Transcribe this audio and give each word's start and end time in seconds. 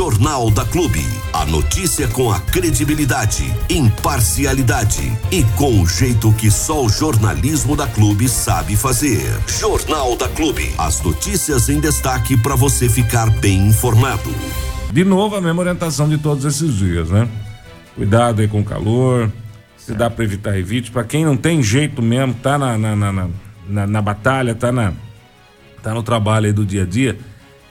Jornal 0.00 0.50
da 0.50 0.64
Clube. 0.64 1.04
A 1.30 1.44
notícia 1.44 2.08
com 2.08 2.32
a 2.32 2.40
credibilidade, 2.40 3.44
imparcialidade 3.68 5.12
e 5.30 5.44
com 5.58 5.82
o 5.82 5.86
jeito 5.86 6.32
que 6.32 6.50
só 6.50 6.86
o 6.86 6.88
jornalismo 6.88 7.76
da 7.76 7.86
Clube 7.86 8.26
sabe 8.26 8.76
fazer. 8.76 9.20
Jornal 9.46 10.16
da 10.16 10.26
Clube. 10.26 10.72
As 10.78 11.02
notícias 11.02 11.68
em 11.68 11.80
destaque 11.80 12.34
para 12.34 12.56
você 12.56 12.88
ficar 12.88 13.28
bem 13.40 13.68
informado. 13.68 14.34
De 14.90 15.04
novo, 15.04 15.36
a 15.36 15.40
mesma 15.42 15.60
orientação 15.60 16.08
de 16.08 16.16
todos 16.16 16.46
esses 16.46 16.76
dias, 16.76 17.10
né? 17.10 17.28
Cuidado 17.94 18.40
aí 18.40 18.48
com 18.48 18.60
o 18.60 18.64
calor. 18.64 19.30
Se 19.76 19.92
dá 19.92 20.08
para 20.08 20.24
evitar, 20.24 20.58
evite. 20.58 20.90
Para 20.90 21.04
quem 21.04 21.26
não 21.26 21.36
tem 21.36 21.62
jeito 21.62 22.00
mesmo, 22.00 22.32
tá 22.32 22.58
na, 22.58 22.78
na, 22.78 22.96
na, 22.96 23.28
na, 23.68 23.86
na 23.86 24.00
batalha, 24.00 24.54
tá, 24.54 24.72
na, 24.72 24.94
tá 25.82 25.92
no 25.92 26.02
trabalho 26.02 26.46
aí 26.46 26.54
do 26.54 26.64
dia 26.64 26.84
a 26.84 26.86
dia 26.86 27.18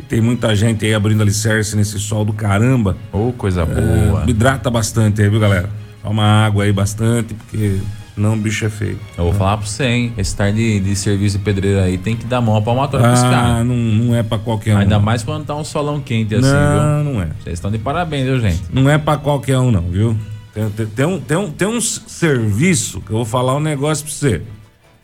tem 0.10 0.20
muita 0.20 0.56
gente 0.56 0.84
aí 0.84 0.94
abrindo 0.94 1.22
alicerce 1.22 1.76
nesse 1.76 2.00
sol 2.00 2.26
do 2.26 2.34
caramba. 2.34 2.98
Ô, 3.14 3.30
oh, 3.30 3.34
coisa 3.34 3.64
boa. 3.64 4.24
É, 4.26 4.30
hidrata 4.30 4.70
bastante 4.70 5.22
aí, 5.22 5.30
viu, 5.30 5.40
galera? 5.40 5.70
Toma 6.02 6.24
água 6.24 6.64
aí 6.64 6.74
bastante, 6.74 7.36
porque 7.36 7.80
não, 8.18 8.34
o 8.34 8.38
bicho 8.38 8.66
é 8.66 8.70
feio. 8.70 9.00
Eu 9.16 9.26
vou 9.26 9.34
falar 9.34 9.58
pra 9.58 9.68
você, 9.68 9.86
hein? 9.86 10.14
Esse 10.18 10.36
tarde 10.36 10.58
de, 10.58 10.80
de 10.80 10.96
serviço 10.96 11.38
de 11.38 11.44
pedreiro 11.44 11.80
aí 11.80 11.98
tem 11.98 12.18
que 12.18 12.26
dar 12.26 12.42
mão 12.42 12.56
pra 12.56 12.74
palmatória 12.74 13.06
ah, 13.06 13.10
pros 13.12 13.22
caras. 13.22 13.66
Não, 13.66 13.76
não 13.76 14.16
é 14.16 14.24
pra 14.24 14.40
qualquer 14.40 14.76
um. 14.76 14.80
Ainda 14.80 14.98
mais 14.98 15.22
quando 15.22 15.46
tá 15.46 15.56
um 15.56 15.64
solão 15.64 16.02
quente 16.02 16.34
assim, 16.34 16.48
não, 16.48 17.04
viu? 17.04 17.14
Não, 17.14 17.22
é. 17.22 17.28
Vocês 17.42 17.54
estão 17.54 17.70
de 17.70 17.78
parabéns, 17.78 18.26
viu, 18.26 18.40
gente? 18.40 18.64
Não 18.74 18.90
é 18.90 18.98
pra 18.98 19.16
qualquer 19.16 19.60
um, 19.60 19.72
não, 19.72 19.84
viu? 19.84 20.18
Tem, 20.54 20.70
tem, 20.72 20.86
tem, 20.88 21.06
um, 21.06 21.20
tem, 21.20 21.38
um, 21.38 21.52
tem 21.52 21.68
um 21.68 21.80
serviço 21.80 23.00
que 23.02 23.12
eu 23.12 23.18
vou 23.18 23.26
falar 23.26 23.56
um 23.56 23.60
negócio 23.60 24.04
pra 24.04 24.14
você. 24.14 24.42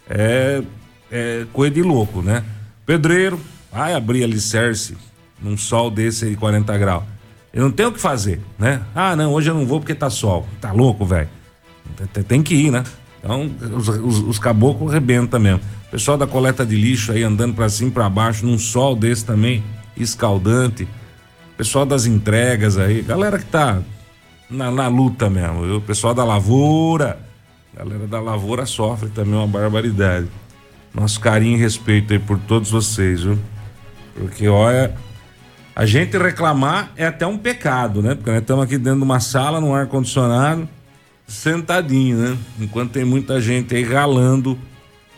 É, 0.09 0.63
é 1.11 1.45
coisa 1.53 1.73
de 1.75 1.83
louco, 1.83 2.23
né? 2.23 2.43
Pedreiro, 2.85 3.39
vai 3.75 3.93
abrir 3.93 4.23
alicerce 4.23 4.95
num 5.41 5.57
sol 5.57 5.91
desse 5.91 6.23
aí 6.23 6.31
de 6.31 6.37
40 6.37 6.77
graus. 6.77 7.03
Eu 7.53 7.63
não 7.63 7.71
tenho 7.71 7.89
o 7.89 7.91
que 7.91 7.99
fazer, 7.99 8.39
né? 8.57 8.81
Ah, 8.95 9.15
não, 9.17 9.33
hoje 9.33 9.49
eu 9.49 9.53
não 9.53 9.65
vou 9.65 9.81
porque 9.81 9.93
tá 9.93 10.09
sol. 10.09 10.47
Tá 10.61 10.71
louco, 10.71 11.05
velho? 11.05 11.27
Tem 12.25 12.41
que 12.41 12.55
ir, 12.55 12.71
né? 12.71 12.83
Então, 13.19 13.51
os, 13.75 13.89
os, 13.89 14.19
os 14.19 14.39
caboclos 14.39 14.93
rebentam 14.93 15.39
mesmo. 15.39 15.59
O 15.87 15.91
pessoal 15.91 16.17
da 16.17 16.25
coleta 16.25 16.65
de 16.65 16.75
lixo 16.75 17.11
aí 17.11 17.23
andando 17.23 17.53
para 17.53 17.67
cima 17.67 17.89
e 17.89 17.93
pra 17.93 18.09
baixo, 18.09 18.45
num 18.45 18.57
sol 18.57 18.95
desse 18.95 19.25
também, 19.25 19.61
escaldante. 19.97 20.87
Pessoal 21.57 21.85
das 21.85 22.05
entregas 22.05 22.77
aí, 22.77 23.01
galera 23.01 23.37
que 23.37 23.45
tá 23.45 23.81
na, 24.49 24.71
na 24.71 24.87
luta 24.87 25.29
mesmo, 25.29 25.63
viu? 25.63 25.77
O 25.77 25.81
pessoal 25.81 26.13
da 26.13 26.23
lavoura, 26.23 27.19
galera 27.75 28.07
da 28.07 28.21
lavoura 28.21 28.65
sofre 28.65 29.09
também 29.09 29.35
uma 29.35 29.47
barbaridade. 29.47 30.27
Nosso 30.93 31.19
carinho 31.19 31.57
e 31.57 31.61
respeito 31.61 32.13
aí 32.13 32.19
por 32.19 32.39
todos 32.39 32.71
vocês, 32.71 33.23
viu? 33.23 33.37
Porque, 34.15 34.47
olha, 34.47 34.95
a 35.75 35.85
gente 35.85 36.17
reclamar 36.17 36.91
é 36.95 37.05
até 37.05 37.27
um 37.27 37.37
pecado, 37.37 38.01
né? 38.01 38.15
Porque 38.15 38.31
nós 38.31 38.39
estamos 38.39 38.63
aqui 38.63 38.77
dentro 38.77 38.99
de 38.99 39.03
uma 39.03 39.19
sala, 39.19 39.59
num 39.59 39.75
ar-condicionado, 39.75 40.67
sentadinho, 41.27 42.17
né? 42.17 42.37
Enquanto 42.59 42.93
tem 42.93 43.03
muita 43.03 43.41
gente 43.41 43.75
aí 43.75 43.83
ralando 43.83 44.57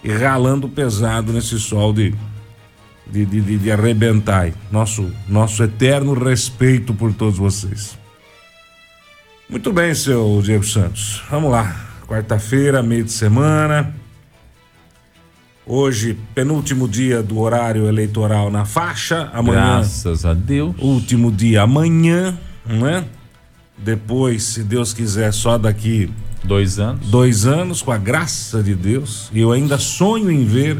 e 0.03 0.11
ralando 0.11 0.67
pesado 0.67 1.31
nesse 1.31 1.59
sol 1.59 1.93
de, 1.93 2.15
de, 3.05 3.25
de, 3.25 3.57
de 3.57 3.71
arrebentar. 3.71 4.51
Nosso, 4.71 5.11
nosso 5.27 5.63
eterno 5.63 6.13
respeito 6.13 6.93
por 6.93 7.13
todos 7.13 7.37
vocês. 7.37 7.97
Muito 9.47 9.71
bem, 9.71 9.93
seu 9.93 10.41
Diego 10.43 10.65
Santos. 10.65 11.21
Vamos 11.29 11.51
lá. 11.51 11.85
Quarta-feira, 12.07 12.81
meio 12.81 13.03
de 13.03 13.11
semana. 13.11 13.93
Hoje, 15.69 16.17
penúltimo 16.33 16.87
dia 16.87 17.21
do 17.21 17.39
horário 17.39 17.87
eleitoral 17.87 18.49
na 18.49 18.63
faixa. 18.63 19.29
Amanhã. 19.33 19.75
Graças 19.75 20.25
a 20.25 20.33
Deus. 20.33 20.73
Último 20.79 21.29
dia 21.29 21.63
amanhã, 21.63 22.37
né? 22.65 23.03
Depois, 23.77 24.43
se 24.43 24.63
Deus 24.63 24.93
quiser, 24.93 25.33
só 25.33 25.57
daqui. 25.57 26.09
Dois 26.41 26.79
anos. 26.79 27.05
Dois 27.07 27.45
anos, 27.45 27.81
com 27.81 27.91
a 27.91 27.97
graça 27.97 28.63
de 28.63 28.73
Deus. 28.73 29.29
E 29.33 29.41
eu 29.41 29.51
ainda 29.51 29.77
sonho 29.77 30.31
em 30.31 30.45
ver. 30.45 30.77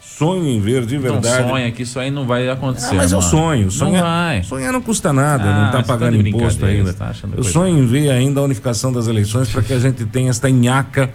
Sonho 0.00 0.46
em 0.46 0.58
ver 0.58 0.86
de 0.86 0.96
verdade. 0.96 1.42
Não 1.42 1.50
sonha 1.50 1.70
que 1.70 1.82
isso 1.82 1.98
aí 1.98 2.10
não 2.10 2.26
vai 2.26 2.48
acontecer. 2.48 2.92
Ah, 2.92 2.94
mas 2.94 3.12
mano. 3.12 3.22
eu 3.24 3.28
sonho. 3.28 3.70
Sonhar, 3.70 3.92
não 3.92 4.00
vai. 4.10 4.42
Sonhar 4.42 4.72
não 4.72 4.80
custa 4.80 5.12
nada, 5.12 5.44
Ah, 5.44 5.64
não 5.64 5.70
tá 5.70 5.78
tá 5.78 5.82
pagando 5.82 6.22
de 6.22 6.28
imposto 6.30 6.64
ainda. 6.64 6.94
tá 6.94 7.12
eu 7.36 7.44
sonho 7.44 7.78
em 7.78 7.86
ver 7.86 8.10
ainda 8.10 8.40
a 8.40 8.42
unificação 8.42 8.90
das 8.90 9.06
eleições 9.06 9.50
para 9.50 9.62
que 9.62 9.72
a 9.74 9.78
gente 9.78 10.04
tenha 10.06 10.30
esta 10.30 10.48
nhaca 10.50 11.10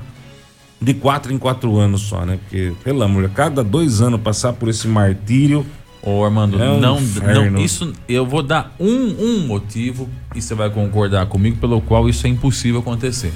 de 0.82 0.94
quatro 0.94 1.34
em 1.34 1.38
quatro 1.38 1.78
anos 1.78 2.02
só, 2.02 2.26
né? 2.26 2.38
Porque, 2.42 2.74
pelo 2.84 3.02
amor, 3.04 3.30
cada 3.30 3.64
dois 3.64 4.02
anos 4.02 4.22
passar 4.22 4.54
por 4.54 4.70
esse 4.70 4.88
martírio. 4.88 5.66
Ô 6.02 6.24
Armando, 6.24 6.62
É 6.62 6.70
um 6.70 6.80
não, 6.80 7.00
inferno. 7.00 7.52
não, 7.52 7.60
isso 7.62 7.92
eu 8.08 8.28
vou 8.28 8.44
dar 8.44 8.76
um, 8.80 8.88
um 8.88 9.48
motivo 9.48 10.08
e 10.36 10.42
você 10.42 10.54
vai 10.54 10.70
concordar 10.70 11.26
comigo 11.26 11.58
pelo 11.58 11.82
qual 11.82 12.08
isso 12.08 12.28
é 12.28 12.30
impossível 12.30 12.82
acontecer. 12.82 13.34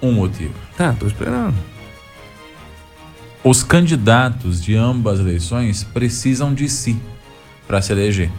Um 0.00 0.12
motivo. 0.12 0.54
Tá, 0.76 0.92
tô 0.92 1.06
esperando. 1.08 1.56
Os 3.42 3.62
candidatos 3.64 4.60
de 4.62 4.76
ambas 4.76 5.14
as 5.14 5.26
eleições 5.26 5.82
precisam 5.82 6.54
de 6.54 6.68
si 6.68 6.96
para 7.66 7.82
se 7.82 7.92
eleger. 7.92 8.30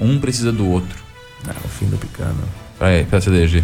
Um 0.00 0.18
precisa 0.18 0.50
do 0.50 0.66
outro 0.66 1.02
Ah, 1.46 1.54
o 1.64 1.68
fim 1.68 1.86
da 1.90 1.96
picada. 1.98 2.34
para 2.78 3.20
se 3.20 3.28
eleger. 3.28 3.62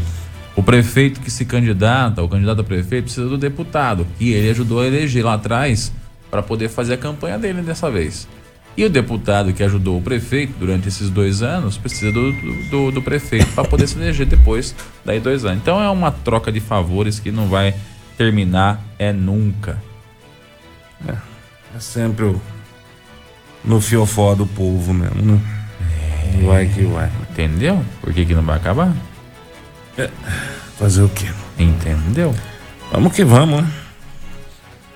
O 0.57 0.63
prefeito 0.63 1.21
que 1.21 1.31
se 1.31 1.45
candidata, 1.45 2.23
o 2.23 2.29
candidato 2.29 2.61
a 2.61 2.65
prefeito, 2.65 3.05
precisa 3.05 3.29
do 3.29 3.39
deputado, 3.39 4.07
que 4.19 4.33
ele 4.33 4.51
ajudou 4.51 4.81
a 4.81 4.87
eleger 4.87 5.25
lá 5.25 5.35
atrás 5.35 5.93
para 6.31 6.43
poder 6.43 6.69
fazer 6.69 6.95
a 6.95 6.99
campanha 6.99 7.39
dele 7.39 7.63
dessa 7.63 7.91
vez. 7.91 8.29
E 8.77 8.85
o 8.85 8.91
deputado 8.91 9.53
que 9.53 9.63
ajudou 9.63 9.99
o 9.99 10.03
prefeito 10.03 10.55
durante 10.59 10.89
esses 10.89 11.11
dois 11.11 11.43
anos 11.43 11.77
precisa 11.77 12.13
do, 12.13 12.33
do, 12.71 12.91
do 12.93 13.03
prefeito 13.03 13.47
para 13.53 13.65
poder 13.65 13.87
se 13.87 13.99
eleger 13.99 14.27
depois 14.27 14.75
daí 15.05 15.19
dois 15.19 15.45
anos. 15.45 15.59
Então 15.59 15.83
é 15.83 15.91
uma 15.91 16.11
troca 16.11 16.53
de 16.53 16.61
favores 16.61 17.19
que 17.19 17.31
não 17.31 17.49
vai 17.49 17.75
terminar 18.17 18.81
é 18.99 19.13
nunca. 19.13 19.83
É 21.07 21.79
sempre 21.79 22.27
o, 22.27 22.41
no 23.65 23.81
fiofó 23.81 24.35
do 24.35 24.47
povo 24.47 24.93
mesmo, 24.93 25.23
né? 25.23 25.41
Vai 26.45 26.67
que 26.67 26.83
vai. 26.85 27.11
Entendeu? 27.31 27.85
Por 28.01 28.13
que, 28.13 28.25
que 28.25 28.35
não 28.35 28.43
vai 28.43 28.57
acabar? 28.57 28.95
Fazer 30.79 31.03
o 31.03 31.09
quê? 31.09 31.27
Entendeu? 31.59 32.35
Vamos 32.93 33.13
que 33.13 33.25
vamos, 33.25 33.63
né? 33.63 33.71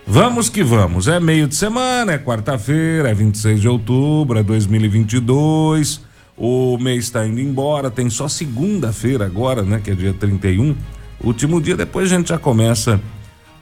Vamos 0.07 0.49
que 0.49 0.63
vamos. 0.63 1.09
É 1.09 1.19
meio 1.19 1.49
de 1.49 1.57
semana, 1.57 2.13
é 2.13 2.19
quarta-feira, 2.19 3.11
é 3.11 3.15
26 3.15 3.61
de 3.61 3.69
outubro, 3.69 4.39
é 4.39 4.43
2022. 4.43 6.01
O 6.37 6.77
mês 6.79 7.05
está 7.05 7.27
indo 7.27 7.41
embora, 7.41 7.91
tem 7.91 8.11
só 8.11 8.29
segunda-feira 8.29 9.25
agora, 9.25 9.63
né? 9.63 9.81
Que 9.83 9.93
é 9.93 9.95
dia 9.95 10.13
31. 10.13 10.75
Último 11.23 11.61
dia, 11.61 11.77
depois 11.77 12.13
a 12.13 12.17
gente 12.17 12.29
já 12.29 12.39
começa 12.39 13.01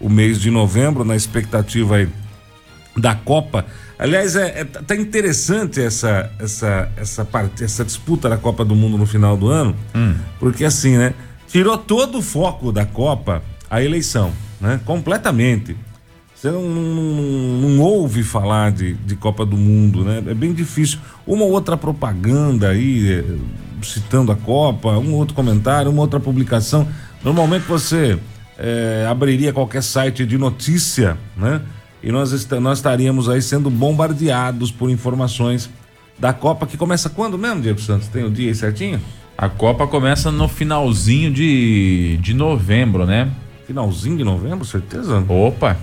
o 0.01 0.09
mês 0.09 0.41
de 0.41 0.51
novembro 0.51 1.05
na 1.05 1.15
expectativa 1.15 1.97
aí 1.97 2.09
da 2.97 3.15
Copa. 3.15 3.65
Aliás, 3.99 4.35
é, 4.37 4.61
é- 4.61 4.65
tá 4.65 4.97
interessante 4.97 5.81
essa 5.81 6.31
essa 6.39 6.91
essa 6.97 7.25
parte, 7.25 7.63
essa 7.65 7.85
disputa 7.85 8.29
da 8.29 8.37
Copa 8.37 8.65
do 8.65 8.75
Mundo 8.75 8.99
no 8.99 9.07
final 9.07 9.37
do 9.37 9.49
ano, 9.49 9.75
porque 10.39 10.65
assim, 10.65 10.97
né? 10.97 11.15
Tirou 11.49 11.77
todo 11.77 12.19
o 12.19 12.23
foco 12.23 12.73
da 12.73 12.85
Copa 12.87 13.43
a 13.71 13.83
eleição, 13.83 14.33
né? 14.61 14.81
Completamente. 14.85 15.77
Você 16.35 16.51
não, 16.51 16.63
não- 16.63 17.61
não 17.71 17.79
ouve 17.81 18.23
falar 18.25 18.73
de, 18.73 18.95
de 18.95 19.15
Copa 19.15 19.47
do 19.47 19.57
Mundo, 19.57 20.03
né? 20.05 20.23
É 20.27 20.35
bem 20.35 20.53
difícil. 20.53 20.99
Uma 21.27 21.45
ou 21.45 21.53
outra 21.53 21.77
propaganda 21.77 22.71
aí, 22.71 23.13
eh, 23.13 23.25
citando 23.83 24.33
a 24.33 24.37
Copa, 24.37 24.99
um 24.99 25.13
outro 25.15 25.35
comentário, 25.35 25.91
uma 25.91 26.01
outra 26.03 26.19
publicação. 26.19 26.89
Normalmente 27.23 27.63
você 27.63 28.19
eh, 28.59 29.07
abriria 29.09 29.53
qualquer 29.53 29.83
site 29.85 30.27
de 30.27 30.37
notícia, 30.37 31.17
né? 31.37 31.61
E 32.03 32.11
nós, 32.11 32.33
est- 32.33 32.51
nós 32.61 32.79
estaríamos 32.79 33.29
aí 33.29 33.41
sendo 33.41 33.71
bombardeados 33.71 34.71
por 34.71 34.91
informações 34.91 35.71
da 36.19 36.33
Copa, 36.33 36.67
que 36.67 36.77
começa 36.77 37.09
quando 37.09 37.39
mesmo, 37.39 37.61
Diego 37.63 37.81
Santos? 37.81 38.09
Tem 38.09 38.25
o 38.25 38.31
dia 38.31 38.49
aí 38.49 38.55
certinho? 38.55 39.01
A 39.37 39.49
Copa 39.49 39.87
começa 39.87 40.31
no 40.31 40.49
finalzinho 40.49 41.33
de, 41.33 42.19
de 42.21 42.35
novembro, 42.35 43.07
né? 43.07 43.31
Finalzinho 43.67 44.17
de 44.17 44.25
novembro, 44.25 44.65
certeza? 44.65 45.25
Opa, 45.29 45.77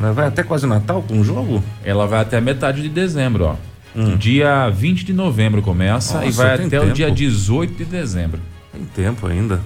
Né? 0.00 0.12
Vai 0.12 0.26
até 0.28 0.42
quase 0.42 0.66
Natal 0.66 1.02
com 1.02 1.20
o 1.20 1.24
jogo? 1.24 1.62
ela 1.84 2.06
vai 2.06 2.20
até 2.20 2.40
metade 2.40 2.82
de 2.82 2.88
dezembro, 2.88 3.44
ó. 3.44 3.54
Dia 4.18 4.68
20 4.68 5.04
de 5.04 5.12
novembro 5.12 5.62
começa 5.62 6.18
e 6.18 6.20
Hum. 6.20 6.24
Nossa, 6.26 6.42
vai 6.44 6.56
tem 6.58 6.66
até 6.66 6.78
o 6.78 6.82
tempo. 6.82 6.94
dia 6.94 7.10
18 7.10 7.74
de 7.74 7.84
dezembro. 7.84 8.40
Tem 8.72 8.84
tempo 8.84 9.26
ainda. 9.26 9.60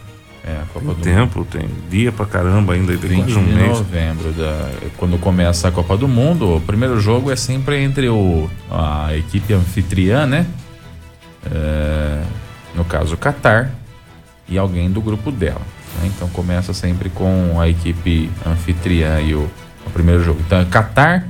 É, 0.47 0.61
a 0.61 0.67
Copa 0.67 0.81
Tem 0.81 0.81
do 0.81 0.89
Mundo. 0.89 1.03
tempo, 1.03 1.45
tem 1.51 1.69
dia 1.89 2.13
pra 2.13 2.27
caramba 2.27 2.75
ainda, 2.75 2.95
tem 2.99 3.09
20 3.11 3.23
quase 3.25 3.39
um 3.39 3.45
de 3.47 3.55
mês. 3.55 3.69
novembro, 3.79 4.31
da- 4.33 4.71
quando 4.99 5.19
começa 5.19 5.69
a 5.69 5.73
Copa 5.73 5.97
do 5.97 6.07
Mundo, 6.07 6.57
o 6.57 6.61
primeiro 6.61 7.01
jogo 7.01 7.31
é 7.31 7.37
sempre 7.37 7.83
entre 7.83 8.11
o, 8.11 8.51
a 8.71 9.17
equipe 9.17 9.55
anfitriã, 9.55 10.27
né? 10.27 10.47
É, 11.51 12.23
no 12.75 12.85
caso, 12.85 13.15
o 13.15 13.19
Qatar 13.19 13.71
e 14.49 14.59
alguém 14.59 14.91
do 14.91 15.01
grupo 15.01 15.31
dela. 15.33 15.61
né? 16.01 16.11
Então 16.15 16.29
começa 16.29 16.75
sempre 16.75 17.09
com 17.09 17.59
a 17.59 17.69
equipe 17.69 18.31
anfitriã 18.47 19.21
e 19.21 19.35
o, 19.35 19.49
o 19.87 19.91
primeiro 19.91 20.23
jogo. 20.23 20.41
Então 20.47 20.59
é 20.61 20.65
Qatar 20.67 21.27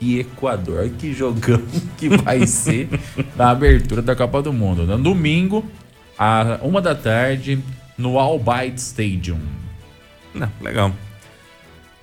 e 0.00 0.18
Equador. 0.18 0.88
Que 0.98 1.12
jogão 1.12 1.62
que 1.96 2.08
vai 2.08 2.46
ser 2.46 2.88
na 3.36 3.50
abertura 3.50 4.02
da 4.02 4.16
Copa 4.16 4.42
do 4.42 4.52
Mundo. 4.52 4.84
No 4.86 4.98
domingo, 4.98 5.64
a 6.18 6.58
uma 6.62 6.80
da 6.80 6.94
tarde, 6.96 7.58
no 8.00 8.18
All 8.18 8.38
Byte 8.38 8.78
Stadium. 8.80 9.38
Não, 10.34 10.48
legal. 10.60 10.92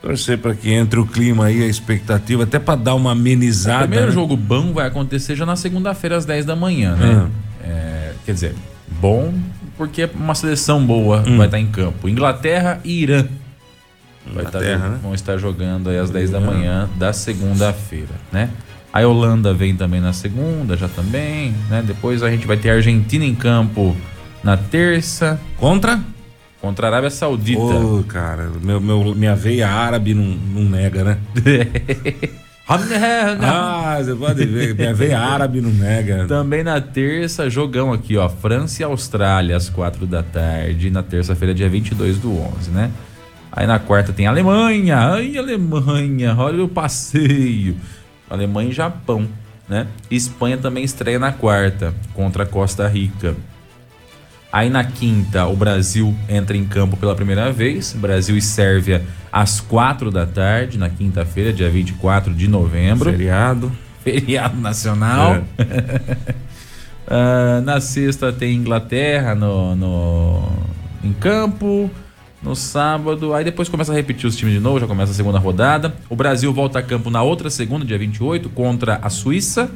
Torcer 0.02 0.38
para 0.38 0.54
que 0.54 0.72
entre 0.72 1.00
o 1.00 1.06
clima 1.06 1.46
aí, 1.46 1.64
a 1.64 1.68
expectativa, 1.68 2.44
até 2.44 2.60
para 2.60 2.76
dar 2.76 2.96
uma 2.96 3.12
amenizada. 3.14 3.78
O 3.86 3.88
primeiro 3.88 4.08
né? 4.08 4.14
jogo 4.14 4.38
bom 4.38 4.72
vai 4.72 4.86
acontecer 4.88 5.36
já 5.36 5.46
na 5.46 5.56
segunda-feira, 5.56 6.16
às 6.16 6.24
10 6.26 6.46
da 6.46 6.56
manhã, 6.56 6.96
né? 6.96 7.28
É, 7.64 8.14
quer 8.26 8.34
dizer, 8.34 8.56
bom 9.02 9.34
porque 9.76 10.10
uma 10.14 10.34
seleção 10.36 10.86
boa 10.86 11.24
Hum. 11.28 11.38
vai 11.38 11.48
estar 11.48 11.60
em 11.60 11.68
campo. 11.68 12.08
Inglaterra 12.08 12.80
e 12.84 13.02
Irã. 13.04 13.26
Vai 14.26 14.44
estar- 14.46 14.60
Inglaterra, 14.60 14.90
né? 14.90 15.00
Vão 15.02 15.14
estar 15.14 15.38
jogando 15.38 15.90
aí 15.90 15.98
às 15.98 16.10
10 16.10 16.30
da 16.30 16.40
manhã 16.40 16.88
da 16.96 17.12
segunda-feira, 17.14 18.14
né? 18.32 18.50
A 18.94 19.02
Holanda 19.06 19.54
vem 19.54 19.76
também 19.76 20.00
na 20.02 20.14
segunda, 20.14 20.76
já 20.78 20.88
também, 20.88 21.54
né? 21.70 21.84
Depois 21.86 22.24
a 22.24 22.30
gente 22.30 22.46
vai 22.48 22.58
ter 22.58 22.70
a 22.70 22.74
Argentina 22.76 23.24
em 23.26 23.36
campo 23.36 23.96
na 24.44 24.58
terça 24.58 25.40
Contra? 25.58 26.00
contra 26.62 26.88
a 26.88 26.90
Arábia 26.90 27.10
Saudita. 27.10 27.62
Ô, 27.62 28.04
cara, 28.04 28.50
meu, 28.62 28.82
meu, 28.82 29.16
minha 29.16 29.36
veia 29.36 29.70
árabe 29.70 30.14
não, 30.14 30.26
não 30.26 30.70
nega, 30.70 31.04
né? 31.04 31.18
Ah, 32.70 33.98
você 34.04 34.14
pode 34.14 34.46
ver, 34.46 34.76
minha 34.76 34.94
veia 34.94 35.18
árabe 35.18 35.62
não 35.62 35.70
nega. 35.70 36.26
Também 36.28 36.64
na 36.64 36.82
terça, 36.82 37.50
jogão 37.50 37.94
aqui, 37.94 38.18
ó. 38.18 38.28
França 38.28 38.82
e 38.82 38.84
Austrália, 38.84 39.56
às 39.56 39.70
quatro 39.70 40.06
da 40.06 40.22
tarde. 40.22 40.90
Na 40.90 41.02
terça-feira, 41.02 41.54
dia 41.54 41.70
22 41.70 42.18
do 42.18 42.38
11, 42.38 42.72
né? 42.72 42.92
Aí 43.54 43.66
na 43.66 43.80
quarta 43.80 44.12
tem 44.12 44.28
Alemanha. 44.28 44.98
Ai, 44.98 45.38
Alemanha, 45.38 46.36
olha 46.38 46.62
o 46.62 46.68
passeio. 46.68 47.78
Alemanha 48.30 48.70
e 48.70 48.74
Japão, 48.74 49.26
né? 49.70 49.88
Espanha 50.12 50.58
também 50.58 50.84
estreia 50.84 51.18
na 51.18 51.32
quarta, 51.32 51.94
contra 52.14 52.44
a 52.44 52.46
Costa 52.46 52.86
Rica. 52.86 53.34
Aí 54.58 54.72
na 54.72 54.84
quinta, 54.84 55.46
o 55.46 55.56
Brasil 55.56 56.16
entra 56.28 56.58
em 56.58 56.66
campo 56.66 56.98
pela 56.98 57.14
primeira 57.14 57.52
vez. 57.52 57.94
Brasil 57.94 58.36
e 58.36 58.42
Sérvia 58.42 59.06
às 59.32 59.62
quatro 59.62 60.10
da 60.10 60.26
tarde, 60.26 60.80
na 60.80 60.90
quinta-feira, 60.90 61.54
dia 61.54 61.70
24 61.70 62.34
de 62.34 62.48
novembro. 62.48 63.12
Feriado. 63.12 63.72
Feriado 64.04 64.60
nacional. 64.60 65.44
Ah, 67.10 67.62
na 67.64 67.80
sexta 67.80 68.34
tem 68.34 68.54
Inglaterra 68.54 69.34
no, 69.34 69.74
no, 69.78 70.50
em 71.02 71.14
campo. 71.14 71.90
No 72.44 72.54
sábado, 72.54 73.34
aí 73.34 73.46
depois 73.46 73.70
começa 73.70 73.94
a 73.94 73.96
repetir 73.96 74.28
os 74.28 74.36
times 74.36 74.54
de 74.54 74.60
novo, 74.60 74.78
já 74.78 74.88
começa 74.88 75.14
a 75.14 75.16
segunda 75.16 75.40
rodada. 75.40 75.96
O 76.10 76.18
Brasil 76.18 76.52
volta 76.52 76.80
a 76.80 76.84
campo 76.84 77.10
na 77.10 77.24
outra 77.24 77.50
segunda, 77.50 77.86
dia 77.86 77.98
28, 77.98 78.50
contra 78.50 79.00
a 79.02 79.10
Suíça, 79.10 79.72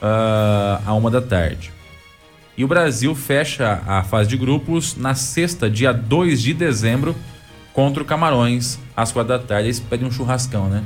ah, 0.00 0.80
a 0.86 0.94
uma 0.94 1.10
da 1.10 1.20
tarde. 1.20 1.75
E 2.56 2.64
o 2.64 2.68
Brasil 2.68 3.14
fecha 3.14 3.82
a 3.86 4.02
fase 4.02 4.28
de 4.30 4.36
grupos 4.36 4.96
na 4.96 5.14
sexta, 5.14 5.68
dia 5.68 5.92
2 5.92 6.40
de 6.40 6.54
dezembro, 6.54 7.14
contra 7.72 8.02
o 8.02 8.06
Camarões, 8.06 8.78
às 8.96 9.12
quatro 9.12 9.36
da 9.36 9.38
tarde. 9.38 9.68
Aí 9.68 9.74
você 9.74 9.82
pede 9.82 10.04
um 10.04 10.10
churrascão, 10.10 10.68
né? 10.68 10.82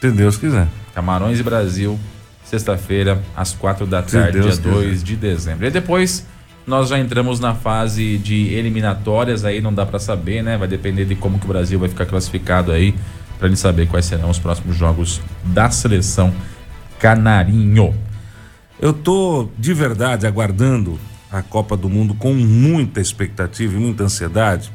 Se 0.00 0.10
Deus 0.10 0.36
quiser. 0.36 0.68
Camarões 0.94 1.40
e 1.40 1.42
Brasil, 1.42 1.98
sexta-feira, 2.44 3.20
às 3.36 3.52
quatro 3.52 3.86
da 3.86 4.02
Se 4.04 4.16
tarde, 4.16 4.40
Deus 4.40 4.60
dia 4.60 4.72
2 4.72 5.02
de 5.02 5.16
dezembro. 5.16 5.66
E 5.66 5.70
depois 5.70 6.26
nós 6.64 6.90
já 6.90 6.98
entramos 6.98 7.40
na 7.40 7.54
fase 7.54 8.18
de 8.18 8.54
eliminatórias, 8.54 9.44
aí 9.44 9.60
não 9.60 9.74
dá 9.74 9.84
pra 9.84 9.98
saber, 9.98 10.42
né? 10.42 10.56
Vai 10.56 10.68
depender 10.68 11.04
de 11.04 11.16
como 11.16 11.40
que 11.40 11.44
o 11.44 11.48
Brasil 11.48 11.78
vai 11.78 11.88
ficar 11.88 12.06
classificado 12.06 12.70
aí, 12.70 12.94
pra 13.38 13.48
gente 13.48 13.58
saber 13.58 13.88
quais 13.88 14.06
serão 14.06 14.30
os 14.30 14.38
próximos 14.38 14.76
jogos 14.76 15.20
da 15.42 15.70
seleção 15.70 16.32
canarinho. 17.00 17.92
Eu 18.82 18.92
tô 18.92 19.48
de 19.56 19.72
verdade 19.72 20.26
aguardando 20.26 20.98
a 21.30 21.40
Copa 21.40 21.76
do 21.76 21.88
Mundo 21.88 22.14
com 22.14 22.34
muita 22.34 23.00
expectativa 23.00 23.74
e 23.76 23.78
muita 23.80 24.02
ansiedade. 24.04 24.70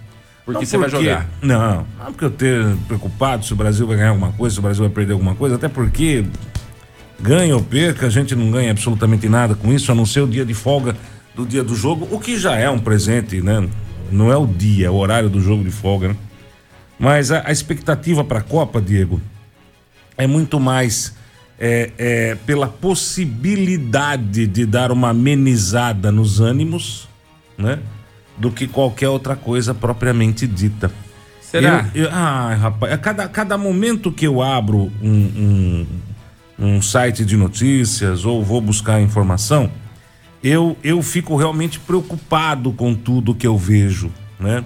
Porque 0.45 0.62
Não 0.62 0.65
você 0.65 0.77
vai 0.77 0.89
porque- 0.89 1.04
jogar. 1.06 1.30
Não, 1.42 1.86
não 2.00 2.06
porque 2.13 2.24
eu 2.24 2.30
esteja 2.30 2.77
preocupado 2.88 3.45
se 3.45 3.51
o 3.51 3.56
Brasil 3.56 3.86
vai 3.86 3.98
ganhar 3.98 4.09
alguma 4.12 4.31
coisa, 4.31 4.54
se 4.54 4.59
o 4.59 4.63
Brasil 4.63 4.86
vai 4.86 4.94
perder 4.94 5.12
alguma 5.12 5.36
coisa, 5.36 5.56
até 5.56 5.68
porque 5.68 6.25
ganha 7.19 7.54
ou 7.54 7.62
perca, 7.62 8.07
a 8.07 8.09
gente 8.09 8.33
não 8.33 8.50
ganha 8.50 8.71
absolutamente 8.71 9.27
nada 9.27 9.56
com 9.56 9.74
isso, 9.74 9.92
a 9.92 9.95
não 9.95 10.06
ser 10.06 10.21
o 10.21 10.27
dia 10.27 10.45
de 10.45 10.54
folga 10.54 10.95
do 11.36 11.45
dia 11.45 11.63
do 11.63 11.75
jogo, 11.75 12.07
o 12.09 12.18
que 12.18 12.38
já 12.39 12.56
é 12.56 12.69
um 12.69 12.80
presente, 12.80 13.42
né? 13.42 13.68
Não 14.09 14.31
é 14.31 14.38
o 14.38 14.48
dia, 14.48 14.88
é 14.88 14.89
o 14.89 14.95
horário 14.95 15.30
do 15.30 15.42
jogo 15.42 15.65
de 15.65 15.69
folga, 15.71 16.07
né? 16.09 16.15
Mas 16.98 17.30
a, 17.30 17.44
a 17.45 17.51
expectativa 17.51 18.24
para 18.24 18.39
a 18.39 18.42
Copa, 18.42 18.81
Diego, 18.81 19.21
é 20.18 20.25
muito 20.25 20.59
mais 20.62 21.13
é, 21.59 21.92
é, 21.98 22.36
pela 22.45 22.68
possibilidade 22.68 24.45
de 24.45 24.65
dar 24.65 24.92
uma 24.92 25.09
amenizada 25.09 26.12
nos 26.12 26.39
ânimos, 26.39 27.07
né? 27.57 27.80
Do 28.38 28.51
que 28.51 28.68
qualquer 28.68 29.09
outra 29.09 29.36
coisa 29.36 29.74
propriamente 29.74 30.45
dita. 30.45 30.92
Será? 31.42 31.89
Eu, 31.95 32.04
eu, 32.04 32.09
ai, 32.12 32.56
rapaz, 32.56 32.94
a 32.94 32.98
cada, 32.98 33.27
cada 33.27 33.57
momento 33.57 34.12
que 34.12 34.27
eu 34.27 34.42
abro 34.42 34.92
um, 35.01 35.09
um, 35.09 35.88
um 36.59 36.81
site 36.81 37.25
de 37.25 37.36
notícias 37.36 38.25
ou 38.25 38.44
vou 38.44 38.62
buscar 38.62 39.01
informação, 39.01 39.71
eu, 40.44 40.77
eu 40.83 41.01
fico 41.01 41.36
realmente 41.36 41.80
preocupado 41.80 42.71
com 42.71 42.94
tudo 42.94 43.33
que 43.33 43.48
eu 43.48 43.57
vejo, 43.57 44.12
né? 44.39 44.63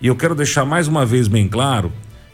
E 0.00 0.06
eu 0.06 0.16
quero 0.16 0.34
deixar 0.34 0.64
mais 0.64 0.88
uma 0.88 1.06
vez 1.06 1.28
bem 1.28 1.48
claro 1.48 1.92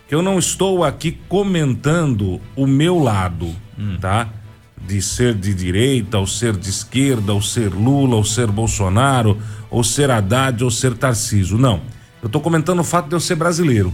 que 0.09 0.15
eu 0.15 0.23
não 0.23 0.39
estou 0.39 0.83
aqui 0.83 1.19
comentando 1.29 2.41
o 2.57 2.67
meu 2.67 2.99
lado, 2.99 3.55
tá? 4.01 4.29
De 4.77 5.01
ser 5.03 5.35
de 5.35 5.55
direita, 5.55 6.19
ou 6.19 6.27
ser 6.27 6.57
de 6.57 6.71
esquerda, 6.71 7.33
ou 7.33 7.43
ser 7.43 7.73
Lula, 7.73 8.17
ou 8.17 8.25
ser 8.25 8.47
Bolsonaro, 8.49 9.39
ou 9.71 9.85
ser 9.85 10.11
Haddad, 10.11 10.65
ou 10.65 10.71
ser 10.71 10.95
Tarciso. 10.95 11.59
Não. 11.59 11.81
Eu 12.23 12.27
estou 12.27 12.41
comentando 12.41 12.81
o 12.81 12.85
fato 12.85 13.09
de 13.09 13.15
eu 13.15 13.21
ser 13.21 13.35
brasileiro. 13.35 13.93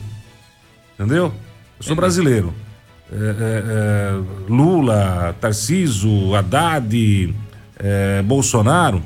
Entendeu? 0.95 1.33
Eu 1.79 1.83
sou 1.83 1.95
brasileiro. 1.95 2.55
É, 3.13 3.15
é, 3.15 3.19
é, 3.19 4.23
Lula, 4.49 5.37
Tarciso, 5.41 6.35
Haddad, 6.35 7.35
é, 7.79 8.23
Bolsonaro. 8.23 9.03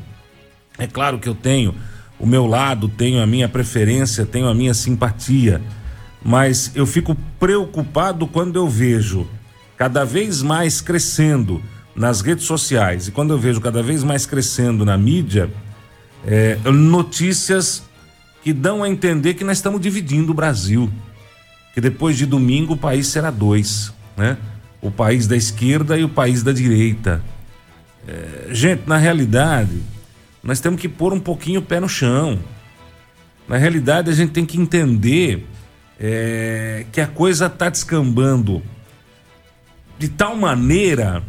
É 0.79 0.87
claro 0.87 1.19
que 1.19 1.29
eu 1.29 1.35
tenho 1.35 1.75
o 2.19 2.26
meu 2.26 2.47
lado, 2.47 2.88
tenho 2.88 3.23
a 3.23 3.26
minha 3.26 3.49
preferência, 3.49 4.26
tenho 4.26 4.47
a 4.47 4.55
minha 4.55 4.75
simpatia, 4.75 5.61
mas 6.23 6.71
eu 6.75 6.87
fico 6.87 7.17
preocupado 7.38 8.26
quando 8.26 8.56
eu 8.56 8.69
vejo 8.69 9.26
cada 9.81 10.05
vez 10.05 10.43
mais 10.43 10.82
crescendo 10.82 11.62
nas 11.97 12.21
redes 12.21 12.44
sociais 12.44 13.09
e 13.09 13.11
quando 13.11 13.32
eu 13.32 13.38
vejo 13.38 13.62
cada 13.62 13.82
vez 13.82 14.05
mais 14.05 14.27
crescendo 14.27 14.85
na 14.85 14.94
mídia 14.99 15.50
é, 16.23 16.57
notícias 16.71 17.83
que 18.43 18.52
dão 18.52 18.83
a 18.83 18.90
entender 18.90 19.33
que 19.33 19.43
nós 19.43 19.57
estamos 19.57 19.81
dividindo 19.81 20.33
o 20.33 20.35
Brasil, 20.35 20.90
que 21.73 21.81
depois 21.81 22.19
de 22.19 22.26
domingo 22.26 22.75
o 22.75 22.76
país 22.76 23.07
será 23.07 23.31
dois, 23.31 23.90
né? 24.19 24.37
O 24.83 24.90
país 24.90 25.26
da 25.26 25.35
esquerda 25.35 25.97
e 25.97 26.04
o 26.04 26.11
país 26.11 26.43
da 26.43 26.52
direita. 26.52 27.23
É, 28.07 28.49
gente, 28.52 28.83
na 28.87 28.99
realidade, 28.99 29.81
nós 30.43 30.61
temos 30.61 30.78
que 30.78 30.90
pôr 30.90 31.14
um 31.14 31.21
pouquinho 31.21 31.61
o 31.61 31.64
pé 31.64 31.81
no 31.81 31.88
chão. 31.88 32.38
Na 33.49 33.57
realidade, 33.57 34.11
a 34.11 34.14
gente 34.14 34.33
tem 34.33 34.45
que 34.45 34.61
entender 34.61 35.47
é, 35.99 36.85
que 36.93 37.00
a 37.00 37.07
coisa 37.07 37.47
está 37.47 37.71
descambando 37.71 38.62
de 40.00 40.09
tal 40.09 40.35
maneira 40.35 41.23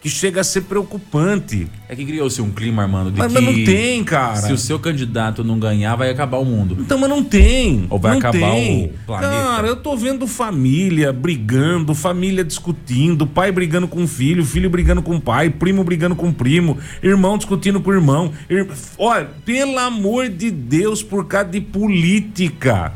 que 0.00 0.08
chega 0.08 0.40
a 0.40 0.44
ser 0.44 0.62
preocupante. 0.62 1.68
É 1.90 1.94
que 1.94 2.06
criou-se 2.06 2.40
um 2.40 2.50
clima, 2.50 2.84
Armando, 2.84 3.10
de 3.10 3.18
Mas, 3.18 3.30
que 3.30 3.34
mas 3.38 3.44
não 3.44 3.64
tem, 3.66 4.02
cara. 4.02 4.36
se 4.36 4.50
o 4.50 4.56
seu 4.56 4.78
candidato 4.78 5.44
não 5.44 5.58
ganhar, 5.58 5.94
vai 5.94 6.08
acabar 6.08 6.38
o 6.38 6.44
mundo. 6.44 6.74
Então, 6.80 6.96
mas 6.96 7.10
não 7.10 7.22
tem. 7.22 7.86
Ou 7.90 7.98
vai 7.98 8.12
não 8.12 8.18
acabar 8.18 8.38
tem. 8.38 8.86
o 8.86 9.06
planeta. 9.06 9.30
Cara, 9.30 9.68
eu 9.68 9.76
tô 9.76 9.94
vendo 9.94 10.26
família 10.26 11.12
brigando, 11.12 11.94
família 11.94 12.42
discutindo, 12.42 13.26
pai 13.26 13.52
brigando 13.52 13.86
com 13.86 14.06
filho, 14.06 14.42
filho 14.42 14.70
brigando 14.70 15.02
com 15.02 15.20
pai, 15.20 15.50
primo 15.50 15.84
brigando 15.84 16.16
com 16.16 16.32
primo, 16.32 16.78
irmão 17.02 17.36
discutindo 17.36 17.78
com 17.78 17.92
irmão. 17.92 18.32
Ir... 18.48 18.66
Olha, 18.96 19.28
pelo 19.44 19.78
amor 19.78 20.30
de 20.30 20.50
Deus, 20.50 21.02
por 21.02 21.26
causa 21.26 21.50
de 21.50 21.60
política. 21.60 22.94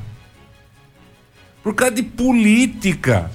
Por 1.63 1.75
causa 1.75 1.97
de 1.97 2.03
política. 2.03 3.31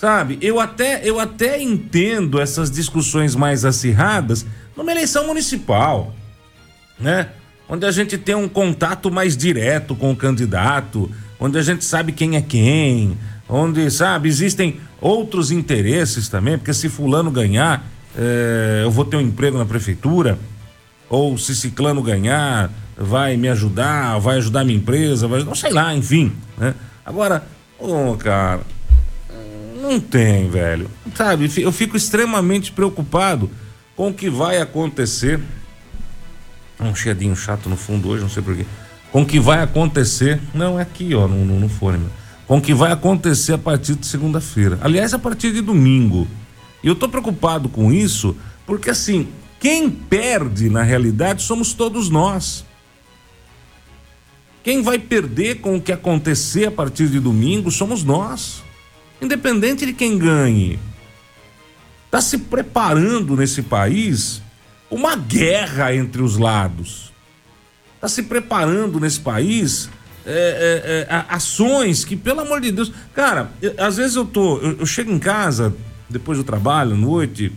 Sabe? 0.00 0.38
Eu 0.40 0.60
até, 0.60 1.00
eu 1.02 1.18
até 1.18 1.60
entendo 1.60 2.40
essas 2.40 2.70
discussões 2.70 3.34
mais 3.34 3.64
acirradas 3.64 4.46
numa 4.76 4.92
eleição 4.92 5.26
municipal 5.26 6.14
né? 6.98 7.28
Onde 7.68 7.86
a 7.86 7.90
gente 7.90 8.16
tem 8.16 8.34
um 8.34 8.48
contato 8.48 9.10
mais 9.10 9.36
direto 9.36 9.94
com 9.94 10.10
o 10.10 10.16
candidato, 10.16 11.10
onde 11.38 11.58
a 11.58 11.62
gente 11.62 11.84
sabe 11.84 12.12
quem 12.12 12.36
é 12.36 12.40
quem, 12.40 13.16
onde, 13.48 13.90
sabe, 13.90 14.28
existem 14.28 14.80
outros 15.00 15.50
interesses 15.50 16.28
também, 16.28 16.56
porque 16.56 16.72
se 16.72 16.88
fulano 16.88 17.30
ganhar, 17.30 17.86
eh, 18.16 18.80
eu 18.84 18.90
vou 18.90 19.04
ter 19.04 19.16
um 19.16 19.20
emprego 19.20 19.58
na 19.58 19.66
prefeitura, 19.66 20.38
ou 21.10 21.36
se 21.38 21.54
ciclano 21.54 22.02
ganhar, 22.02 22.70
vai 22.96 23.36
me 23.36 23.48
ajudar, 23.48 24.18
vai 24.18 24.38
ajudar 24.38 24.64
minha 24.64 24.78
empresa, 24.78 25.28
vai, 25.28 25.44
não 25.44 25.54
sei 25.54 25.70
lá, 25.70 25.94
enfim, 25.94 26.32
né? 26.56 26.74
Agora, 27.04 27.46
ô, 27.78 28.16
cara, 28.16 28.60
não 29.88 30.00
tem, 30.00 30.48
velho. 30.48 30.90
Sabe, 31.14 31.50
eu 31.58 31.72
fico 31.72 31.96
extremamente 31.96 32.70
preocupado 32.70 33.50
com 33.96 34.10
o 34.10 34.14
que 34.14 34.30
vai 34.30 34.60
acontecer. 34.60 35.40
Um 36.78 36.94
chiadinho 36.94 37.34
chato 37.34 37.68
no 37.68 37.76
fundo 37.76 38.08
hoje, 38.08 38.22
não 38.22 38.30
sei 38.30 38.42
porquê. 38.42 38.64
Com 39.10 39.22
o 39.22 39.26
que 39.26 39.40
vai 39.40 39.62
acontecer. 39.62 40.40
Não, 40.54 40.78
é 40.78 40.82
aqui, 40.82 41.14
ó, 41.14 41.26
no, 41.26 41.44
no, 41.44 41.58
no 41.58 41.68
fone. 41.68 42.06
Com 42.46 42.58
o 42.58 42.62
que 42.62 42.72
vai 42.72 42.92
acontecer 42.92 43.54
a 43.54 43.58
partir 43.58 43.94
de 43.94 44.06
segunda-feira. 44.06 44.78
Aliás, 44.80 45.12
a 45.12 45.18
partir 45.18 45.52
de 45.52 45.60
domingo. 45.60 46.28
E 46.82 46.86
eu 46.86 46.94
tô 46.94 47.08
preocupado 47.08 47.68
com 47.68 47.92
isso, 47.92 48.36
porque 48.64 48.90
assim, 48.90 49.28
quem 49.58 49.90
perde 49.90 50.70
na 50.70 50.82
realidade 50.82 51.42
somos 51.42 51.72
todos 51.72 52.08
nós. 52.08 52.64
Quem 54.62 54.82
vai 54.82 54.98
perder 54.98 55.60
com 55.60 55.76
o 55.76 55.80
que 55.80 55.90
acontecer 55.90 56.66
a 56.66 56.70
partir 56.70 57.08
de 57.08 57.18
domingo 57.18 57.70
somos 57.70 58.04
nós. 58.04 58.62
Independente 59.20 59.84
de 59.86 59.92
quem 59.92 60.18
ganhe. 60.18 60.78
Está 62.06 62.20
se 62.20 62.38
preparando 62.38 63.36
nesse 63.36 63.62
país 63.62 64.40
uma 64.90 65.16
guerra 65.16 65.94
entre 65.94 66.22
os 66.22 66.36
lados. 66.36 67.12
Está 67.96 68.08
se 68.08 68.22
preparando 68.22 69.00
nesse 69.00 69.20
país 69.20 69.90
é, 70.24 71.06
é, 71.08 71.14
é, 71.14 71.24
ações 71.28 72.04
que, 72.04 72.16
pelo 72.16 72.40
amor 72.40 72.60
de 72.60 72.70
Deus. 72.70 72.92
Cara, 73.14 73.50
eu, 73.60 73.74
às 73.78 73.96
vezes 73.96 74.14
eu 74.14 74.24
tô. 74.24 74.58
Eu, 74.58 74.78
eu 74.80 74.86
chego 74.86 75.10
em 75.10 75.18
casa, 75.18 75.74
depois 76.08 76.38
do 76.38 76.44
trabalho, 76.44 76.92
à 76.92 76.96
noite, 76.96 77.52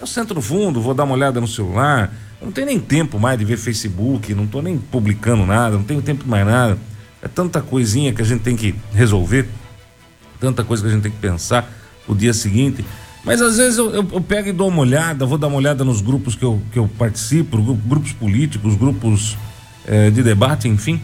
eu 0.00 0.06
sento 0.06 0.34
no 0.34 0.42
fundo, 0.42 0.80
vou 0.80 0.92
dar 0.92 1.04
uma 1.04 1.14
olhada 1.14 1.40
no 1.40 1.48
celular. 1.48 2.12
Eu 2.40 2.46
não 2.46 2.52
tenho 2.52 2.66
nem 2.66 2.78
tempo 2.78 3.18
mais 3.18 3.38
de 3.38 3.44
ver 3.44 3.56
Facebook, 3.56 4.34
não 4.34 4.46
tô 4.46 4.60
nem 4.60 4.76
publicando 4.76 5.46
nada, 5.46 5.76
não 5.76 5.84
tenho 5.84 6.02
tempo 6.02 6.28
mais 6.28 6.44
nada. 6.44 6.78
É 7.22 7.28
tanta 7.28 7.62
coisinha 7.62 8.12
que 8.12 8.20
a 8.20 8.24
gente 8.24 8.42
tem 8.42 8.56
que 8.56 8.74
resolver, 8.92 9.48
tanta 10.40 10.64
coisa 10.64 10.82
que 10.82 10.88
a 10.88 10.92
gente 10.92 11.02
tem 11.02 11.12
que 11.12 11.18
pensar 11.18 11.70
o 12.06 12.14
dia 12.14 12.32
seguinte. 12.32 12.84
Mas 13.24 13.42
às 13.42 13.56
vezes 13.56 13.78
eu, 13.78 13.90
eu, 13.90 14.08
eu, 14.12 14.20
pego 14.20 14.48
e 14.48 14.52
dou 14.52 14.68
uma 14.68 14.82
olhada, 14.82 15.26
vou 15.26 15.36
dar 15.36 15.48
uma 15.48 15.56
olhada 15.56 15.84
nos 15.84 16.00
grupos 16.00 16.36
que 16.36 16.44
eu, 16.44 16.62
que 16.72 16.78
eu 16.78 16.88
participo, 16.96 17.60
grupos 17.74 18.12
políticos, 18.12 18.76
grupos 18.76 19.36
eh, 19.84 20.10
de 20.10 20.22
debate, 20.22 20.68
enfim. 20.68 21.00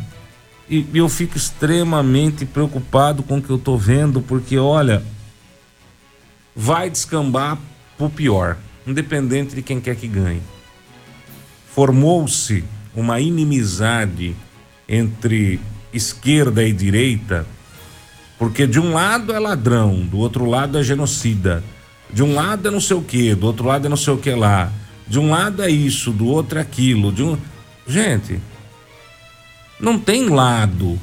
E, 0.71 0.87
e 0.95 0.99
eu 0.99 1.09
fico 1.09 1.37
extremamente 1.37 2.47
preocupado 2.47 3.23
com 3.23 3.39
o 3.39 3.43
que 3.43 3.51
eu 3.51 3.59
tô 3.59 3.77
vendo, 3.77 4.21
porque 4.21 4.57
olha, 4.57 5.03
vai 6.55 6.89
descambar 6.89 7.59
pro 7.99 8.09
pior, 8.09 8.57
independente 8.87 9.55
de 9.55 9.63
quem 9.63 9.81
quer 9.81 9.97
que 9.97 10.07
ganhe. 10.07 10.43
Formou-se 11.75 12.63
uma 12.95 13.21
inimizade 13.21 14.37
entre 14.89 15.59
esquerda 15.93 16.63
e 16.63 16.73
direita, 16.73 17.47
porque 18.43 18.67
de 18.67 18.81
um 18.81 18.93
lado 18.93 19.33
é 19.33 19.39
ladrão, 19.39 20.01
do 20.01 20.19
outro 20.19 20.45
lado 20.45 20.77
é 20.77 20.83
genocida, 20.83 21.63
de 22.11 22.25
um 22.25 22.35
lado 22.35 22.67
é 22.67 22.73
não 22.73 22.81
sei 22.81 22.97
o 22.97 23.01
que, 23.01 23.37
do 23.37 23.47
outro 23.47 23.65
lado 23.65 23.87
é 23.87 23.89
não 23.89 23.97
sei 23.97 24.13
o 24.13 24.19
que 24.19 24.33
lá, 24.33 24.69
de 25.07 25.17
um 25.21 25.31
lado 25.31 25.63
é 25.63 25.71
isso, 25.71 26.11
do 26.11 26.27
outro 26.27 26.59
é 26.59 26.63
aquilo, 26.63 27.13
de 27.13 27.23
um. 27.23 27.39
Gente, 27.87 28.41
não 29.79 29.97
tem 29.97 30.29
lado. 30.29 30.99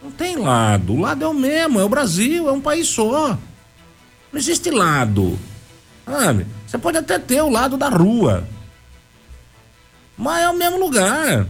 Não 0.00 0.12
tem 0.12 0.36
lado. 0.36 0.92
O 0.92 1.00
lado 1.00 1.24
é 1.24 1.26
o 1.26 1.34
mesmo, 1.34 1.80
é 1.80 1.84
o 1.84 1.88
Brasil, 1.88 2.48
é 2.48 2.52
um 2.52 2.60
país 2.60 2.86
só. 2.86 3.30
Não 4.32 4.38
existe 4.38 4.70
lado. 4.70 5.36
Sabe? 6.06 6.46
Você 6.64 6.78
pode 6.78 6.98
até 6.98 7.18
ter 7.18 7.42
o 7.42 7.50
lado 7.50 7.76
da 7.76 7.88
rua. 7.88 8.46
Mas 10.16 10.44
é 10.44 10.48
o 10.48 10.56
mesmo 10.56 10.78
lugar. 10.78 11.48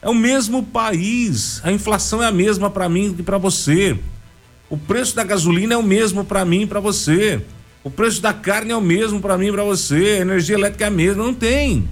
É 0.00 0.08
o 0.08 0.14
mesmo 0.14 0.62
país. 0.62 1.60
A 1.64 1.72
inflação 1.72 2.22
é 2.22 2.26
a 2.26 2.32
mesma 2.32 2.70
para 2.70 2.88
mim 2.88 3.14
e 3.18 3.22
para 3.22 3.38
você. 3.38 3.98
O 4.70 4.76
preço 4.76 5.16
da 5.16 5.24
gasolina 5.24 5.74
é 5.74 5.76
o 5.76 5.82
mesmo 5.82 6.24
para 6.24 6.44
mim 6.44 6.62
e 6.62 6.66
para 6.66 6.80
você. 6.80 7.42
O 7.82 7.90
preço 7.90 8.20
da 8.20 8.32
carne 8.32 8.72
é 8.72 8.76
o 8.76 8.80
mesmo 8.80 9.20
para 9.20 9.38
mim 9.38 9.48
e 9.48 9.52
para 9.52 9.64
você. 9.64 10.18
A 10.18 10.20
energia 10.20 10.56
elétrica 10.56 10.84
é 10.84 10.88
a 10.88 10.90
mesma. 10.90 11.24
Não 11.24 11.34
tem. 11.34 11.88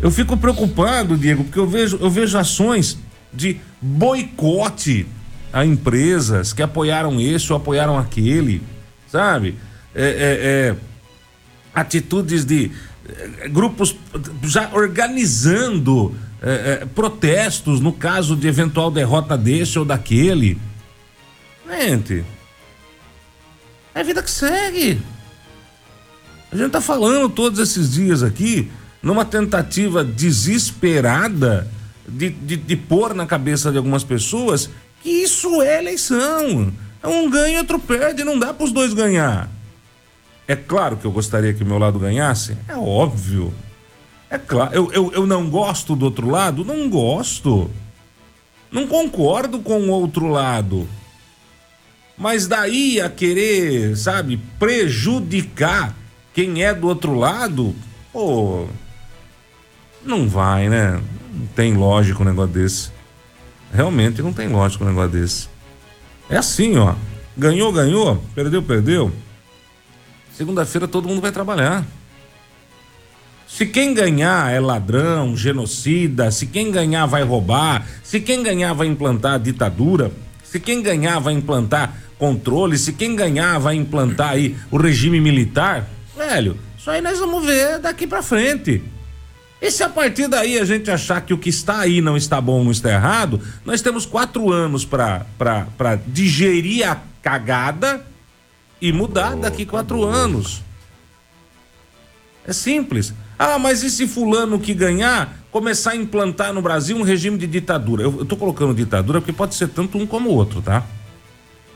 Eu 0.00 0.10
fico 0.10 0.36
preocupado, 0.36 1.16
Diego, 1.16 1.44
porque 1.44 1.58
eu 1.58 1.66
vejo, 1.66 1.98
eu 2.00 2.10
vejo 2.10 2.38
ações 2.38 2.98
de 3.32 3.60
boicote 3.80 5.06
a 5.52 5.64
empresas 5.64 6.52
que 6.52 6.62
apoiaram 6.62 7.20
esse 7.20 7.52
ou 7.52 7.56
apoiaram 7.56 7.98
aquele, 7.98 8.62
sabe? 9.08 9.56
É, 9.94 10.04
é, 10.04 10.06
é, 10.08 10.76
atitudes 11.74 12.44
de 12.44 12.70
é, 13.08 13.48
grupos 13.48 13.96
já 14.44 14.70
organizando 14.72 16.14
é, 16.42 16.80
é, 16.82 16.86
protestos 16.86 17.80
no 17.80 17.92
caso 17.92 18.34
de 18.34 18.48
eventual 18.48 18.90
derrota 18.90 19.36
desse 19.36 19.78
ou 19.78 19.84
daquele. 19.84 20.58
Gente, 21.68 22.24
é 23.94 24.00
a 24.00 24.02
vida 24.02 24.22
que 24.22 24.30
segue. 24.30 25.00
A 26.50 26.56
gente 26.56 26.70
tá 26.70 26.80
falando 26.80 27.28
todos 27.28 27.58
esses 27.58 27.92
dias 27.92 28.22
aqui 28.22 28.70
numa 29.02 29.24
tentativa 29.24 30.02
desesperada 30.02 31.68
de, 32.08 32.30
de, 32.30 32.56
de 32.56 32.76
pôr 32.76 33.14
na 33.14 33.26
cabeça 33.26 33.70
de 33.70 33.78
algumas 33.78 34.02
pessoas 34.02 34.68
que 35.02 35.08
isso 35.08 35.62
é 35.62 35.78
eleição. 35.78 36.72
É 37.02 37.08
um 37.08 37.30
ganho 37.30 37.54
e 37.54 37.58
outro 37.58 37.78
perde, 37.78 38.24
não 38.24 38.38
dá 38.38 38.52
para 38.52 38.64
os 38.64 38.72
dois 38.72 38.92
ganhar. 38.92 39.48
É 40.46 40.56
claro 40.56 40.96
que 40.96 41.06
eu 41.06 41.12
gostaria 41.12 41.54
que 41.54 41.64
meu 41.64 41.78
lado 41.78 41.98
ganhasse, 41.98 42.56
é 42.68 42.74
óbvio. 42.74 43.54
É 44.30 44.38
claro, 44.38 44.72
eu, 44.72 44.92
eu, 44.92 45.12
eu 45.12 45.26
não 45.26 45.50
gosto 45.50 45.96
do 45.96 46.04
outro 46.04 46.30
lado? 46.30 46.64
Não 46.64 46.88
gosto. 46.88 47.68
Não 48.70 48.86
concordo 48.86 49.58
com 49.58 49.80
o 49.80 49.90
outro 49.90 50.28
lado. 50.28 50.88
Mas 52.16 52.46
daí 52.46 53.00
a 53.00 53.10
querer, 53.10 53.96
sabe, 53.96 54.38
prejudicar 54.58 55.96
quem 56.32 56.62
é 56.62 56.72
do 56.72 56.86
outro 56.86 57.14
lado, 57.14 57.74
pô, 58.12 58.66
não 60.04 60.28
vai, 60.28 60.68
né? 60.68 61.02
Não 61.32 61.46
tem 61.48 61.74
lógico 61.74 62.22
um 62.22 62.26
negócio 62.26 62.52
desse. 62.52 62.92
Realmente 63.72 64.22
não 64.22 64.32
tem 64.32 64.48
lógico 64.48 64.84
um 64.84 64.88
negócio 64.88 65.10
desse. 65.10 65.48
É 66.28 66.36
assim, 66.36 66.76
ó. 66.76 66.94
Ganhou, 67.36 67.72
ganhou. 67.72 68.22
Perdeu, 68.34 68.62
perdeu. 68.62 69.12
Segunda-feira 70.32 70.86
todo 70.86 71.08
mundo 71.08 71.20
vai 71.20 71.32
trabalhar. 71.32 71.84
Se 73.52 73.66
quem 73.66 73.92
ganhar 73.92 74.50
é 74.54 74.60
ladrão, 74.60 75.36
genocida, 75.36 76.30
se 76.30 76.46
quem 76.46 76.70
ganhar 76.70 77.04
vai 77.06 77.24
roubar, 77.24 77.84
se 78.02 78.20
quem 78.20 78.44
ganhar 78.44 78.72
vai 78.72 78.86
implantar 78.86 79.40
ditadura, 79.40 80.12
se 80.42 80.60
quem 80.60 80.80
ganhar 80.80 81.18
vai 81.18 81.34
implantar 81.34 81.94
controle, 82.16 82.78
se 82.78 82.92
quem 82.92 83.14
ganhar 83.14 83.58
vai 83.58 83.74
implantar 83.74 84.30
aí 84.30 84.56
o 84.70 84.78
regime 84.78 85.20
militar, 85.20 85.90
velho, 86.16 86.56
isso 86.78 86.90
aí 86.90 87.02
nós 87.02 87.18
vamos 87.18 87.44
ver 87.44 87.80
daqui 87.80 88.06
para 88.06 88.22
frente. 88.22 88.82
E 89.60 89.70
se 89.70 89.82
a 89.82 89.88
partir 89.88 90.28
daí 90.28 90.56
a 90.56 90.64
gente 90.64 90.88
achar 90.90 91.20
que 91.20 91.34
o 91.34 91.38
que 91.38 91.50
está 91.50 91.80
aí 91.80 92.00
não 92.00 92.16
está 92.16 92.40
bom, 92.40 92.62
não 92.64 92.70
está 92.70 92.90
errado, 92.90 93.40
nós 93.64 93.82
temos 93.82 94.06
quatro 94.06 94.50
anos 94.50 94.86
para 94.86 95.96
digerir 96.06 96.88
a 96.88 96.98
cagada 97.20 98.06
e 98.80 98.92
mudar 98.92 99.34
daqui 99.34 99.66
quatro 99.66 100.04
anos. 100.04 100.62
É 102.46 102.52
simples. 102.52 103.14
Ah, 103.38 103.58
mas 103.58 103.82
e 103.82 103.90
se 103.90 104.06
fulano 104.06 104.58
que 104.58 104.74
ganhar 104.74 105.38
começar 105.50 105.92
a 105.92 105.96
implantar 105.96 106.52
no 106.52 106.62
Brasil 106.62 106.96
um 106.96 107.02
regime 107.02 107.38
de 107.38 107.46
ditadura? 107.46 108.02
Eu, 108.02 108.24
tô 108.24 108.36
colocando 108.36 108.74
ditadura 108.74 109.20
porque 109.20 109.32
pode 109.32 109.54
ser 109.54 109.68
tanto 109.68 109.98
um 109.98 110.06
como 110.06 110.30
o 110.30 110.34
outro, 110.34 110.60
tá? 110.60 110.84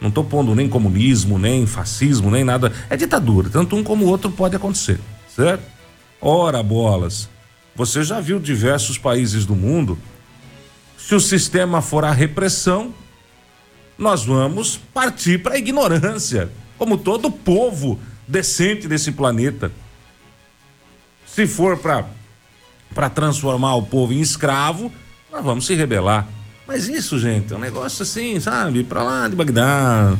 Não 0.01 0.11
tô 0.11 0.23
pondo 0.23 0.55
nem 0.55 0.69
comunismo, 0.69 1.39
nem 1.39 1.67
fascismo, 1.67 2.31
nem 2.31 2.45
nada. 2.45 2.73
É 2.91 2.97
ditadura. 2.97 3.49
Tanto 3.49 3.77
um 3.77 3.83
como 3.83 4.05
o 4.05 4.09
outro 4.09 4.31
pode 4.31 4.57
acontecer, 4.57 5.01
certo? 5.35 5.65
Ora, 6.21 6.63
bolas. 6.63 7.29
Você 7.75 8.05
já 8.05 8.21
viu 8.21 8.39
diversos 8.39 8.99
países 8.99 9.47
do 9.47 9.57
mundo? 9.57 9.99
Se 10.97 11.15
o 11.15 11.21
sistema 11.21 11.83
for 11.83 12.05
a 12.05 12.13
repressão, 12.13 12.95
nós 13.99 14.25
vamos 14.25 14.79
partir 14.93 15.43
para 15.43 15.55
a 15.55 15.59
ignorância, 15.59 16.51
como 16.79 16.99
todo 16.99 17.31
povo 17.31 17.99
decente 18.27 18.89
desse 18.89 19.13
planeta. 19.13 19.71
Se 21.35 21.49
for 21.49 21.77
para 21.77 23.11
transformar 23.11 23.75
o 23.75 23.83
povo 23.83 24.13
em 24.13 24.21
escravo, 24.21 24.93
nós 25.33 25.45
vamos 25.45 25.67
se 25.67 25.75
rebelar. 25.75 26.29
Mas 26.65 26.89
isso, 26.89 27.19
gente, 27.19 27.53
é 27.53 27.57
um 27.57 27.61
negócio 27.61 28.05
assim, 28.05 28.39
sabe? 28.39 28.85
Para 28.85 29.03
lá 29.03 29.29
de 29.29 29.35
Bagdá, 29.35 30.17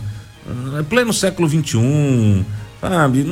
é 0.77 0.83
pleno 0.83 1.13
século 1.13 1.47
21, 1.47 2.45
sabe? 2.81 3.25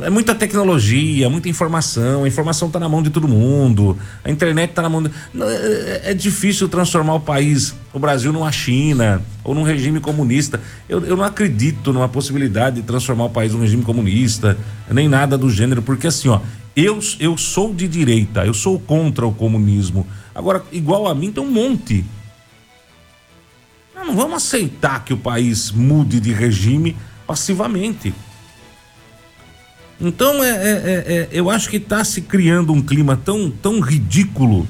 É 0.00 0.08
muita 0.08 0.34
tecnologia, 0.34 1.28
muita 1.28 1.48
informação, 1.48 2.24
a 2.24 2.28
informação 2.28 2.68
está 2.68 2.80
na 2.80 2.88
mão 2.88 3.02
de 3.02 3.10
todo 3.10 3.28
mundo, 3.28 3.96
a 4.24 4.30
internet 4.30 4.70
está 4.70 4.80
na 4.80 4.88
mão. 4.88 5.02
De... 5.02 5.10
É, 5.42 6.10
é, 6.10 6.14
difícil 6.14 6.70
transformar 6.70 7.14
o 7.14 7.20
país, 7.20 7.74
o 7.92 7.98
Brasil, 7.98 8.32
numa 8.32 8.50
China 8.50 9.22
ou 9.44 9.54
num 9.54 9.62
regime 9.62 10.00
comunista. 10.00 10.58
Eu, 10.88 11.04
eu 11.04 11.16
não 11.18 11.24
acredito 11.24 11.92
numa 11.92 12.08
possibilidade 12.08 12.76
de 12.76 12.82
transformar 12.82 13.26
o 13.26 13.30
país 13.30 13.52
num 13.52 13.60
regime 13.60 13.82
comunista, 13.82 14.56
nem 14.90 15.06
nada 15.06 15.36
do 15.36 15.50
gênero, 15.50 15.82
porque 15.82 16.06
assim, 16.06 16.28
ó, 16.28 16.40
eu, 16.84 17.00
eu 17.18 17.36
sou 17.36 17.74
de 17.74 17.88
direita, 17.88 18.46
eu 18.46 18.54
sou 18.54 18.78
contra 18.78 19.26
o 19.26 19.34
comunismo. 19.34 20.06
Agora, 20.32 20.64
igual 20.70 21.08
a 21.08 21.14
mim, 21.14 21.32
tem 21.32 21.42
um 21.42 21.50
monte. 21.50 22.04
Um 23.96 24.06
Não 24.06 24.16
vamos 24.16 24.36
aceitar 24.36 25.04
que 25.04 25.12
o 25.12 25.16
país 25.16 25.72
mude 25.72 26.20
de 26.20 26.32
regime 26.32 26.96
passivamente. 27.26 28.14
Então, 30.00 30.44
é, 30.44 30.50
é, 30.50 30.52
é, 30.52 31.12
é 31.22 31.28
eu 31.32 31.50
acho 31.50 31.68
que 31.68 31.78
está 31.78 32.04
se 32.04 32.20
criando 32.20 32.72
um 32.72 32.80
clima 32.80 33.16
tão, 33.16 33.50
tão 33.50 33.80
ridículo 33.80 34.68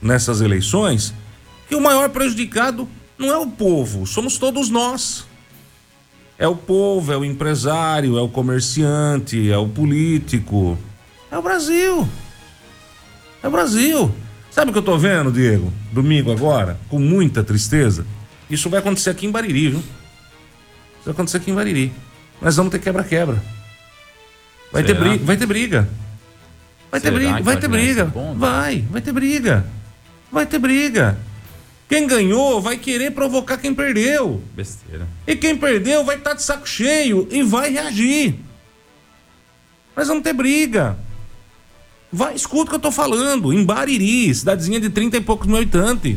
nessas 0.00 0.40
eleições 0.40 1.12
que 1.68 1.74
o 1.74 1.80
maior 1.80 2.10
prejudicado 2.10 2.88
não 3.18 3.32
é 3.32 3.38
o 3.38 3.48
povo, 3.48 4.06
somos 4.06 4.38
todos 4.38 4.70
nós. 4.70 5.26
É 6.38 6.46
o 6.46 6.54
povo, 6.54 7.12
é 7.12 7.16
o 7.16 7.24
empresário, 7.24 8.18
é 8.18 8.22
o 8.22 8.28
comerciante, 8.28 9.50
é 9.50 9.58
o 9.58 9.68
político. 9.68 10.78
É 11.34 11.36
o 11.36 11.42
Brasil. 11.42 12.08
É 13.42 13.48
o 13.48 13.50
Brasil. 13.50 14.14
Sabe 14.52 14.70
o 14.70 14.72
que 14.72 14.78
eu 14.78 14.84
tô 14.84 14.96
vendo, 14.96 15.32
Diego? 15.32 15.72
Domingo 15.90 16.30
agora, 16.30 16.78
com 16.88 17.00
muita 17.00 17.42
tristeza. 17.42 18.06
Isso 18.48 18.70
vai 18.70 18.78
acontecer 18.78 19.10
aqui 19.10 19.26
em 19.26 19.32
Bariri, 19.32 19.70
viu? 19.70 19.80
Isso 19.80 21.06
vai 21.06 21.12
acontecer 21.12 21.38
aqui 21.38 21.50
em 21.50 21.54
Bariri. 21.54 21.92
Nós 22.40 22.54
vamos 22.54 22.70
ter 22.70 22.78
quebra-quebra. 22.78 23.42
Vai 24.70 24.84
ter 24.84 24.94
briga, 24.94 25.24
vai 25.24 25.36
ter 25.36 25.46
briga. 25.46 25.88
Vai 26.88 27.00
ter 27.00 27.10
briga, 27.10 27.42
vai 27.42 27.56
ter 27.56 27.68
briga. 27.68 28.04
Vai, 28.36 28.84
vai 28.88 29.00
ter 29.00 29.12
briga. 29.12 29.66
Vai 30.30 30.46
ter 30.46 30.58
briga. 30.60 31.18
Quem 31.88 32.06
ganhou 32.06 32.62
vai 32.62 32.76
querer 32.78 33.10
provocar 33.10 33.56
quem 33.56 33.74
perdeu. 33.74 34.40
Besteira. 34.54 35.08
E 35.26 35.34
quem 35.34 35.56
perdeu 35.56 36.04
vai 36.04 36.14
estar 36.14 36.30
tá 36.30 36.36
de 36.36 36.44
saco 36.44 36.68
cheio 36.68 37.26
e 37.28 37.42
vai 37.42 37.72
reagir. 37.72 38.36
Mas 39.96 40.06
vamos 40.06 40.22
ter 40.22 40.32
briga. 40.32 40.96
Vai, 42.14 42.36
escuta 42.36 42.66
o 42.66 42.68
que 42.68 42.74
eu 42.76 42.80
tô 42.80 42.92
falando. 42.92 43.52
Em 43.52 43.64
Bariri, 43.64 44.32
cidadezinha 44.32 44.78
de 44.78 44.88
30 44.88 45.16
e 45.16 45.20
poucos 45.20 45.48
mil 45.48 45.56
habitantes. 45.56 46.16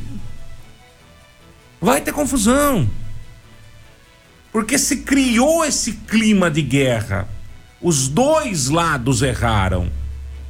Vai 1.81 2.01
ter 2.01 2.11
confusão. 2.11 2.87
Porque 4.51 4.77
se 4.77 4.97
criou 4.97 5.65
esse 5.65 5.93
clima 5.93 6.51
de 6.51 6.61
guerra. 6.61 7.27
Os 7.81 8.07
dois 8.07 8.69
lados 8.69 9.23
erraram 9.23 9.91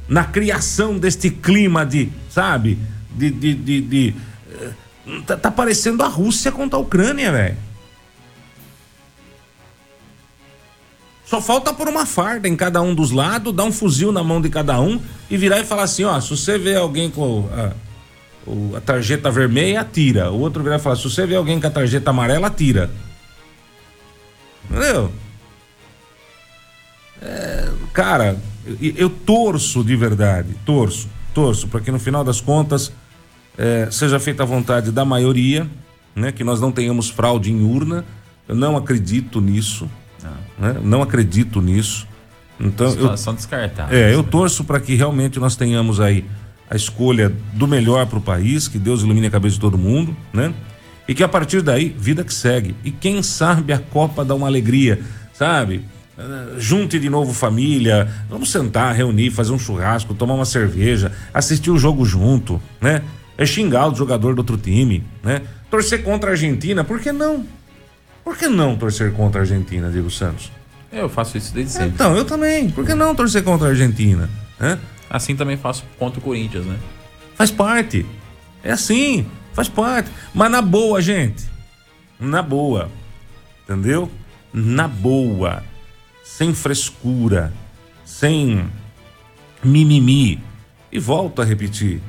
na 0.06 0.22
criação 0.22 0.98
deste 0.98 1.30
clima 1.30 1.86
de, 1.86 2.10
sabe, 2.28 2.78
de, 3.16 3.30
de, 3.30 3.54
de, 3.54 3.80
de 3.80 4.14
Tá, 5.26 5.34
tá 5.34 5.50
parecendo 5.50 6.02
a 6.02 6.08
Rússia 6.08 6.52
contra 6.52 6.78
a 6.78 6.82
Ucrânia, 6.82 7.32
velho. 7.32 7.56
Só 11.28 11.42
falta 11.42 11.74
por 11.74 11.86
uma 11.86 12.06
farda 12.06 12.48
em 12.48 12.56
cada 12.56 12.80
um 12.80 12.94
dos 12.94 13.10
lados, 13.10 13.52
dar 13.52 13.64
um 13.64 13.72
fuzil 13.72 14.10
na 14.10 14.24
mão 14.24 14.40
de 14.40 14.48
cada 14.48 14.80
um 14.80 14.98
e 15.28 15.36
virar 15.36 15.60
e 15.60 15.64
falar 15.64 15.82
assim: 15.82 16.04
ó, 16.04 16.18
se 16.18 16.30
você 16.30 16.56
vê 16.56 16.74
alguém 16.74 17.10
com 17.10 17.46
a, 17.52 18.78
a 18.78 18.80
tarjeta 18.80 19.30
vermelha, 19.30 19.82
atira. 19.82 20.30
O 20.30 20.40
outro 20.40 20.62
virar 20.62 20.76
e 20.76 20.78
falar: 20.78 20.96
se 20.96 21.02
você 21.02 21.26
vê 21.26 21.36
alguém 21.36 21.60
com 21.60 21.66
a 21.66 21.70
tarjeta 21.70 22.08
amarela, 22.08 22.46
atira. 22.46 22.90
Entendeu? 24.64 25.12
É, 27.20 27.68
cara, 27.92 28.38
eu, 28.80 28.94
eu 28.96 29.10
torço 29.10 29.84
de 29.84 29.96
verdade, 29.96 30.54
torço, 30.64 31.10
torço, 31.34 31.68
para 31.68 31.80
que 31.80 31.90
no 31.90 31.98
final 31.98 32.24
das 32.24 32.40
contas 32.40 32.90
é, 33.58 33.86
seja 33.90 34.18
feita 34.18 34.44
a 34.44 34.46
vontade 34.46 34.90
da 34.90 35.04
maioria, 35.04 35.68
né? 36.16 36.32
Que 36.32 36.42
nós 36.42 36.58
não 36.58 36.72
tenhamos 36.72 37.10
fraude 37.10 37.52
em 37.52 37.62
urna. 37.62 38.02
Eu 38.48 38.54
não 38.54 38.78
acredito 38.78 39.42
nisso. 39.42 39.90
Ah. 40.24 40.34
Né? 40.58 40.76
Não 40.82 41.02
acredito 41.02 41.60
nisso. 41.60 42.06
Então, 42.60 42.90
Situação 42.90 43.32
eu, 43.32 43.36
descartável. 43.36 43.96
É, 43.96 44.14
eu 44.14 44.22
torço 44.22 44.64
para 44.64 44.80
que 44.80 44.94
realmente 44.94 45.38
nós 45.38 45.56
tenhamos 45.56 46.00
aí 46.00 46.24
a 46.68 46.76
escolha 46.76 47.32
do 47.54 47.66
melhor 47.66 48.06
para 48.06 48.18
o 48.18 48.22
país, 48.22 48.68
que 48.68 48.78
Deus 48.78 49.02
ilumine 49.02 49.28
a 49.28 49.30
cabeça 49.30 49.54
de 49.54 49.60
todo 49.60 49.78
mundo, 49.78 50.16
né? 50.32 50.52
E 51.06 51.14
que 51.14 51.22
a 51.22 51.28
partir 51.28 51.62
daí, 51.62 51.94
vida 51.96 52.22
que 52.22 52.34
segue. 52.34 52.74
E 52.84 52.90
quem 52.90 53.22
sabe 53.22 53.72
a 53.72 53.78
Copa 53.78 54.24
dá 54.24 54.34
uma 54.34 54.46
alegria, 54.46 55.00
sabe? 55.32 55.84
junte 56.58 56.98
de 56.98 57.08
novo 57.08 57.32
família, 57.32 58.08
vamos 58.28 58.50
sentar, 58.50 58.92
reunir, 58.92 59.30
fazer 59.30 59.52
um 59.52 59.58
churrasco, 59.58 60.14
tomar 60.14 60.34
uma 60.34 60.44
cerveja, 60.44 61.12
assistir 61.32 61.70
o 61.70 61.78
jogo 61.78 62.04
junto, 62.04 62.60
né? 62.80 63.02
é 63.38 63.46
xingar 63.46 63.90
o 63.90 63.94
jogador 63.94 64.34
do 64.34 64.38
outro 64.38 64.58
time, 64.58 65.04
né? 65.22 65.42
Torcer 65.70 66.02
contra 66.02 66.30
a 66.30 66.32
Argentina, 66.32 66.82
por 66.82 66.98
que 66.98 67.12
não? 67.12 67.46
Por 68.28 68.36
que 68.36 68.46
não 68.46 68.76
torcer 68.76 69.14
contra 69.14 69.40
a 69.40 69.42
Argentina, 69.42 69.90
Diego 69.90 70.10
Santos? 70.10 70.52
Eu 70.92 71.08
faço 71.08 71.38
isso 71.38 71.54
desde 71.54 71.72
sempre. 71.72 71.92
Então, 71.94 72.14
eu 72.14 72.26
também. 72.26 72.68
Por 72.68 72.84
que 72.84 72.92
não 72.92 73.14
torcer 73.14 73.42
contra 73.42 73.68
a 73.68 73.70
Argentina? 73.70 74.28
Né? 74.60 74.78
Assim 75.08 75.34
também 75.34 75.56
faço 75.56 75.82
contra 75.98 76.20
o 76.20 76.22
Corinthians, 76.22 76.66
né? 76.66 76.76
Faz 77.34 77.50
parte. 77.50 78.04
É 78.62 78.70
assim, 78.70 79.26
faz 79.54 79.66
parte. 79.70 80.10
Mas 80.34 80.50
na 80.50 80.60
boa, 80.60 81.00
gente. 81.00 81.48
Na 82.20 82.42
boa. 82.42 82.90
Entendeu? 83.64 84.10
Na 84.52 84.86
boa. 84.86 85.64
Sem 86.22 86.52
frescura. 86.52 87.50
Sem 88.04 88.68
mimimi. 89.64 90.38
E 90.92 90.98
volto 90.98 91.40
a 91.40 91.46
repetir 91.46 92.02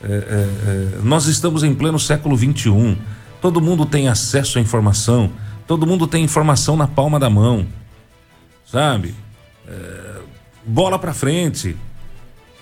é, 0.00 0.06
é, 0.06 0.10
é, 0.12 1.00
nós 1.02 1.26
estamos 1.26 1.64
em 1.64 1.74
pleno 1.74 1.98
século 1.98 2.36
21. 2.36 2.96
Todo 3.40 3.60
mundo 3.60 3.84
tem 3.84 4.06
acesso 4.06 4.58
à 4.58 4.60
informação. 4.60 5.32
Todo 5.66 5.86
mundo 5.86 6.06
tem 6.06 6.24
informação 6.24 6.76
na 6.76 6.86
palma 6.86 7.18
da 7.18 7.28
mão. 7.28 7.66
Sabe? 8.64 9.14
É, 9.66 10.20
bola 10.64 10.98
pra 10.98 11.12
frente. 11.12 11.76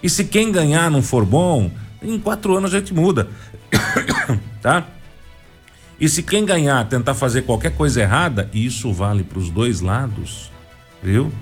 E 0.02 0.08
se 0.08 0.24
quem 0.24 0.50
ganhar 0.50 0.90
não 0.90 1.02
for 1.02 1.24
bom, 1.24 1.70
em 2.02 2.18
quatro 2.18 2.56
anos 2.56 2.74
a 2.74 2.78
gente 2.78 2.92
muda. 2.92 3.28
tá? 4.60 4.86
E 5.98 6.08
se 6.08 6.22
quem 6.22 6.44
ganhar 6.44 6.86
tentar 6.88 7.14
fazer 7.14 7.42
qualquer 7.42 7.74
coisa 7.74 8.02
errada, 8.02 8.50
isso 8.52 8.92
vale 8.92 9.22
para 9.22 9.38
os 9.38 9.48
dois 9.48 9.80
lados, 9.80 10.50
viu? 11.02 11.32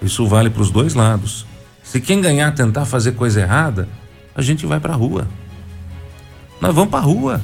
Isso 0.00 0.26
vale 0.26 0.50
para 0.50 0.62
os 0.62 0.70
dois 0.70 0.94
lados. 0.94 1.46
Se 1.82 2.00
quem 2.00 2.20
ganhar 2.20 2.54
tentar 2.54 2.84
fazer 2.84 3.12
coisa 3.12 3.40
errada, 3.40 3.88
a 4.34 4.40
gente 4.40 4.64
vai 4.66 4.80
pra 4.80 4.94
rua. 4.94 5.28
Nós 6.60 6.74
vamos 6.74 6.90
pra 6.90 7.00
rua. 7.00 7.40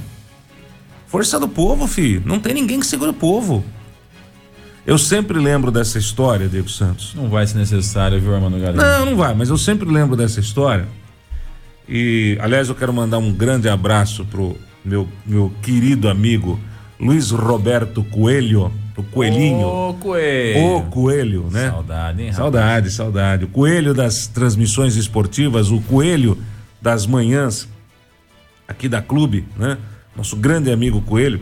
Força 1.08 1.40
do 1.40 1.48
povo, 1.48 1.86
filho. 1.86 2.22
Não 2.24 2.38
tem 2.38 2.54
ninguém 2.54 2.78
que 2.78 2.86
segure 2.86 3.10
o 3.10 3.14
povo. 3.14 3.64
Eu 4.86 4.96
sempre 4.96 5.38
lembro 5.38 5.70
dessa 5.70 5.98
história, 5.98 6.48
Diego 6.48 6.68
Santos. 6.68 7.14
Não 7.14 7.28
vai 7.28 7.46
ser 7.46 7.58
necessário, 7.58 8.20
viu, 8.20 8.34
Armando 8.34 8.58
Galera? 8.58 8.98
Não, 8.98 9.06
não 9.06 9.16
vai, 9.16 9.34
mas 9.34 9.48
eu 9.48 9.58
sempre 9.58 9.90
lembro 9.90 10.16
dessa 10.16 10.38
história. 10.40 10.86
E, 11.88 12.38
aliás, 12.40 12.68
eu 12.68 12.74
quero 12.74 12.92
mandar 12.92 13.18
um 13.18 13.32
grande 13.32 13.68
abraço 13.68 14.24
pro 14.26 14.56
meu, 14.84 15.08
meu 15.26 15.52
querido 15.62 16.08
amigo 16.08 16.58
Luiz 17.00 17.30
Roberto 17.30 18.02
Coelho, 18.04 18.72
o 18.96 19.02
Coelhinho. 19.02 19.66
Ô, 19.66 19.94
Coelho. 19.94 20.76
O 20.76 20.82
Coelho, 20.84 21.48
né? 21.50 21.70
Saudade, 21.70 22.22
hein, 22.22 22.30
rapaz? 22.30 22.36
Saudade, 22.36 22.90
saudade. 22.90 23.44
O 23.44 23.48
Coelho 23.48 23.94
das 23.94 24.26
transmissões 24.26 24.96
esportivas, 24.96 25.70
o 25.70 25.80
Coelho 25.82 26.36
das 26.82 27.06
manhãs 27.06 27.68
aqui 28.66 28.88
da 28.88 29.00
clube, 29.00 29.46
né? 29.56 29.78
Nosso 30.18 30.36
grande 30.36 30.70
amigo 30.70 31.00
Coelho, 31.00 31.40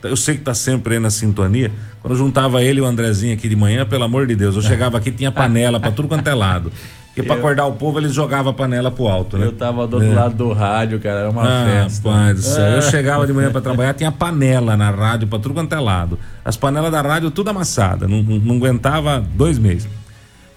tá, 0.00 0.08
eu 0.08 0.16
sei 0.16 0.36
que 0.36 0.40
tá 0.40 0.54
sempre 0.54 0.94
aí 0.94 1.00
na 1.00 1.10
sintonia. 1.10 1.70
Quando 2.00 2.14
eu 2.14 2.18
juntava 2.18 2.62
ele 2.62 2.80
e 2.80 2.82
o 2.82 2.86
Andrezinho 2.86 3.34
aqui 3.34 3.48
de 3.48 3.54
manhã, 3.54 3.86
pelo 3.86 4.02
amor 4.02 4.26
de 4.26 4.34
Deus, 4.34 4.56
eu 4.56 4.62
chegava 4.62 4.98
aqui 4.98 5.12
tinha 5.12 5.30
panela 5.30 5.78
para 5.78 5.92
tudo 5.92 6.08
quanto 6.08 6.26
é 6.26 6.34
lado. 6.34 6.72
Porque 7.08 7.22
pra 7.22 7.36
acordar 7.36 7.66
o 7.66 7.72
povo, 7.72 7.98
eles 7.98 8.14
jogavam 8.14 8.50
a 8.52 8.54
panela 8.54 8.90
pro 8.90 9.08
alto, 9.08 9.36
né? 9.36 9.46
Eu 9.46 9.52
tava 9.52 9.86
do 9.86 9.96
outro 9.96 10.10
é. 10.10 10.14
lado 10.14 10.34
do 10.36 10.52
rádio, 10.52 11.00
cara, 11.00 11.20
era 11.20 11.30
uma 11.30 11.42
ah, 11.42 11.66
festa. 11.66 12.08
Pai 12.08 12.32
do 12.32 12.40
céu. 12.40 12.64
Eu 12.64 12.82
chegava 12.82 13.26
de 13.26 13.32
manhã 13.32 13.50
para 13.50 13.60
trabalhar, 13.62 13.92
tinha 13.92 14.10
panela 14.10 14.76
na 14.76 14.90
rádio 14.90 15.28
pra 15.28 15.38
tudo 15.38 15.52
quanto 15.52 15.74
é 15.74 15.80
lado. 15.80 16.18
As 16.44 16.56
panelas 16.56 16.90
da 16.90 17.02
rádio 17.02 17.30
tudo 17.30 17.50
amassada, 17.50 18.06
não, 18.06 18.22
não, 18.22 18.56
aguentava 18.56 19.24
dois 19.34 19.58
meses. 19.58 19.88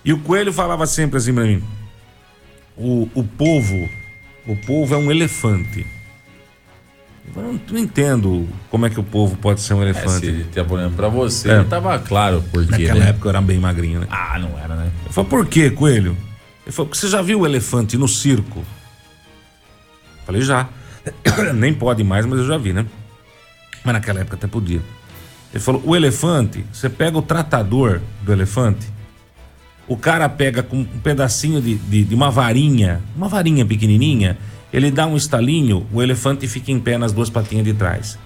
E 0.05 0.13
o 0.13 0.19
Coelho 0.19 0.53
falava 0.53 0.85
sempre 0.85 1.17
assim 1.17 1.33
pra 1.33 1.43
mim: 1.43 1.63
o, 2.77 3.09
o 3.13 3.23
povo 3.23 3.89
o 4.47 4.55
povo 4.55 4.93
é 4.93 4.97
um 4.97 5.11
elefante. 5.11 5.85
Eu 7.35 7.59
não, 7.71 7.79
entendo 7.79 8.47
como 8.69 8.85
é 8.85 8.89
que 8.89 8.99
o 8.99 9.03
povo 9.03 9.37
pode 9.37 9.61
ser 9.61 9.73
um 9.73 9.81
elefante. 9.81 10.29
É, 10.29 10.43
se 10.43 10.43
tá 10.43 10.65
olhando 10.69 10.95
pra 10.95 11.07
você, 11.07 11.49
é. 11.49 11.63
tava 11.63 11.97
claro 11.99 12.43
por 12.51 12.65
quê. 12.65 12.71
Naquela 12.71 12.99
né? 12.99 13.09
época 13.09 13.27
eu 13.27 13.29
era 13.29 13.41
bem 13.41 13.59
magrinho, 13.59 14.01
né? 14.01 14.07
Ah, 14.09 14.37
não 14.37 14.57
era, 14.59 14.75
né? 14.75 14.91
Eu 15.05 15.13
falei, 15.13 15.29
por 15.29 15.45
quê, 15.45 15.69
coelho? 15.69 16.17
Ele 16.65 16.71
falou, 16.73 16.93
você 16.93 17.07
já 17.07 17.21
viu 17.21 17.41
o 17.41 17.45
elefante 17.45 17.97
no 17.97 18.07
circo? 18.07 18.59
Eu 18.59 20.25
falei, 20.25 20.41
já. 20.41 20.67
Nem 21.55 21.73
pode 21.73 22.03
mais, 22.03 22.25
mas 22.25 22.39
eu 22.39 22.47
já 22.47 22.57
vi, 22.57 22.73
né? 22.73 22.85
Mas 23.83 23.93
naquela 23.93 24.19
época 24.19 24.35
até 24.35 24.47
podia. 24.47 24.81
Ele 25.53 25.63
falou, 25.63 25.81
o 25.85 25.95
elefante, 25.95 26.63
você 26.71 26.89
pega 26.89 27.17
o 27.17 27.21
tratador 27.21 27.99
do 28.21 28.31
elefante, 28.31 28.87
o 29.87 29.97
cara 29.97 30.29
pega 30.29 30.63
com 30.63 30.77
um 30.77 30.85
pedacinho 30.85 31.61
de, 31.61 31.75
de, 31.75 32.03
de, 32.05 32.15
uma 32.15 32.31
varinha, 32.31 33.01
uma 33.15 33.27
varinha 33.27 33.65
pequenininha, 33.65 34.37
ele 34.73 34.89
dá 34.89 35.05
um 35.05 35.17
estalinho, 35.17 35.85
o 35.91 36.01
elefante 36.01 36.47
fica 36.47 36.71
em 36.71 36.79
pé 36.79 36.97
nas 36.97 37.11
duas 37.11 37.29
patinhas 37.29 37.65
de 37.65 37.73
trás. 37.73 38.17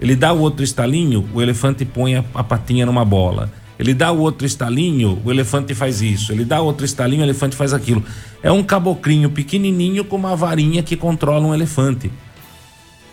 Ele 0.00 0.14
dá 0.14 0.32
o 0.32 0.38
outro 0.38 0.62
estalinho, 0.62 1.28
o 1.34 1.42
elefante 1.42 1.84
põe 1.84 2.16
a, 2.16 2.24
a 2.34 2.44
patinha 2.44 2.86
numa 2.86 3.04
bola. 3.04 3.50
Ele 3.78 3.94
dá 3.94 4.10
o 4.10 4.18
outro 4.18 4.46
estalinho, 4.46 5.20
o 5.24 5.30
elefante 5.30 5.74
faz 5.74 6.02
isso. 6.02 6.32
Ele 6.32 6.44
dá 6.44 6.60
outro 6.60 6.84
estalinho, 6.84 7.22
o 7.22 7.24
elefante 7.24 7.56
faz 7.56 7.72
aquilo. 7.72 8.02
É 8.42 8.50
um 8.50 8.62
caboclinho 8.62 9.30
pequenininho 9.30 10.04
com 10.04 10.16
uma 10.16 10.36
varinha 10.36 10.82
que 10.82 10.96
controla 10.96 11.46
um 11.46 11.54
elefante. 11.54 12.10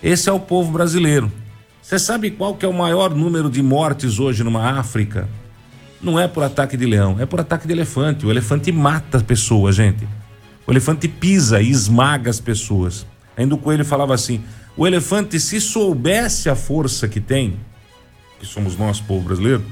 Esse 0.01 0.29
é 0.29 0.31
o 0.31 0.39
povo 0.39 0.71
brasileiro. 0.71 1.31
Você 1.81 1.99
sabe 1.99 2.31
qual 2.31 2.55
que 2.55 2.65
é 2.65 2.69
o 2.69 2.73
maior 2.73 3.13
número 3.13 3.49
de 3.49 3.61
mortes 3.61 4.19
hoje 4.19 4.43
numa 4.43 4.79
África? 4.79 5.27
Não 6.01 6.19
é 6.19 6.27
por 6.27 6.43
ataque 6.43 6.75
de 6.75 6.85
leão, 6.85 7.17
é 7.19 7.25
por 7.25 7.39
ataque 7.39 7.67
de 7.67 7.73
elefante. 7.73 8.25
O 8.25 8.31
elefante 8.31 8.71
mata 8.71 9.17
as 9.17 9.23
pessoas, 9.23 9.75
gente. 9.75 10.07
O 10.67 10.71
elefante 10.71 11.07
pisa 11.07 11.61
e 11.61 11.69
esmaga 11.69 12.29
as 12.29 12.39
pessoas. 12.39 13.05
Ainda 13.37 13.55
o 13.55 13.57
coelho 13.57 13.85
falava 13.85 14.13
assim: 14.13 14.43
o 14.77 14.85
elefante, 14.85 15.39
se 15.39 15.61
soubesse 15.61 16.49
a 16.49 16.55
força 16.55 17.07
que 17.07 17.19
tem, 17.19 17.57
que 18.39 18.45
somos 18.45 18.77
nós, 18.77 18.99
povo 18.99 19.25
brasileiro, 19.25 19.63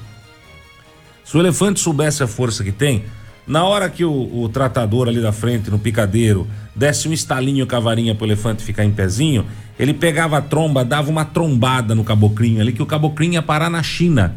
se 1.23 1.35
o 1.35 1.39
elefante 1.39 1.79
soubesse 1.79 2.23
a 2.23 2.27
força 2.27 2.63
que 2.63 2.71
tem, 2.71 3.03
na 3.45 3.65
hora 3.65 3.89
que 3.89 4.05
o, 4.05 4.43
o 4.43 4.47
tratador 4.49 5.07
ali 5.07 5.21
da 5.21 5.31
frente, 5.33 5.69
no 5.69 5.77
picadeiro, 5.77 6.47
desse 6.75 7.09
um 7.09 7.13
estalinho 7.13 7.67
com 7.67 7.75
a 7.75 7.79
varinha 7.79 8.15
pro 8.15 8.25
elefante 8.25 8.63
ficar 8.63 8.85
em 8.85 8.91
pezinho, 8.91 9.45
ele 9.77 9.93
pegava 9.93 10.37
a 10.37 10.41
tromba, 10.41 10.85
dava 10.85 11.09
uma 11.09 11.25
trombada 11.25 11.93
no 11.93 12.03
caboclinho 12.03 12.61
ali, 12.61 12.71
que 12.71 12.81
o 12.81 12.85
caboclinho 12.85 13.33
ia 13.33 13.41
parar 13.41 13.69
na 13.69 13.83
China. 13.83 14.35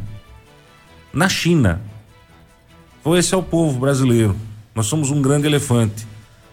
Na 1.13 1.29
China. 1.29 1.81
Então 3.01 3.17
esse 3.17 3.33
é 3.33 3.37
o 3.37 3.43
povo 3.43 3.79
brasileiro. 3.79 4.35
Nós 4.75 4.87
somos 4.87 5.11
um 5.11 5.23
grande 5.23 5.47
elefante. 5.47 6.07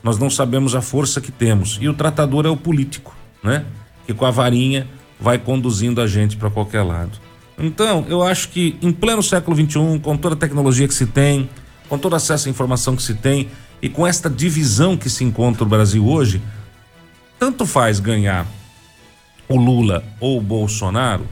Nós 0.04 0.20
não 0.20 0.30
sabemos 0.30 0.76
a 0.76 0.82
força 0.82 1.22
que 1.22 1.32
temos. 1.32 1.80
E 1.82 1.88
o 1.88 1.94
tratador 1.94 2.46
é 2.46 2.50
o 2.50 2.58
político, 2.58 3.16
né? 3.42 3.66
Que 4.06 4.14
com 4.14 4.26
a 4.26 4.32
varinha 4.32 4.88
vai 5.20 5.38
conduzindo 5.38 6.02
a 6.02 6.08
gente 6.08 6.36
para 6.36 6.50
qualquer 6.50 6.84
lado. 6.84 7.18
Então, 7.58 8.06
eu 8.10 8.22
acho 8.22 8.50
que 8.50 8.78
em 8.82 8.92
pleno 8.92 9.24
século 9.24 9.56
XXI, 9.56 10.00
com 10.02 10.18
toda 10.18 10.36
a 10.36 10.38
tecnologia 10.38 10.88
que 10.88 10.94
se 10.94 11.06
tem, 11.06 11.50
com 11.88 11.98
todo 11.98 12.16
acesso 12.16 12.48
à 12.48 12.52
informação 12.52 12.96
que 12.96 13.04
se 13.04 13.14
tem 13.14 13.50
e 13.82 13.88
com 13.88 14.06
esta 14.06 14.30
divisão 14.30 14.98
que 14.98 15.10
se 15.10 15.24
encontra 15.24 15.64
o 15.64 15.68
Brasil 15.68 16.06
hoje, 16.06 16.42
tanto 17.40 17.66
faz 17.66 18.00
ganhar 18.00 18.46
o 19.48 19.56
Lula 19.56 20.04
ou 20.20 20.38
o 20.38 20.42
Bolsonaro. 20.42 21.26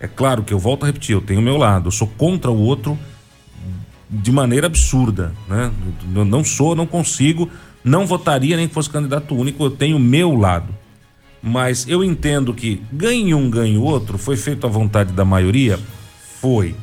É 0.00 0.06
claro 0.06 0.44
que 0.44 0.54
eu 0.54 0.58
volto 0.58 0.84
a 0.84 0.86
repetir, 0.86 1.14
eu 1.14 1.20
tenho 1.20 1.40
o 1.40 1.42
meu 1.42 1.56
lado, 1.56 1.88
eu 1.88 1.92
sou 1.92 2.06
contra 2.06 2.50
o 2.50 2.58
outro 2.58 2.96
de 4.08 4.30
maneira 4.30 4.66
absurda, 4.66 5.34
né? 5.48 5.70
Eu 6.14 6.24
não 6.24 6.44
sou, 6.44 6.74
não 6.74 6.86
consigo, 6.86 7.50
não 7.88 8.06
votaria 8.06 8.56
nem 8.56 8.68
que 8.68 8.74
fosse 8.74 8.90
candidato 8.90 9.34
único, 9.34 9.64
eu 9.64 9.70
tenho 9.70 9.98
meu 9.98 10.34
lado. 10.36 10.74
Mas 11.42 11.88
eu 11.88 12.04
entendo 12.04 12.52
que 12.52 12.82
ganhe 12.92 13.34
um, 13.34 13.48
ganhe 13.48 13.78
outro, 13.78 14.18
foi 14.18 14.36
feito 14.36 14.66
à 14.66 14.70
vontade 14.70 15.12
da 15.12 15.24
maioria? 15.24 15.78
Foi. 16.40 16.74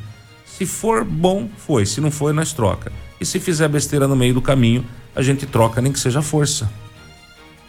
Se 0.46 0.66
for 0.66 1.04
bom, 1.04 1.48
foi. 1.58 1.86
Se 1.86 2.02
não 2.02 2.10
for, 2.10 2.34
nós 2.34 2.54
troca. 2.54 2.92
E 3.20 3.26
se 3.26 3.40
fizer 3.40 3.68
besteira 3.68 4.08
no 4.08 4.16
meio 4.16 4.34
do 4.34 4.42
caminho, 4.42 4.86
a 5.16 5.22
gente 5.22 5.46
troca, 5.46 5.82
nem 5.82 5.92
que 5.92 6.00
seja 6.00 6.22
força. 6.22 6.70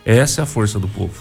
Essa 0.05 0.41
é 0.41 0.45
a 0.45 0.47
força 0.47 0.79
do 0.79 0.89
povo. 0.89 1.21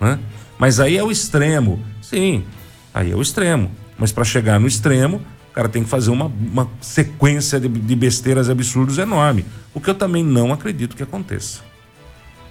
Né? 0.00 0.18
Mas 0.58 0.80
aí 0.80 0.96
é 0.96 1.02
o 1.02 1.10
extremo. 1.10 1.82
Sim, 2.02 2.44
aí 2.92 3.12
é 3.12 3.16
o 3.16 3.22
extremo. 3.22 3.70
Mas 3.98 4.12
para 4.12 4.24
chegar 4.24 4.60
no 4.60 4.66
extremo, 4.66 5.22
cara 5.56 5.70
tem 5.70 5.82
que 5.82 5.88
fazer 5.88 6.10
uma, 6.10 6.26
uma 6.26 6.70
sequência 6.82 7.58
de, 7.58 7.66
de 7.66 7.96
besteiras 7.96 8.50
absurdos 8.50 8.98
enorme. 8.98 9.46
O 9.72 9.80
que 9.80 9.88
eu 9.88 9.94
também 9.94 10.22
não 10.22 10.52
acredito 10.52 10.94
que 10.94 11.02
aconteça. 11.02 11.62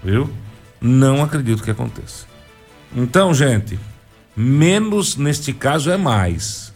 Viu? 0.04 0.28
Não 0.82 1.22
acredito 1.22 1.62
que 1.62 1.70
aconteça. 1.70 2.26
Então, 2.96 3.32
gente, 3.32 3.80
menos 4.36 5.18
neste 5.18 5.54
caso 5.54 5.91
é 5.91 5.98
mais. 5.98 6.74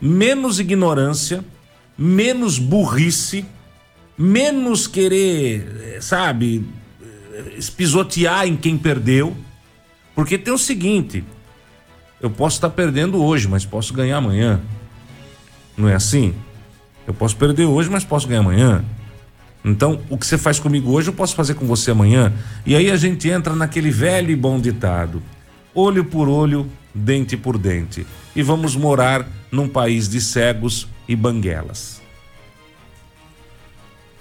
Menos 0.00 0.58
ignorância, 0.58 1.44
menos 1.96 2.58
burrice, 2.58 3.44
menos 4.16 4.86
querer, 4.86 5.98
sabe, 6.00 6.66
espisotear 7.58 8.46
em 8.46 8.56
quem 8.56 8.78
perdeu. 8.78 9.36
Porque 10.14 10.38
tem 10.38 10.54
o 10.54 10.58
seguinte: 10.58 11.22
eu 12.18 12.30
posso 12.30 12.56
estar 12.56 12.70
perdendo 12.70 13.22
hoje, 13.22 13.46
mas 13.46 13.66
posso 13.66 13.92
ganhar 13.92 14.16
amanhã. 14.16 14.58
Não 15.80 15.88
é 15.88 15.94
assim? 15.94 16.34
Eu 17.06 17.14
posso 17.14 17.34
perder 17.36 17.64
hoje, 17.64 17.88
mas 17.88 18.04
posso 18.04 18.28
ganhar 18.28 18.40
amanhã. 18.40 18.84
Então, 19.64 20.00
o 20.10 20.18
que 20.18 20.26
você 20.26 20.36
faz 20.36 20.58
comigo 20.58 20.92
hoje, 20.92 21.08
eu 21.08 21.14
posso 21.14 21.34
fazer 21.34 21.54
com 21.54 21.66
você 21.66 21.90
amanhã. 21.90 22.32
E 22.66 22.76
aí 22.76 22.90
a 22.90 22.96
gente 22.96 23.28
entra 23.28 23.54
naquele 23.56 23.90
velho 23.90 24.30
e 24.30 24.36
bom 24.36 24.60
ditado: 24.60 25.22
olho 25.74 26.04
por 26.04 26.28
olho, 26.28 26.70
dente 26.94 27.36
por 27.36 27.56
dente. 27.56 28.06
E 28.36 28.42
vamos 28.42 28.76
morar 28.76 29.26
num 29.50 29.68
país 29.68 30.06
de 30.06 30.20
cegos 30.20 30.86
e 31.08 31.16
banguelas. 31.16 32.00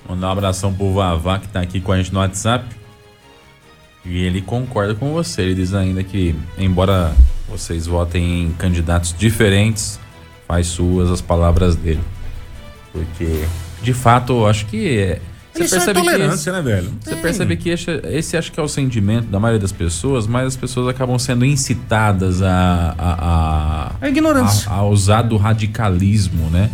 Mandar 0.08 0.30
um 0.30 0.32
abração 0.32 0.74
pro 0.74 0.94
Vavá 0.94 1.40
que 1.40 1.48
tá 1.50 1.60
aqui 1.60 1.82
com 1.82 1.92
a 1.92 1.98
gente 1.98 2.14
no 2.14 2.20
WhatsApp. 2.20 2.66
E 4.06 4.18
ele 4.18 4.42
concorda 4.42 4.96
com 4.96 5.12
você. 5.12 5.42
Ele 5.42 5.56
diz 5.56 5.74
ainda 5.74 6.04
que, 6.04 6.34
embora 6.58 7.14
vocês 7.50 7.86
votem 7.86 8.46
em 8.46 8.52
candidatos 8.54 9.14
diferentes, 9.18 10.00
faz 10.50 10.66
suas 10.66 11.12
as 11.12 11.22
palavras 11.22 11.76
dele. 11.76 12.02
Porque, 12.92 13.46
de 13.84 13.94
fato, 13.94 14.34
eu 14.34 14.48
acho 14.48 14.66
que 14.66 14.98
é, 14.98 15.22
você 15.54 15.64
Isso 15.64 15.76
percebe 15.76 16.00
é 16.00 16.04
tolerância, 16.04 16.50
esse, 16.50 16.52
né, 16.52 16.62
velho? 16.64 16.92
Você 17.00 17.16
percebe 17.18 17.56
que 17.56 17.70
esse, 17.70 17.92
esse, 18.06 18.36
acho 18.36 18.52
que 18.52 18.60
é 18.60 18.64
o 18.64 18.68
sentimento 18.68 19.28
da 19.28 19.40
maioria 19.40 19.60
das 19.60 19.72
pessoas, 19.72 20.26
mas 20.26 20.48
as 20.48 20.56
pessoas 20.56 20.88
acabam 20.88 21.20
sendo 21.20 21.46
incitadas 21.46 22.42
a. 22.42 22.96
a, 22.98 23.14
a, 23.20 23.92
a 24.02 24.10
ignorância. 24.10 24.72
A, 24.72 24.78
a 24.78 24.86
usar 24.88 25.22
do 25.22 25.38
radicalismo, 25.38 26.50
né? 26.50 26.72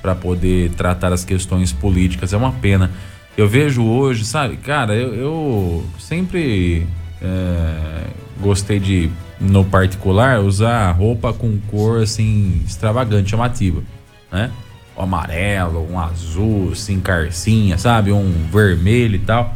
Para 0.00 0.14
poder 0.14 0.70
tratar 0.70 1.12
as 1.12 1.22
questões 1.22 1.72
políticas. 1.72 2.32
É 2.32 2.38
uma 2.38 2.52
pena. 2.52 2.90
Eu 3.36 3.46
vejo 3.46 3.84
hoje, 3.84 4.24
sabe, 4.24 4.56
cara, 4.56 4.94
eu, 4.94 5.14
eu 5.14 5.86
sempre 5.98 6.86
é, 7.20 8.04
gostei 8.40 8.78
de, 8.80 9.10
no 9.40 9.64
particular, 9.64 10.40
usar 10.40 10.90
roupa 10.92 11.32
com 11.32 11.58
cor 11.68 12.02
assim, 12.02 12.62
extravagante, 12.66 13.30
chamativa, 13.30 13.82
né? 14.30 14.50
um 15.00 15.02
amarelo, 15.02 15.86
um 15.90 15.98
azul, 15.98 16.70
assim, 16.72 17.00
carcinha, 17.00 17.78
sabe? 17.78 18.12
Um 18.12 18.32
vermelho 18.52 19.16
e 19.16 19.20
tal. 19.20 19.52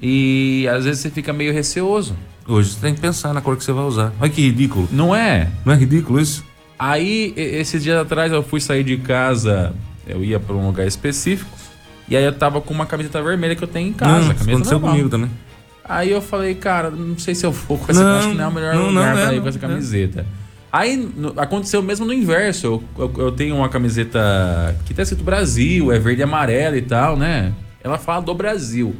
E 0.00 0.66
às 0.68 0.84
vezes 0.84 1.00
você 1.00 1.10
fica 1.10 1.32
meio 1.32 1.52
receoso. 1.52 2.16
Hoje 2.46 2.70
você 2.70 2.80
tem 2.80 2.94
que 2.94 3.00
pensar 3.00 3.32
na 3.32 3.40
cor 3.40 3.56
que 3.56 3.62
você 3.62 3.72
vai 3.72 3.84
usar. 3.84 4.12
Olha 4.20 4.30
que 4.30 4.42
ridículo. 4.42 4.88
Não 4.90 5.14
é? 5.14 5.48
Não 5.64 5.72
é 5.72 5.76
ridículo 5.76 6.20
isso? 6.20 6.44
Aí, 6.78 7.32
esses 7.36 7.82
dias 7.82 8.00
atrás, 8.00 8.32
eu 8.32 8.42
fui 8.42 8.60
sair 8.60 8.82
de 8.82 8.96
casa, 8.96 9.72
eu 10.06 10.24
ia 10.24 10.40
para 10.40 10.56
um 10.56 10.66
lugar 10.66 10.84
específico, 10.84 11.50
e 12.08 12.16
aí 12.16 12.24
eu 12.24 12.32
tava 12.32 12.60
com 12.60 12.74
uma 12.74 12.86
camiseta 12.86 13.22
vermelha 13.22 13.54
que 13.54 13.62
eu 13.62 13.68
tenho 13.68 13.90
em 13.90 13.92
casa. 13.92 14.24
Não, 14.24 14.30
aconteceu 14.32 14.80
comigo 14.80 15.08
também. 15.08 15.30
Aí 15.84 16.10
eu 16.10 16.22
falei, 16.22 16.54
cara, 16.54 16.90
não 16.90 17.18
sei 17.18 17.34
se 17.34 17.44
eu 17.44 17.50
vou 17.50 17.76
com 17.76 17.90
essa, 17.90 18.02
não, 18.02 18.18
acho 18.18 18.28
que 18.28 18.34
não 18.34 18.44
é 18.44 18.48
o 18.48 18.52
melhor 18.52 18.74
não, 18.74 18.86
lugar 18.88 19.14
não, 19.14 19.22
pra 19.22 19.32
é, 19.32 19.36
ir 19.36 19.40
com 19.40 19.48
essa 19.48 19.58
camiseta. 19.58 20.26
Aí 20.72 21.06
aconteceu 21.36 21.82
mesmo 21.82 22.06
no 22.06 22.14
inverso. 22.14 22.66
Eu, 22.66 22.84
eu, 22.98 23.24
eu, 23.24 23.32
tenho 23.32 23.56
uma 23.56 23.68
camiseta 23.68 24.18
que 24.86 24.94
tá 24.94 25.02
escrito 25.02 25.22
Brasil, 25.22 25.92
é 25.92 25.98
verde 25.98 26.22
e 26.22 26.24
amarelo 26.24 26.76
e 26.76 26.82
tal, 26.82 27.16
né? 27.16 27.52
Ela 27.84 27.98
fala 27.98 28.22
do 28.22 28.34
Brasil. 28.34 28.96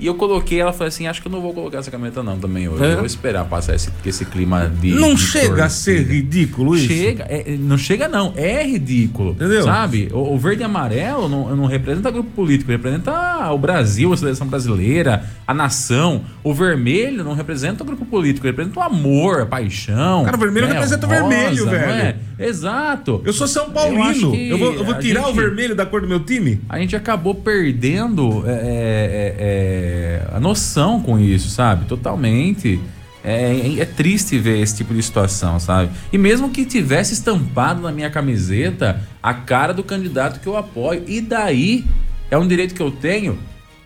E 0.00 0.06
eu 0.06 0.14
coloquei, 0.14 0.58
ela 0.58 0.72
falou 0.72 0.88
assim: 0.88 1.06
acho 1.06 1.20
que 1.20 1.28
eu 1.28 1.32
não 1.32 1.42
vou 1.42 1.52
colocar 1.52 1.78
essa 1.78 1.90
camisa 1.90 2.22
não 2.22 2.38
também 2.38 2.66
hoje. 2.66 2.82
É. 2.82 2.92
Eu 2.92 2.96
vou 2.96 3.06
esperar 3.06 3.44
passar 3.44 3.74
esse, 3.74 3.90
esse 4.04 4.24
clima 4.24 4.66
de. 4.80 4.92
Não 4.92 5.14
de 5.14 5.20
chega 5.20 5.66
a 5.66 5.68
ser 5.68 6.06
ridículo 6.06 6.74
isso? 6.74 6.86
Chega, 6.86 7.24
é, 7.28 7.56
não 7.58 7.76
chega 7.76 8.08
não, 8.08 8.32
é 8.34 8.64
ridículo. 8.64 9.32
Entendeu? 9.32 9.62
Sabe? 9.62 10.08
O, 10.10 10.34
o, 10.34 10.38
verde 10.38 10.62
e 10.62 10.64
amarelo 10.64 11.28
não, 11.28 11.54
não 11.54 11.66
representa 11.66 12.10
grupo 12.10 12.30
político, 12.30 12.70
representa 12.70 13.52
o 13.52 13.58
Brasil, 13.58 14.10
a 14.10 14.16
seleção 14.16 14.46
brasileira, 14.46 15.22
a 15.46 15.52
nação. 15.52 16.22
O 16.42 16.54
vermelho 16.54 17.22
não 17.22 17.34
representa 17.34 17.82
o 17.82 17.86
grupo 17.86 18.06
político, 18.06 18.46
representa 18.46 18.80
o 18.80 18.82
amor, 18.82 19.42
a 19.42 19.46
paixão. 19.46 20.24
Cara, 20.24 20.36
o 20.38 20.40
vermelho 20.40 20.66
né? 20.66 20.72
representa 20.72 21.06
o, 21.06 21.10
rosa, 21.10 21.28
vermelho, 21.28 21.66
velho. 21.66 21.92
É? 21.92 22.16
Exato. 22.38 23.20
Eu 23.22 23.34
sou 23.34 23.46
São 23.46 23.70
Paulino. 23.70 24.34
Eu, 24.34 24.56
eu, 24.56 24.58
vou, 24.58 24.72
eu 24.72 24.84
vou 24.84 24.94
tirar 24.94 25.24
gente, 25.24 25.32
o 25.32 25.34
vermelho 25.34 25.74
da 25.74 25.84
cor 25.84 26.00
do 26.00 26.08
meu 26.08 26.20
time? 26.20 26.58
A 26.70 26.78
gente 26.78 26.96
acabou 26.96 27.34
perdendo. 27.34 28.44
é, 28.46 28.54
é, 28.54 29.89
é 29.90 30.28
a 30.32 30.40
noção 30.40 31.00
com 31.00 31.18
isso, 31.18 31.48
sabe? 31.50 31.86
Totalmente. 31.86 32.80
É, 33.22 33.78
é, 33.78 33.84
triste 33.84 34.38
ver 34.38 34.60
esse 34.60 34.76
tipo 34.76 34.94
de 34.94 35.02
situação, 35.02 35.60
sabe? 35.60 35.90
E 36.10 36.16
mesmo 36.16 36.48
que 36.48 36.64
tivesse 36.64 37.12
estampado 37.12 37.82
na 37.82 37.92
minha 37.92 38.08
camiseta 38.08 39.02
a 39.22 39.34
cara 39.34 39.74
do 39.74 39.84
candidato 39.84 40.40
que 40.40 40.46
eu 40.46 40.56
apoio, 40.56 41.04
e 41.06 41.20
daí 41.20 41.84
é 42.30 42.38
um 42.38 42.48
direito 42.48 42.74
que 42.74 42.80
eu 42.80 42.90
tenho, 42.90 43.38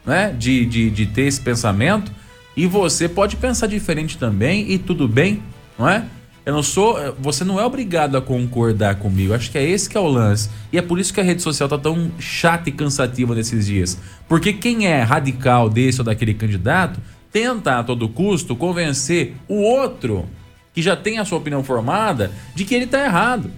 né? 0.06 0.32
De, 0.38 0.64
de, 0.66 0.90
de 0.90 1.06
ter 1.06 1.22
esse 1.22 1.40
pensamento, 1.40 2.12
e 2.56 2.66
você 2.66 3.08
pode 3.08 3.36
pensar 3.36 3.66
diferente 3.66 4.16
também, 4.16 4.70
e 4.70 4.78
tudo 4.78 5.08
bem, 5.08 5.42
não 5.76 5.88
é? 5.88 6.04
Eu 6.44 6.52
não 6.52 6.62
sou. 6.62 7.14
Você 7.18 7.42
não 7.42 7.58
é 7.58 7.64
obrigado 7.64 8.16
a 8.16 8.20
concordar 8.20 8.96
comigo. 8.96 9.32
Acho 9.32 9.50
que 9.50 9.56
é 9.56 9.64
esse 9.64 9.88
que 9.88 9.96
é 9.96 10.00
o 10.00 10.06
lance. 10.06 10.50
E 10.72 10.78
é 10.78 10.82
por 10.82 10.98
isso 10.98 11.12
que 11.12 11.20
a 11.20 11.24
rede 11.24 11.40
social 11.40 11.68
tá 11.68 11.78
tão 11.78 12.10
chata 12.18 12.68
e 12.68 12.72
cansativa 12.72 13.34
nesses 13.34 13.66
dias. 13.66 13.98
Porque 14.28 14.52
quem 14.52 14.86
é 14.86 15.02
radical 15.02 15.70
desse 15.70 16.00
ou 16.00 16.04
daquele 16.04 16.34
candidato 16.34 17.00
tenta 17.32 17.78
a 17.78 17.84
todo 17.84 18.08
custo 18.08 18.54
convencer 18.54 19.34
o 19.48 19.56
outro 19.56 20.28
que 20.74 20.82
já 20.82 20.94
tem 20.94 21.18
a 21.18 21.24
sua 21.24 21.38
opinião 21.38 21.64
formada 21.64 22.30
de 22.54 22.64
que 22.64 22.74
ele 22.74 22.86
tá 22.86 23.04
errado. 23.04 23.50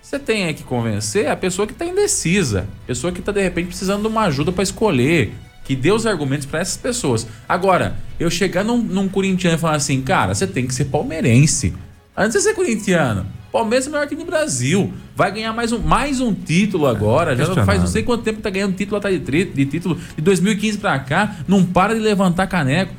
Você 0.00 0.18
tem 0.18 0.54
que 0.54 0.62
convencer 0.62 1.28
a 1.28 1.36
pessoa 1.36 1.66
que 1.66 1.72
está 1.72 1.84
indecisa, 1.84 2.66
pessoa 2.86 3.12
que 3.12 3.20
está 3.20 3.32
de 3.32 3.42
repente 3.42 3.66
precisando 3.66 4.02
de 4.02 4.08
uma 4.08 4.22
ajuda 4.22 4.52
para 4.52 4.62
escolher, 4.62 5.34
que 5.68 5.76
dê 5.76 5.92
os 5.92 6.06
argumentos 6.06 6.46
para 6.46 6.60
essas 6.60 6.78
pessoas. 6.78 7.26
Agora, 7.46 7.96
eu 8.18 8.30
chegar 8.30 8.64
num, 8.64 8.78
num 8.78 9.06
corintiano 9.06 9.54
e 9.54 9.60
falar 9.60 9.76
assim, 9.76 10.00
cara, 10.00 10.34
você 10.34 10.46
tem 10.46 10.66
que 10.66 10.74
ser 10.74 10.86
palmeirense. 10.86 11.74
Antes 12.16 12.38
de 12.38 12.40
ser 12.40 12.54
corintiano. 12.54 13.26
Palmeiras 13.52 13.86
é 13.86 13.90
o 13.90 13.92
melhor 13.92 14.08
time 14.08 14.24
do 14.24 14.26
Brasil. 14.26 14.90
Vai 15.14 15.30
ganhar 15.30 15.52
mais 15.52 15.70
um, 15.70 15.78
mais 15.78 16.22
um 16.22 16.32
título 16.32 16.86
agora. 16.86 17.36
Já 17.36 17.66
faz 17.66 17.80
não 17.80 17.86
sei 17.86 18.02
quanto 18.02 18.22
tempo 18.22 18.38
que 18.38 18.42
tá 18.42 18.48
ganhando 18.48 18.76
título 18.76 18.96
atrás 18.96 19.22
de, 19.22 19.44
de 19.44 19.66
título. 19.66 19.98
De 20.16 20.22
2015 20.22 20.78
pra 20.78 20.98
cá, 21.00 21.36
não 21.46 21.62
para 21.62 21.94
de 21.94 22.00
levantar 22.00 22.46
caneco. 22.46 22.94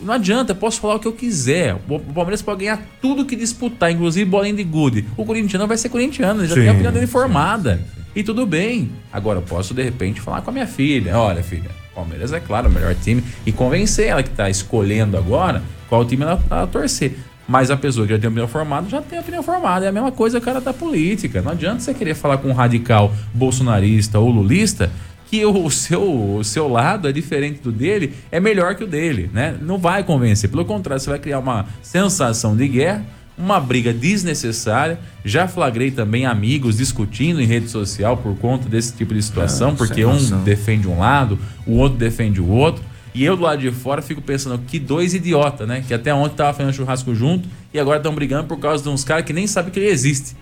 Não 0.00 0.14
adianta, 0.14 0.52
eu 0.52 0.56
posso 0.56 0.80
falar 0.80 0.94
o 0.94 1.00
que 1.00 1.08
eu 1.08 1.12
quiser. 1.12 1.74
O 1.88 1.98
Palmeiras 1.98 2.42
pode 2.42 2.60
ganhar 2.60 2.80
tudo 3.02 3.24
que 3.24 3.34
disputar, 3.34 3.90
inclusive 3.90 4.24
bolinha 4.24 4.54
de 4.54 4.62
gude. 4.62 5.04
O 5.16 5.24
corintiano 5.24 5.66
vai 5.66 5.76
ser 5.76 5.88
corintiano, 5.88 6.42
ele 6.42 6.48
já 6.48 6.54
sim, 6.54 6.60
tem 6.60 6.70
a 6.70 6.72
opinião 6.74 6.92
dele 6.92 7.08
formada. 7.08 7.76
Sim, 7.76 7.82
sim, 7.82 8.04
e 8.14 8.22
tudo 8.22 8.46
bem. 8.46 8.92
Agora 9.12 9.40
eu 9.40 9.42
posso, 9.42 9.74
de 9.74 9.82
repente, 9.82 10.20
falar 10.20 10.42
com 10.42 10.50
a 10.50 10.52
minha 10.52 10.66
filha. 10.66 11.18
Olha, 11.18 11.42
filha, 11.42 11.70
Palmeiras 11.94 12.32
é 12.32 12.40
claro 12.40 12.68
o 12.68 12.72
melhor 12.72 12.94
time. 12.94 13.22
E 13.46 13.52
convencer 13.52 14.08
ela 14.08 14.22
que 14.22 14.30
está 14.30 14.50
escolhendo 14.50 15.16
agora 15.16 15.62
qual 15.88 16.04
time 16.04 16.24
ela, 16.24 16.42
ela 16.50 16.66
torcer. 16.66 17.16
Mas 17.46 17.70
a 17.70 17.76
pessoa 17.76 18.06
que 18.06 18.12
já 18.12 18.18
tem 18.18 18.28
opinião 18.28 18.48
formada 18.48 18.88
já 18.88 19.02
tem 19.02 19.18
opinião 19.18 19.42
formada. 19.42 19.84
É 19.84 19.88
a 19.88 19.92
mesma 19.92 20.10
coisa, 20.10 20.40
cara, 20.40 20.60
da 20.60 20.72
política. 20.72 21.42
Não 21.42 21.52
adianta 21.52 21.80
você 21.80 21.92
querer 21.92 22.14
falar 22.14 22.38
com 22.38 22.48
um 22.48 22.52
radical 22.52 23.12
bolsonarista 23.34 24.18
ou 24.18 24.30
lulista 24.30 24.90
que 25.26 25.44
o 25.44 25.70
seu, 25.70 26.36
o 26.36 26.44
seu 26.44 26.68
lado 26.68 27.08
é 27.08 27.12
diferente 27.12 27.60
do 27.60 27.72
dele, 27.72 28.14
é 28.30 28.38
melhor 28.38 28.74
que 28.76 28.84
o 28.84 28.86
dele, 28.86 29.30
né? 29.32 29.56
Não 29.60 29.78
vai 29.78 30.04
convencer. 30.04 30.48
Pelo 30.48 30.64
contrário, 30.64 31.02
você 31.02 31.10
vai 31.10 31.18
criar 31.18 31.38
uma 31.38 31.66
sensação 31.82 32.56
de 32.56 32.68
guerra, 32.68 33.04
uma 33.36 33.60
briga 33.60 33.92
desnecessária. 33.92 34.98
Já 35.24 35.48
flagrei 35.48 35.90
também 35.90 36.26
amigos 36.26 36.76
discutindo 36.76 37.40
em 37.40 37.46
rede 37.46 37.68
social 37.68 38.16
por 38.16 38.36
conta 38.36 38.68
desse 38.68 38.92
tipo 38.94 39.14
de 39.14 39.22
situação, 39.22 39.70
ah, 39.70 39.74
porque 39.76 40.04
um 40.04 40.42
defende 40.42 40.88
um 40.88 40.98
lado, 40.98 41.38
o 41.66 41.72
outro 41.72 41.98
defende 41.98 42.40
o 42.40 42.48
outro. 42.48 42.82
E 43.14 43.24
eu 43.24 43.36
do 43.36 43.44
lado 43.44 43.60
de 43.60 43.70
fora 43.70 44.02
fico 44.02 44.20
pensando, 44.20 44.58
que 44.66 44.78
dois 44.78 45.14
idiota, 45.14 45.64
né? 45.64 45.84
Que 45.86 45.94
até 45.94 46.12
ontem 46.12 46.34
tava 46.34 46.52
fazendo 46.52 46.74
churrasco 46.74 47.14
junto 47.14 47.48
e 47.72 47.78
agora 47.78 47.98
estão 47.98 48.12
brigando 48.12 48.48
por 48.48 48.58
causa 48.58 48.82
de 48.82 48.88
uns 48.88 49.04
caras 49.04 49.24
que 49.24 49.32
nem 49.32 49.46
sabem 49.46 49.70
que 49.70 49.78
ele 49.78 49.88
existe. 49.88 50.36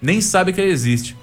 Nem 0.00 0.20
sabe 0.20 0.52
que 0.52 0.60
ele 0.60 0.70
existe. 0.70 1.16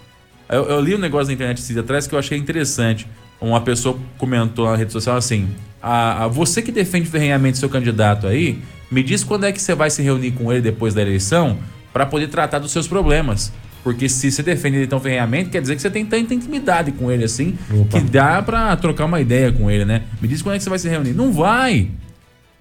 Eu, 0.50 0.64
eu, 0.64 0.82
li 0.82 0.96
um 0.96 0.98
negócio 0.98 1.28
na 1.28 1.34
internet 1.34 1.60
esses 1.60 1.78
atrás 1.78 2.08
que 2.08 2.16
eu 2.16 2.18
achei 2.18 2.38
interessante. 2.38 3.06
Uma 3.40 3.62
pessoa 3.62 4.00
comentou 4.18 4.66
na 4.68 4.76
rede 4.76 4.92
social 4.92 5.16
assim: 5.16 5.48
a, 5.80 6.26
a 6.26 6.28
você 6.28 6.60
que 6.60 6.72
defende 6.72 7.08
ferrenhamente 7.08 7.60
seu 7.60 7.70
candidato 7.70 8.26
aí, 8.26 8.60
me 8.92 9.04
diz 9.04 9.24
quando 9.24 9.46
é 9.46 9.52
que 9.52 9.62
você 9.62 9.76
vai 9.76 9.90
se 9.90 10.02
reunir 10.02 10.32
com 10.32 10.52
ele 10.52 10.62
depois 10.62 10.94
da 10.94 11.02
eleição 11.02 11.58
para 11.94 12.06
poder 12.06 12.28
tratar 12.28 12.60
dos 12.60 12.72
seus 12.72 12.88
problemas. 12.88 13.52
Porque 13.84 14.10
se 14.10 14.32
você 14.32 14.44
defende 14.44 14.78
ele 14.78 14.88
tão 14.88 15.00
ferrenhamente, 15.00 15.50
quer 15.50 15.62
dizer 15.62 15.76
que 15.76 15.82
você 15.82 15.90
tem 15.90 16.06
tanta 16.06 16.34
intimidade 16.34 16.92
com 16.92 17.12
ele 17.12 17.24
assim, 17.24 17.58
Opa. 17.72 18.00
que 18.00 18.06
dá 18.06 18.42
para 18.42 18.76
trocar 18.76 19.06
uma 19.06 19.22
ideia 19.22 19.52
com 19.52 19.72
ele, 19.72 19.86
né? 19.86 20.04
Me 20.22 20.28
diz 20.28 20.42
quando 20.42 20.56
é 20.56 20.58
que 20.58 20.64
você 20.64 20.70
vai 20.70 20.80
se 20.80 20.90
reunir. 20.90 21.14
Não 21.14 21.32
vai! 21.32 21.90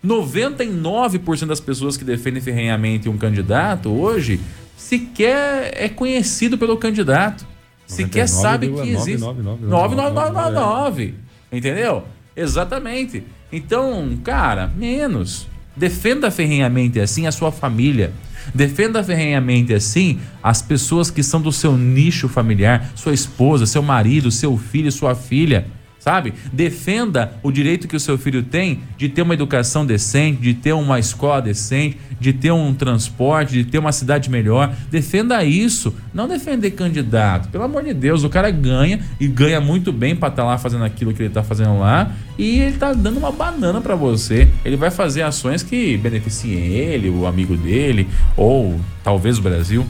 99% 0.05 1.47
das 1.47 1.59
pessoas 1.59 1.97
que 1.97 2.05
defendem 2.05 2.41
ferrenhamente 2.41 3.09
um 3.09 3.19
candidato 3.19 3.91
hoje 3.91 4.41
sequer 4.77 5.73
é 5.75 5.89
conhecido 5.89 6.57
pelo 6.57 6.77
candidato. 6.77 7.45
Sequer 7.85 8.29
sabe 8.29 8.69
que 8.69 8.91
existe. 8.91 9.19
9999. 9.19 11.15
Entendeu? 11.51 12.05
Exatamente. 12.37 13.25
Então, 13.51 14.17
cara, 14.23 14.71
menos. 14.77 15.49
Defenda 15.79 16.31
ferrenhamente 16.31 16.99
assim 17.01 17.27
a 17.27 17.33
sua 17.33 17.53
família. 17.53 18.13
Defenda 18.55 19.03
ferrenhamente 19.05 19.73
assim 19.73 20.19
as 20.43 20.61
pessoas 20.61 21.11
que 21.11 21.23
são 21.23 21.41
do 21.41 21.53
seu 21.53 21.77
nicho 21.77 22.29
familiar, 22.29 22.91
sua 22.95 23.15
esposa, 23.15 23.67
seu 23.67 23.83
marido, 23.83 24.31
seu 24.31 24.57
filho, 24.57 24.91
sua 24.91 25.15
filha 25.15 25.67
sabe? 25.99 26.33
Defenda 26.53 27.33
o 27.43 27.51
direito 27.51 27.89
que 27.89 27.97
o 27.97 28.01
seu 28.01 28.17
filho 28.17 28.43
tem 28.43 28.81
de 28.97 29.09
ter 29.09 29.23
uma 29.23 29.35
educação 29.35 29.85
decente, 29.85 30.41
de 30.41 30.55
ter 30.55 30.73
uma 30.73 30.99
escola 30.99 31.43
decente, 31.43 31.99
de 32.21 32.33
ter 32.33 32.53
um 32.53 32.73
transporte, 32.75 33.53
de 33.53 33.65
ter 33.65 33.79
uma 33.79 33.93
cidade 33.93 34.31
melhor. 34.31 34.73
Defenda 34.91 35.43
isso, 35.45 35.95
não 36.13 36.29
defender 36.29 36.71
candidato. 36.73 37.49
Pelo 37.49 37.65
amor 37.65 37.85
de 37.85 37.95
Deus, 37.95 38.25
o 38.25 38.29
cara 38.29 38.51
ganha 38.51 39.01
e 39.21 39.27
ganha 39.27 39.61
muito 39.61 39.93
bem 39.93 40.15
para 40.15 40.29
estar 40.29 40.43
tá 40.43 40.49
lá 40.49 40.59
fazendo 40.59 40.85
aquilo 40.85 41.13
que 41.13 41.23
ele 41.23 41.29
está 41.29 41.43
fazendo 41.43 41.79
lá 41.79 42.13
e 42.39 42.61
ele 42.61 42.77
tá 42.77 42.93
dando 42.93 43.19
uma 43.19 43.33
banana 43.33 43.81
para 43.81 43.95
você. 43.95 44.49
Ele 44.65 44.77
vai 44.77 44.91
fazer 44.91 45.23
ações 45.23 45.63
que 45.63 45.97
beneficiem 45.97 46.73
ele, 46.73 47.11
o 47.11 47.27
amigo 47.27 47.57
dele 47.57 48.09
ou 48.37 48.81
talvez 49.03 49.39
o 49.39 49.43
Brasil. 49.43 49.85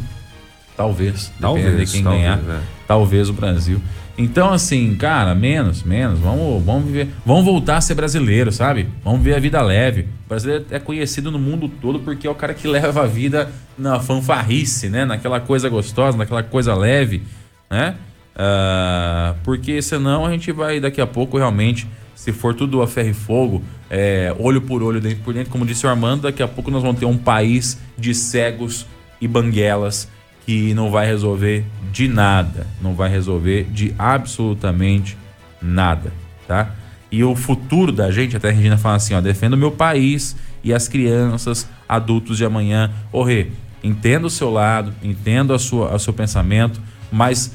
Talvez, 0.77 1.33
talvez 1.41 1.91
de 1.91 1.97
quem 1.97 2.05
talvez, 2.05 2.23
ganhar. 2.23 2.39
É. 2.39 2.61
Talvez 2.87 3.29
o 3.29 3.33
Brasil. 3.33 3.83
Então, 4.19 4.53
assim, 4.53 4.97
cara, 4.97 5.33
menos, 5.33 5.85
menos. 5.85 6.19
Vamos, 6.19 6.65
vamos 6.65 6.87
viver. 6.87 7.09
Vamos 7.25 7.45
voltar 7.45 7.77
a 7.77 7.81
ser 7.81 7.95
brasileiro, 7.95 8.51
sabe? 8.51 8.89
Vamos 9.05 9.23
ver 9.23 9.37
a 9.37 9.39
vida 9.39 9.63
leve. 9.63 10.09
O 10.27 10.29
brasileiro 10.29 10.67
é 10.73 10.81
conhecido 10.81 11.31
no 11.31 11.39
mundo 11.39 11.69
todo 11.69 12.01
porque 12.01 12.27
é 12.27 12.31
o 12.31 12.35
cara 12.35 12.53
que 12.53 12.67
leva 12.69 13.05
a 13.05 13.07
vida 13.07 13.49
na 13.79 14.01
fanfarrice, 14.01 14.89
né? 14.89 15.05
Naquela 15.05 15.39
coisa 15.39 15.69
gostosa, 15.69 16.19
naquela 16.19 16.43
coisa 16.43 16.75
leve, 16.75 17.23
né? 17.71 17.95
Uh, 18.35 19.37
porque 19.45 19.81
senão 19.81 20.27
a 20.27 20.31
gente 20.33 20.51
vai 20.51 20.81
daqui 20.81 21.01
a 21.01 21.07
pouco 21.07 21.39
realmente, 21.39 21.87
se 22.15 22.33
for 22.33 22.55
tudo 22.55 22.83
a 22.83 22.89
ferro 22.89 23.11
e 23.11 23.15
fogo, 23.15 23.63
é, 23.91 24.35
olho 24.39 24.61
por 24.61 24.83
olho, 24.83 25.01
dentro 25.01 25.25
por 25.25 25.35
dentro, 25.35 25.51
como 25.51 25.67
disse 25.67 25.87
o 25.87 25.91
Armando, 25.91 26.23
daqui 26.23 26.43
a 26.43 26.47
pouco 26.47 26.71
nós 26.71 26.83
vamos 26.83 26.99
ter 26.99 27.07
um 27.07 27.17
país 27.17 27.81
de 27.97 28.15
cegos 28.15 28.87
e 29.21 29.27
banguelas 29.27 30.09
que 30.49 30.73
não 30.73 30.91
vai 30.91 31.07
resolver 31.07 31.63
de 31.93 32.09
nada, 32.09 32.67
não 32.81 32.95
vai 32.95 33.11
resolver 33.11 33.65
de 33.65 33.95
absolutamente 33.99 35.15
nada, 35.61 36.11
tá? 36.47 36.75
E 37.13 37.23
o 37.23 37.37
futuro 37.37 37.93
da 37.93 38.11
gente, 38.11 38.35
até 38.35 38.49
a 38.49 38.51
Regina 38.51 38.79
fala 38.79 38.97
assim, 38.97 39.13
ó, 39.13 39.21
defenda 39.21 39.57
o 39.57 39.59
meu 39.59 39.71
país 39.71 40.37
e 40.65 40.73
as 40.73 40.89
crianças, 40.89 41.69
adultos 41.87 42.39
de 42.39 42.47
amanhã. 42.47 42.91
Ô 43.13 43.23
Rê, 43.23 43.49
entendo 43.85 44.25
o 44.25 44.31
seu 44.31 44.51
lado, 44.51 44.95
entendo 45.03 45.53
a 45.53 45.59
sua, 45.59 45.95
o 45.95 45.99
seu 45.99 46.15
pensamento, 46.15 46.81
mas 47.13 47.53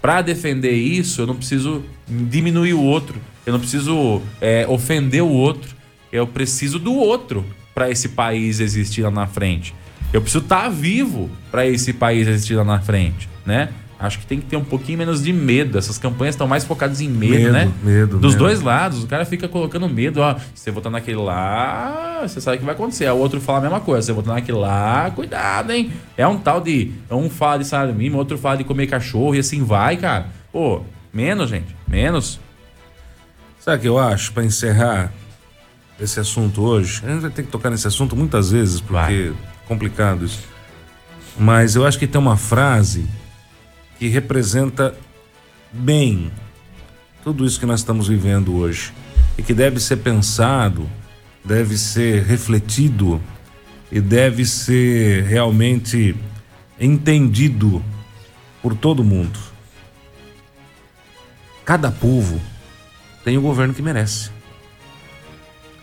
para 0.00 0.22
defender 0.22 0.72
isso, 0.72 1.20
eu 1.20 1.26
não 1.26 1.36
preciso 1.36 1.84
diminuir 2.08 2.72
o 2.72 2.82
outro, 2.82 3.20
eu 3.44 3.52
não 3.52 3.60
preciso 3.60 4.22
é, 4.40 4.64
ofender 4.66 5.22
o 5.22 5.28
outro, 5.28 5.76
eu 6.10 6.26
preciso 6.26 6.78
do 6.78 6.94
outro 6.94 7.44
para 7.74 7.90
esse 7.90 8.08
país 8.08 8.60
existir 8.60 9.02
lá 9.02 9.10
na 9.10 9.26
frente. 9.26 9.74
Eu 10.12 10.20
preciso 10.20 10.42
estar 10.42 10.62
tá 10.62 10.68
vivo 10.68 11.30
para 11.50 11.66
esse 11.66 11.92
país 11.92 12.26
existir 12.26 12.54
lá 12.54 12.64
na 12.64 12.80
frente, 12.80 13.28
né? 13.46 13.70
Acho 14.00 14.18
que 14.18 14.24
tem 14.24 14.40
que 14.40 14.46
ter 14.46 14.56
um 14.56 14.64
pouquinho 14.64 14.96
menos 14.96 15.22
de 15.22 15.30
medo. 15.30 15.76
Essas 15.76 15.98
campanhas 15.98 16.34
estão 16.34 16.48
mais 16.48 16.64
focadas 16.64 17.02
em 17.02 17.08
medo, 17.08 17.34
medo 17.34 17.52
né? 17.52 17.70
Medo, 17.82 18.18
Dos 18.18 18.32
medo. 18.32 18.44
dois 18.44 18.62
lados. 18.62 19.04
O 19.04 19.06
cara 19.06 19.26
fica 19.26 19.46
colocando 19.46 19.86
medo. 19.90 20.22
Ó, 20.22 20.34
se 20.54 20.62
você 20.62 20.70
votar 20.70 20.90
naquele 20.90 21.18
lá, 21.18 22.20
você 22.22 22.40
sabe 22.40 22.56
o 22.56 22.60
que 22.60 22.64
vai 22.64 22.74
acontecer. 22.74 23.10
O 23.10 23.18
outro 23.18 23.42
fala 23.42 23.58
a 23.58 23.60
mesma 23.60 23.80
coisa. 23.80 24.00
Se 24.00 24.06
você 24.06 24.12
votar 24.14 24.34
naquele 24.34 24.56
lá, 24.56 25.10
cuidado, 25.10 25.70
hein? 25.72 25.92
É 26.16 26.26
um 26.26 26.38
tal 26.38 26.62
de. 26.62 26.92
Um 27.10 27.28
fala 27.28 27.58
de 27.58 27.66
salário 27.66 27.94
mínimo, 27.94 28.16
outro 28.16 28.38
fala 28.38 28.56
de 28.56 28.64
comer 28.64 28.86
cachorro 28.86 29.34
e 29.34 29.38
assim 29.38 29.62
vai, 29.62 29.98
cara. 29.98 30.28
Pô, 30.50 30.80
menos, 31.12 31.50
gente. 31.50 31.76
Menos. 31.86 32.40
Sabe 33.58 33.76
o 33.76 33.80
que 33.80 33.88
eu 33.88 33.98
acho, 33.98 34.32
para 34.32 34.42
encerrar 34.42 35.12
esse 36.00 36.18
assunto 36.18 36.62
hoje? 36.62 37.02
A 37.04 37.10
gente 37.10 37.20
vai 37.20 37.30
ter 37.30 37.42
que 37.42 37.50
tocar 37.50 37.68
nesse 37.68 37.86
assunto 37.86 38.16
muitas 38.16 38.50
vezes, 38.50 38.80
porque. 38.80 38.94
Vai 38.94 39.34
complicado 39.70 40.24
isso. 40.24 40.48
Mas 41.38 41.76
eu 41.76 41.86
acho 41.86 41.96
que 41.96 42.08
tem 42.08 42.20
uma 42.20 42.36
frase 42.36 43.06
que 44.00 44.08
representa 44.08 44.96
bem 45.72 46.32
tudo 47.22 47.46
isso 47.46 47.60
que 47.60 47.66
nós 47.66 47.78
estamos 47.78 48.08
vivendo 48.08 48.56
hoje 48.56 48.92
e 49.38 49.44
que 49.44 49.54
deve 49.54 49.78
ser 49.78 49.98
pensado, 49.98 50.90
deve 51.44 51.78
ser 51.78 52.24
refletido 52.24 53.22
e 53.92 54.00
deve 54.00 54.44
ser 54.44 55.22
realmente 55.22 56.16
entendido 56.80 57.80
por 58.60 58.74
todo 58.74 59.04
mundo. 59.04 59.38
Cada 61.64 61.92
povo 61.92 62.40
tem 63.22 63.38
o 63.38 63.42
governo 63.42 63.72
que 63.72 63.82
merece. 63.82 64.30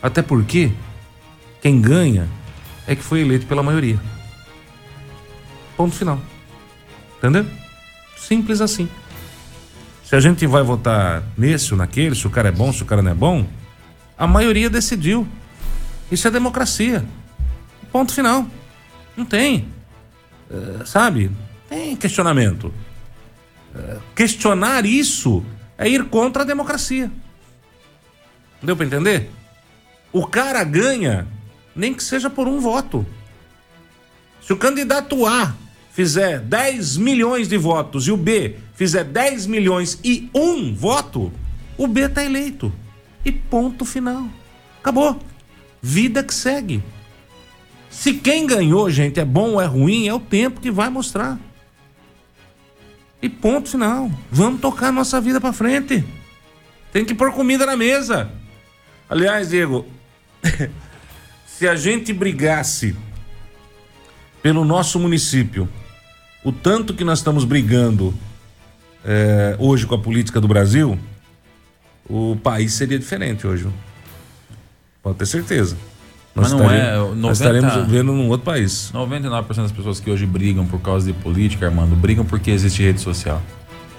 Até 0.01 0.21
porque 0.21 0.73
quem 1.61 1.79
ganha 1.79 2.27
é 2.87 2.95
que 2.95 3.03
foi 3.03 3.21
eleito 3.21 3.45
pela 3.45 3.61
maioria. 3.61 3.99
Ponto 5.75 5.95
final. 5.95 6.19
Entendeu? 7.17 7.45
Simples 8.15 8.61
assim. 8.61 8.89
Se 10.03 10.15
a 10.15 10.19
gente 10.19 10.47
vai 10.47 10.63
votar 10.63 11.21
nesse 11.37 11.73
ou 11.73 11.77
naquele, 11.77 12.15
se 12.15 12.25
o 12.25 12.29
cara 12.29 12.47
é 12.47 12.51
bom, 12.51 12.71
se 12.71 12.81
o 12.81 12.85
cara 12.85 13.01
não 13.01 13.11
é 13.11 13.13
bom, 13.13 13.45
a 14.17 14.25
maioria 14.25 14.69
decidiu. 14.69 15.27
Isso 16.09 16.27
é 16.27 16.31
democracia. 16.31 17.03
Ponto 17.91 18.13
final. 18.13 18.47
Não 19.17 19.25
tem. 19.25 19.67
Uh, 20.49 20.85
sabe? 20.85 21.29
Tem 21.67 21.95
questionamento. 21.95 22.73
Uh, 23.75 24.01
questionar 24.15 24.85
isso 24.85 25.43
é 25.77 25.89
ir 25.89 26.05
contra 26.05 26.43
a 26.43 26.45
democracia. 26.45 27.11
Deu 28.63 28.75
para 28.75 28.85
entender? 28.85 29.29
O 30.11 30.25
cara 30.25 30.63
ganha 30.63 31.27
nem 31.77 31.93
que 31.93 32.03
seja 32.03 32.29
por 32.29 32.47
um 32.47 32.59
voto. 32.59 33.05
Se 34.41 34.51
o 34.51 34.57
candidato 34.57 35.25
A 35.25 35.55
fizer 35.91 36.39
10 36.39 36.97
milhões 36.97 37.47
de 37.47 37.57
votos 37.57 38.07
e 38.07 38.11
o 38.11 38.17
B 38.17 38.55
fizer 38.75 39.03
10 39.03 39.47
milhões 39.47 39.99
e 40.03 40.29
um 40.33 40.73
voto, 40.73 41.31
o 41.77 41.87
B 41.87 42.01
está 42.01 42.23
eleito. 42.23 42.71
E 43.23 43.31
ponto 43.31 43.85
final. 43.85 44.27
Acabou. 44.79 45.19
Vida 45.81 46.23
que 46.23 46.33
segue. 46.33 46.83
Se 47.89 48.13
quem 48.13 48.45
ganhou, 48.45 48.89
gente, 48.89 49.19
é 49.19 49.25
bom 49.25 49.53
ou 49.53 49.61
é 49.61 49.65
ruim, 49.65 50.07
é 50.07 50.13
o 50.13 50.19
tempo 50.19 50.61
que 50.61 50.71
vai 50.71 50.89
mostrar. 50.89 51.39
E 53.21 53.27
ponto 53.27 53.69
final. 53.69 54.11
Vamos 54.31 54.61
tocar 54.61 54.91
nossa 54.91 55.19
vida 55.19 55.41
para 55.41 55.51
frente. 55.51 56.03
Tem 56.91 57.03
que 57.03 57.13
pôr 57.13 57.31
comida 57.31 57.65
na 57.65 57.75
mesa. 57.75 58.31
Aliás, 59.09 59.49
Diego, 59.49 59.85
se 61.57 61.67
a 61.67 61.75
gente 61.75 62.13
brigasse 62.13 62.95
pelo 64.43 64.63
nosso 64.63 64.99
município, 64.99 65.67
o 66.43 66.51
tanto 66.51 66.93
que 66.93 67.03
nós 67.03 67.17
estamos 67.17 67.43
brigando 67.45 68.13
é, 69.03 69.55
hoje 69.57 69.87
com 69.87 69.95
a 69.95 69.97
política 69.97 70.39
do 70.39 70.47
Brasil, 70.47 70.99
o 72.07 72.37
país 72.43 72.73
seria 72.73 72.99
diferente 72.99 73.47
hoje. 73.47 73.67
Pode 75.01 75.17
ter 75.17 75.25
certeza. 75.25 75.75
Nós 76.35 76.53
Mas 76.53 76.61
não 76.61 76.69
é. 76.69 76.95
90, 76.95 77.15
nós 77.15 77.39
estaremos 77.39 77.73
vivendo 77.87 78.11
num 78.11 78.29
outro 78.29 78.45
país. 78.45 78.91
99% 78.93 79.55
das 79.55 79.71
pessoas 79.71 79.99
que 79.99 80.11
hoje 80.11 80.27
brigam 80.27 80.67
por 80.67 80.79
causa 80.79 81.11
de 81.11 81.19
política, 81.19 81.65
Armando, 81.65 81.95
brigam 81.95 82.23
porque 82.23 82.51
existe 82.51 82.83
rede 82.83 83.01
social. 83.01 83.41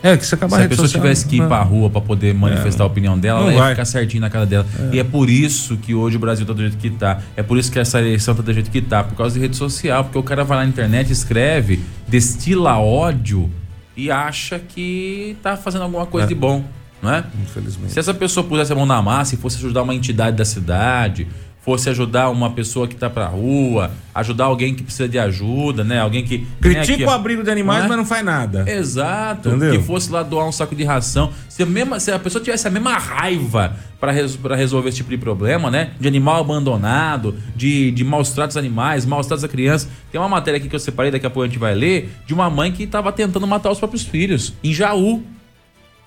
É, 0.02 0.16
que 0.16 0.24
você 0.24 0.34
acaba 0.34 0.56
Se 0.56 0.62
a, 0.62 0.64
a 0.64 0.68
pessoa 0.68 0.86
social, 0.86 1.02
tivesse 1.02 1.26
que 1.26 1.36
ir 1.36 1.40
não. 1.40 1.48
pra 1.48 1.62
rua 1.62 1.90
para 1.90 2.00
poder 2.00 2.32
manifestar 2.34 2.84
é, 2.84 2.86
a 2.86 2.86
opinião 2.86 3.18
dela, 3.18 3.40
ela 3.40 3.52
ia 3.52 3.58
vai. 3.58 3.70
ficar 3.70 3.84
certinho 3.84 4.20
na 4.20 4.30
cara 4.30 4.46
dela. 4.46 4.66
É. 4.92 4.96
E 4.96 4.98
é 4.98 5.04
por 5.04 5.28
isso 5.28 5.76
que 5.76 5.94
hoje 5.94 6.16
o 6.16 6.20
Brasil 6.20 6.46
tá 6.46 6.52
do 6.52 6.60
jeito 6.60 6.76
que 6.76 6.90
tá. 6.90 7.20
É 7.36 7.42
por 7.42 7.58
isso 7.58 7.70
que 7.70 7.78
essa 7.78 7.98
eleição 7.98 8.34
tá 8.34 8.42
do 8.42 8.52
jeito 8.52 8.70
que 8.70 8.80
tá. 8.80 9.02
Por 9.02 9.16
causa 9.16 9.34
de 9.34 9.40
rede 9.40 9.56
social. 9.56 10.04
Porque 10.04 10.18
o 10.18 10.22
cara 10.22 10.44
vai 10.44 10.58
lá 10.58 10.64
na 10.64 10.68
internet, 10.68 11.12
escreve, 11.12 11.80
destila 12.06 12.78
ódio 12.78 13.50
e 13.96 14.10
acha 14.10 14.58
que 14.58 15.36
tá 15.42 15.56
fazendo 15.56 15.82
alguma 15.82 16.06
coisa 16.06 16.26
é. 16.26 16.28
de 16.28 16.34
bom. 16.34 16.64
Não 17.02 17.12
é? 17.12 17.24
Infelizmente. 17.42 17.92
Se 17.92 18.00
essa 18.00 18.12
pessoa 18.12 18.44
pusesse 18.44 18.72
a 18.72 18.76
mão 18.76 18.86
na 18.86 19.00
massa 19.00 19.34
e 19.34 19.38
fosse 19.38 19.56
ajudar 19.58 19.82
uma 19.82 19.94
entidade 19.94 20.36
da 20.36 20.44
cidade, 20.44 21.28
fosse 21.68 21.90
ajudar 21.90 22.30
uma 22.30 22.48
pessoa 22.48 22.88
que 22.88 22.94
está 22.94 23.10
para 23.10 23.26
rua, 23.26 23.90
ajudar 24.14 24.46
alguém 24.46 24.74
que 24.74 24.82
precisa 24.82 25.06
de 25.06 25.18
ajuda, 25.18 25.84
né? 25.84 26.00
Alguém 26.00 26.24
que 26.24 26.46
critica 26.62 27.04
o 27.04 27.10
abrigo 27.10 27.42
de 27.42 27.50
animais, 27.50 27.84
é? 27.84 27.88
mas 27.88 27.96
não 27.98 28.06
faz 28.06 28.24
nada. 28.24 28.64
Exato. 28.66 29.50
Entendeu? 29.50 29.72
Que 29.72 29.78
fosse 29.84 30.10
lá 30.10 30.22
doar 30.22 30.48
um 30.48 30.52
saco 30.52 30.74
de 30.74 30.82
ração. 30.82 31.30
Se 31.46 31.62
a, 31.62 31.66
mesma, 31.66 32.00
se 32.00 32.10
a 32.10 32.18
pessoa 32.18 32.42
tivesse 32.42 32.66
a 32.66 32.70
mesma 32.70 32.96
raiva 32.96 33.76
para 34.00 34.10
res, 34.10 34.38
resolver 34.56 34.88
esse 34.88 34.96
tipo 34.96 35.10
de 35.10 35.18
problema, 35.18 35.70
né? 35.70 35.90
De 36.00 36.08
animal 36.08 36.40
abandonado, 36.40 37.36
de, 37.54 37.90
de 37.90 38.02
maus 38.02 38.30
tratos 38.30 38.56
animais, 38.56 39.04
maus 39.04 39.26
tratos 39.26 39.44
a 39.44 39.48
criança. 39.48 39.90
Tem 40.10 40.18
uma 40.18 40.26
matéria 40.26 40.56
aqui 40.56 40.70
que 40.70 40.74
eu 40.74 40.80
separei, 40.80 41.12
daqui 41.12 41.26
a 41.26 41.30
pouco 41.30 41.44
a 41.44 41.48
gente 41.48 41.58
vai 41.58 41.74
ler, 41.74 42.10
de 42.26 42.32
uma 42.32 42.48
mãe 42.48 42.72
que 42.72 42.84
estava 42.84 43.12
tentando 43.12 43.46
matar 43.46 43.70
os 43.70 43.78
próprios 43.78 44.04
filhos, 44.04 44.54
em 44.64 44.72
Jaú. 44.72 45.22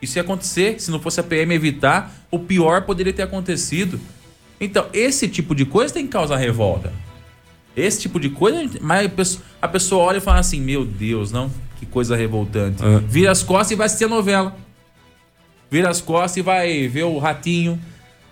Isso 0.02 0.18
ia 0.18 0.24
acontecer, 0.24 0.82
se 0.82 0.90
não 0.90 1.00
fosse 1.00 1.20
a 1.20 1.24
PM 1.24 1.54
evitar, 1.54 2.12
o 2.32 2.40
pior 2.40 2.82
poderia 2.82 3.14
ter 3.14 3.22
acontecido. 3.22 4.00
Então, 4.62 4.86
esse 4.94 5.28
tipo 5.28 5.56
de 5.56 5.66
coisa 5.66 5.92
tem 5.92 6.06
que 6.06 6.12
causar 6.12 6.38
revolta. 6.38 6.94
Esse 7.76 8.02
tipo 8.02 8.20
de 8.20 8.30
coisa, 8.30 8.70
mas 8.80 9.42
a 9.60 9.68
pessoa, 9.68 10.04
olha 10.04 10.18
e 10.18 10.22
fala 10.22 10.40
assim: 10.40 10.62
Meu 10.62 10.86
Deus, 10.86 11.32
não, 11.32 11.50
que 11.80 11.86
coisa 11.86 12.16
revoltante. 12.16 12.84
Uhum. 12.84 13.00
Vira 13.00 13.32
as 13.32 13.42
costas 13.42 13.72
e 13.72 13.76
vai 13.76 13.88
assistir 13.88 14.06
a 14.06 14.10
novela. 14.10 14.56
Vira 15.70 15.90
as 15.90 16.00
costas 16.00 16.38
e 16.38 16.42
vai 16.42 16.88
ver 16.88 17.04
o 17.04 17.18
ratinho. 17.18 17.80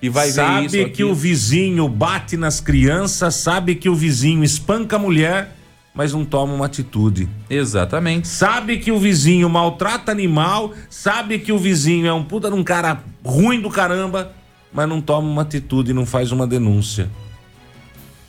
E 0.01 0.07
vai 0.07 0.29
sabe 0.29 0.67
ver 0.67 0.87
isso. 0.87 0.95
que 0.95 1.03
o 1.03 1.13
vizinho 1.13 1.89
bate 1.89 2.37
nas 2.37 2.61
crianças, 2.61 3.35
sabe 3.35 3.75
que 3.75 3.89
o 3.89 3.95
vizinho 3.95 4.43
espanca 4.43 4.95
a 4.95 4.99
mulher, 4.99 5.55
mas 5.93 6.13
não 6.13 6.23
toma 6.23 6.53
uma 6.53 6.65
atitude. 6.67 7.27
Exatamente. 7.49 8.27
Sabe 8.27 8.77
que 8.77 8.91
o 8.91 8.99
vizinho 8.99 9.49
maltrata 9.49 10.11
animal, 10.11 10.73
sabe 10.89 11.39
que 11.39 11.51
o 11.51 11.57
vizinho 11.57 12.07
é 12.07 12.13
um 12.13 12.23
puta 12.23 12.49
de 12.49 12.55
um 12.55 12.63
cara 12.63 13.03
ruim 13.25 13.59
do 13.59 13.69
caramba, 13.69 14.33
mas 14.71 14.87
não 14.87 15.01
toma 15.01 15.27
uma 15.27 15.41
atitude, 15.41 15.93
não 15.93 16.05
faz 16.05 16.31
uma 16.31 16.45
denúncia. 16.45 17.09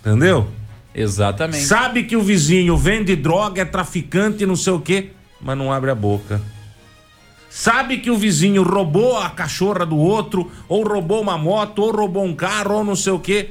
Entendeu? 0.01 0.49
Exatamente. 0.95 1.65
Sabe 1.65 2.05
que 2.05 2.17
o 2.17 2.23
vizinho 2.23 2.77
vende 2.77 3.15
droga, 3.15 3.63
é 3.63 3.65
traficante, 3.65 4.47
não 4.47 4.57
sei 4.57 4.73
o 4.73 4.81
quê, 4.81 5.11
mas 5.41 5.57
não 5.57 5.73
abre 5.73 5.91
a 5.91 5.95
boca. 5.95 6.41
Sabe 7.49 7.99
que 7.99 8.11
o 8.11 8.17
vizinho 8.17 8.63
roubou 8.63 9.19
a 9.19 9.29
cachorra 9.29 9.85
do 9.85 9.97
outro, 9.97 10.51
ou 10.69 10.87
roubou 10.87 11.21
uma 11.21 11.37
moto, 11.37 11.81
ou 11.81 11.91
roubou 11.91 12.25
um 12.25 12.35
carro, 12.35 12.77
ou 12.77 12.85
não 12.85 12.95
sei 12.95 13.13
o 13.13 13.19
quê, 13.19 13.51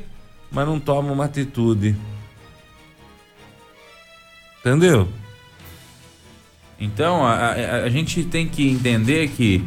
mas 0.50 0.66
não 0.66 0.80
toma 0.80 1.12
uma 1.12 1.26
atitude. 1.26 1.96
Entendeu? 4.60 5.08
Então, 6.80 7.26
a, 7.26 7.34
a, 7.34 7.76
a 7.84 7.90
gente 7.90 8.24
tem 8.24 8.48
que 8.48 8.70
entender 8.70 9.30
que 9.30 9.64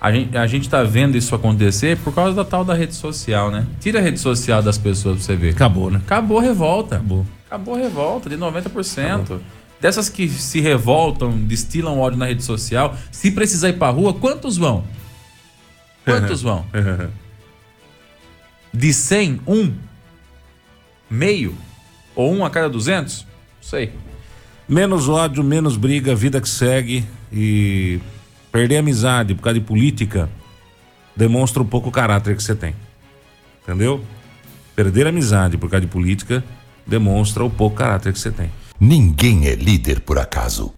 a 0.00 0.12
gente, 0.12 0.36
a 0.36 0.46
gente 0.46 0.68
tá 0.68 0.82
vendo 0.82 1.16
isso 1.16 1.34
acontecer 1.34 1.96
por 1.98 2.14
causa 2.14 2.34
da 2.34 2.44
tal 2.44 2.64
da 2.64 2.74
rede 2.74 2.94
social, 2.94 3.50
né? 3.50 3.66
Tira 3.80 3.98
a 3.98 4.02
rede 4.02 4.18
social 4.18 4.62
das 4.62 4.76
pessoas 4.76 5.16
pra 5.16 5.24
você 5.24 5.36
ver. 5.36 5.50
Acabou, 5.50 5.90
né? 5.90 6.00
Acabou 6.04 6.38
a 6.38 6.42
revolta. 6.42 6.96
Acabou. 6.96 7.26
Acabou 7.46 7.74
a 7.74 7.78
revolta 7.78 8.28
de 8.28 8.36
90%. 8.36 9.14
Acabou. 9.14 9.40
Dessas 9.80 10.08
que 10.08 10.28
se 10.28 10.60
revoltam, 10.60 11.32
destilam 11.32 11.98
ódio 11.98 12.18
na 12.18 12.26
rede 12.26 12.42
social, 12.42 12.96
se 13.10 13.30
precisar 13.30 13.68
ir 13.68 13.74
pra 13.74 13.90
rua, 13.90 14.14
quantos 14.14 14.56
vão? 14.56 14.84
Quantos 16.04 16.40
vão? 16.42 16.64
De 18.72 18.92
100, 18.92 19.40
um? 19.46 19.72
Meio? 21.10 21.54
Ou 22.14 22.34
um 22.34 22.44
a 22.44 22.50
cada 22.50 22.68
200? 22.68 23.20
Não 23.20 23.26
sei. 23.60 23.92
Menos 24.68 25.08
ódio, 25.08 25.44
menos 25.44 25.76
briga, 25.76 26.14
vida 26.14 26.40
que 26.40 26.48
segue 26.48 27.04
e 27.32 28.00
Perder 28.56 28.78
amizade 28.78 29.34
por 29.34 29.42
causa 29.42 29.60
de 29.60 29.66
política 29.66 30.30
demonstra 31.14 31.62
um 31.62 31.66
pouco 31.66 31.90
o 31.90 31.92
caráter 31.92 32.34
que 32.34 32.42
você 32.42 32.54
tem. 32.54 32.74
Entendeu? 33.62 34.02
Perder 34.74 35.06
amizade 35.06 35.58
por 35.58 35.68
causa 35.68 35.84
de 35.84 35.92
política 35.92 36.42
demonstra 36.86 37.44
o 37.44 37.50
pouco 37.50 37.76
caráter 37.76 38.14
que 38.14 38.18
você 38.18 38.30
tem. 38.30 38.50
Ninguém 38.80 39.46
é 39.46 39.54
líder 39.54 40.00
por 40.00 40.18
acaso. 40.18 40.72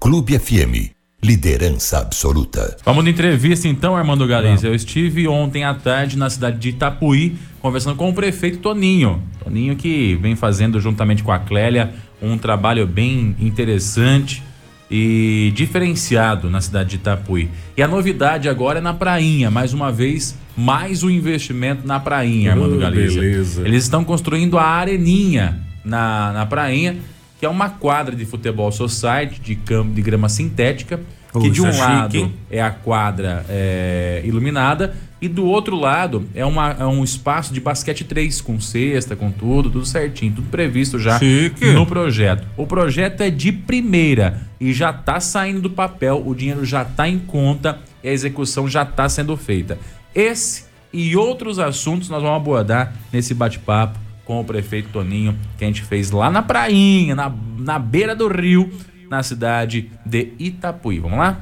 Clube 0.00 0.38
FM. 0.38 0.90
Liderança 1.22 1.98
absoluta. 1.98 2.78
Vamos 2.82 3.04
de 3.04 3.10
entrevista 3.10 3.68
então, 3.68 3.94
Armando 3.94 4.26
Galiza. 4.26 4.66
Eu 4.66 4.74
estive 4.74 5.28
ontem 5.28 5.64
à 5.64 5.74
tarde 5.74 6.16
na 6.16 6.30
cidade 6.30 6.58
de 6.58 6.70
Itapuí 6.70 7.36
conversando 7.60 7.96
com 7.96 8.08
o 8.08 8.14
prefeito 8.14 8.60
Toninho. 8.60 9.22
Toninho 9.44 9.76
que 9.76 10.14
vem 10.14 10.34
fazendo 10.34 10.80
juntamente 10.80 11.22
com 11.22 11.30
a 11.30 11.38
Clélia 11.38 11.92
um 12.22 12.38
trabalho 12.38 12.86
bem 12.86 13.36
interessante 13.38 14.47
e 14.90 15.52
diferenciado 15.54 16.48
na 16.48 16.60
cidade 16.60 16.90
de 16.90 16.96
Itapuí. 16.96 17.50
E 17.76 17.82
a 17.82 17.88
novidade 17.88 18.48
agora 18.48 18.78
é 18.78 18.82
na 18.82 18.94
Prainha, 18.94 19.50
mais 19.50 19.74
uma 19.74 19.92
vez, 19.92 20.36
mais 20.56 21.02
um 21.02 21.10
investimento 21.10 21.86
na 21.86 22.00
Prainha, 22.00 22.52
Armando 22.52 22.76
oh, 22.76 22.78
Galiza. 22.78 23.20
Beleza. 23.20 23.66
Eles 23.66 23.84
estão 23.84 24.04
construindo 24.04 24.58
a 24.58 24.64
Areninha 24.64 25.60
na, 25.84 26.32
na 26.32 26.46
Prainha, 26.46 26.96
que 27.38 27.46
é 27.46 27.48
uma 27.48 27.68
quadra 27.68 28.16
de 28.16 28.24
futebol 28.24 28.72
society 28.72 29.40
de 29.40 29.54
campo 29.56 29.92
de 29.92 30.02
grama 30.02 30.28
sintética, 30.28 31.00
que 31.40 31.50
de 31.50 31.60
um 31.60 31.76
lado 31.76 32.32
é 32.50 32.60
a 32.60 32.70
quadra 32.70 33.44
é, 33.48 34.22
iluminada 34.24 34.94
e 35.20 35.28
do 35.28 35.44
outro 35.44 35.76
lado 35.76 36.28
é, 36.34 36.44
uma, 36.44 36.70
é 36.70 36.86
um 36.86 37.02
espaço 37.02 37.52
de 37.52 37.60
basquete 37.60 38.04
3, 38.04 38.40
com 38.40 38.60
cesta, 38.60 39.16
com 39.16 39.30
tudo, 39.30 39.70
tudo 39.70 39.84
certinho, 39.84 40.32
tudo 40.32 40.48
previsto 40.48 40.98
já 40.98 41.18
Chique. 41.18 41.72
no 41.72 41.84
projeto. 41.84 42.46
O 42.56 42.66
projeto 42.66 43.20
é 43.22 43.30
de 43.30 43.50
primeira 43.50 44.46
e 44.60 44.72
já 44.72 44.90
está 44.90 45.18
saindo 45.20 45.60
do 45.60 45.70
papel, 45.70 46.22
o 46.24 46.34
dinheiro 46.34 46.64
já 46.64 46.82
está 46.82 47.08
em 47.08 47.18
conta 47.18 47.80
e 48.02 48.08
a 48.08 48.12
execução 48.12 48.68
já 48.68 48.82
está 48.82 49.08
sendo 49.08 49.36
feita. 49.36 49.78
Esse 50.14 50.66
e 50.92 51.16
outros 51.16 51.58
assuntos 51.58 52.08
nós 52.08 52.22
vamos 52.22 52.36
abordar 52.36 52.94
nesse 53.12 53.34
bate-papo 53.34 53.98
com 54.24 54.40
o 54.40 54.44
prefeito 54.44 54.90
Toninho, 54.90 55.36
que 55.56 55.64
a 55.64 55.66
gente 55.66 55.82
fez 55.82 56.10
lá 56.10 56.30
na 56.30 56.42
prainha, 56.42 57.14
na, 57.14 57.32
na 57.58 57.78
beira 57.78 58.14
do 58.14 58.28
rio, 58.28 58.70
na 59.10 59.22
cidade 59.22 59.90
de 60.04 60.32
Itapuí. 60.38 60.98
Vamos 61.00 61.18
lá? 61.18 61.38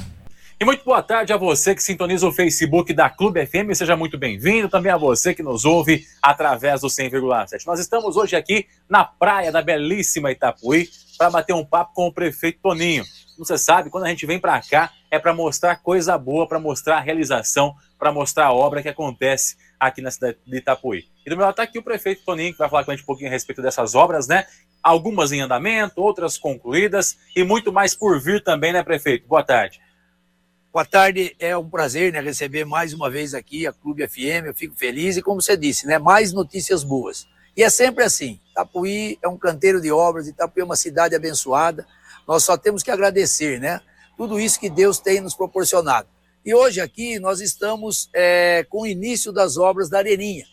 E 0.58 0.64
muito 0.64 0.82
boa 0.86 1.02
tarde 1.02 1.34
a 1.34 1.36
você 1.36 1.74
que 1.74 1.82
sintoniza 1.82 2.26
o 2.26 2.32
Facebook 2.32 2.94
da 2.94 3.10
Clube 3.10 3.44
FM, 3.44 3.74
seja 3.74 3.94
muito 3.94 4.16
bem-vindo. 4.16 4.70
Também 4.70 4.90
a 4.90 4.96
você 4.96 5.34
que 5.34 5.42
nos 5.42 5.66
ouve 5.66 6.06
através 6.22 6.80
do 6.80 6.86
100,7. 6.86 7.66
Nós 7.66 7.78
estamos 7.78 8.16
hoje 8.16 8.36
aqui 8.36 8.66
na 8.88 9.04
praia 9.04 9.52
da 9.52 9.60
belíssima 9.60 10.32
Itapuí 10.32 10.88
para 11.18 11.28
bater 11.28 11.52
um 11.52 11.62
papo 11.62 11.92
com 11.92 12.06
o 12.06 12.12
prefeito 12.12 12.58
Toninho. 12.62 13.04
Você 13.36 13.58
sabe, 13.58 13.90
quando 13.90 14.04
a 14.04 14.08
gente 14.08 14.24
vem 14.24 14.38
para 14.38 14.58
cá 14.62 14.90
é 15.10 15.18
para 15.18 15.34
mostrar 15.34 15.76
coisa 15.76 16.16
boa, 16.16 16.48
para 16.48 16.58
mostrar 16.58 16.96
a 16.96 17.00
realização, 17.00 17.74
para 17.98 18.10
mostrar 18.10 18.46
a 18.46 18.52
obra 18.54 18.80
que 18.80 18.88
acontece 18.88 19.58
aqui 19.78 20.00
na 20.00 20.10
cidade 20.10 20.38
de 20.46 20.56
Itapuí. 20.56 21.04
E 21.26 21.28
do 21.28 21.36
meu 21.36 21.44
lado 21.44 21.52
está 21.52 21.64
aqui 21.64 21.78
o 21.78 21.82
prefeito 21.82 22.24
Toninho, 22.24 22.52
que 22.52 22.58
vai 22.58 22.70
falar 22.70 22.82
com 22.82 22.92
a 22.92 22.94
gente 22.94 23.02
um 23.02 23.06
pouquinho 23.06 23.28
a 23.28 23.32
respeito 23.32 23.60
dessas 23.60 23.94
obras, 23.94 24.26
né? 24.26 24.46
Algumas 24.82 25.32
em 25.32 25.40
andamento, 25.42 26.00
outras 26.00 26.38
concluídas 26.38 27.18
e 27.36 27.44
muito 27.44 27.70
mais 27.70 27.94
por 27.94 28.18
vir 28.18 28.42
também, 28.42 28.72
né, 28.72 28.82
prefeito? 28.82 29.28
Boa 29.28 29.42
tarde. 29.42 29.84
Boa 30.76 30.84
tarde, 30.84 31.34
é 31.38 31.56
um 31.56 31.70
prazer 31.70 32.12
né, 32.12 32.20
receber 32.20 32.66
mais 32.66 32.92
uma 32.92 33.08
vez 33.08 33.32
aqui 33.32 33.66
a 33.66 33.72
Clube 33.72 34.06
FM, 34.06 34.44
eu 34.44 34.54
fico 34.54 34.76
feliz 34.76 35.16
e 35.16 35.22
como 35.22 35.40
você 35.40 35.56
disse, 35.56 35.86
né, 35.86 35.98
mais 35.98 36.34
notícias 36.34 36.84
boas. 36.84 37.26
E 37.56 37.62
é 37.62 37.70
sempre 37.70 38.04
assim, 38.04 38.38
Itapuí 38.50 39.18
é 39.22 39.26
um 39.26 39.38
canteiro 39.38 39.80
de 39.80 39.90
obras, 39.90 40.28
Itapuí 40.28 40.60
é 40.60 40.64
uma 40.66 40.76
cidade 40.76 41.14
abençoada, 41.14 41.86
nós 42.28 42.44
só 42.44 42.58
temos 42.58 42.82
que 42.82 42.90
agradecer, 42.90 43.58
né, 43.58 43.80
tudo 44.18 44.38
isso 44.38 44.60
que 44.60 44.68
Deus 44.68 44.98
tem 44.98 45.18
nos 45.18 45.34
proporcionado. 45.34 46.08
E 46.44 46.54
hoje 46.54 46.78
aqui 46.78 47.18
nós 47.18 47.40
estamos 47.40 48.10
é, 48.12 48.62
com 48.68 48.82
o 48.82 48.86
início 48.86 49.32
das 49.32 49.56
obras 49.56 49.88
da 49.88 49.96
Areninha, 49.96 50.44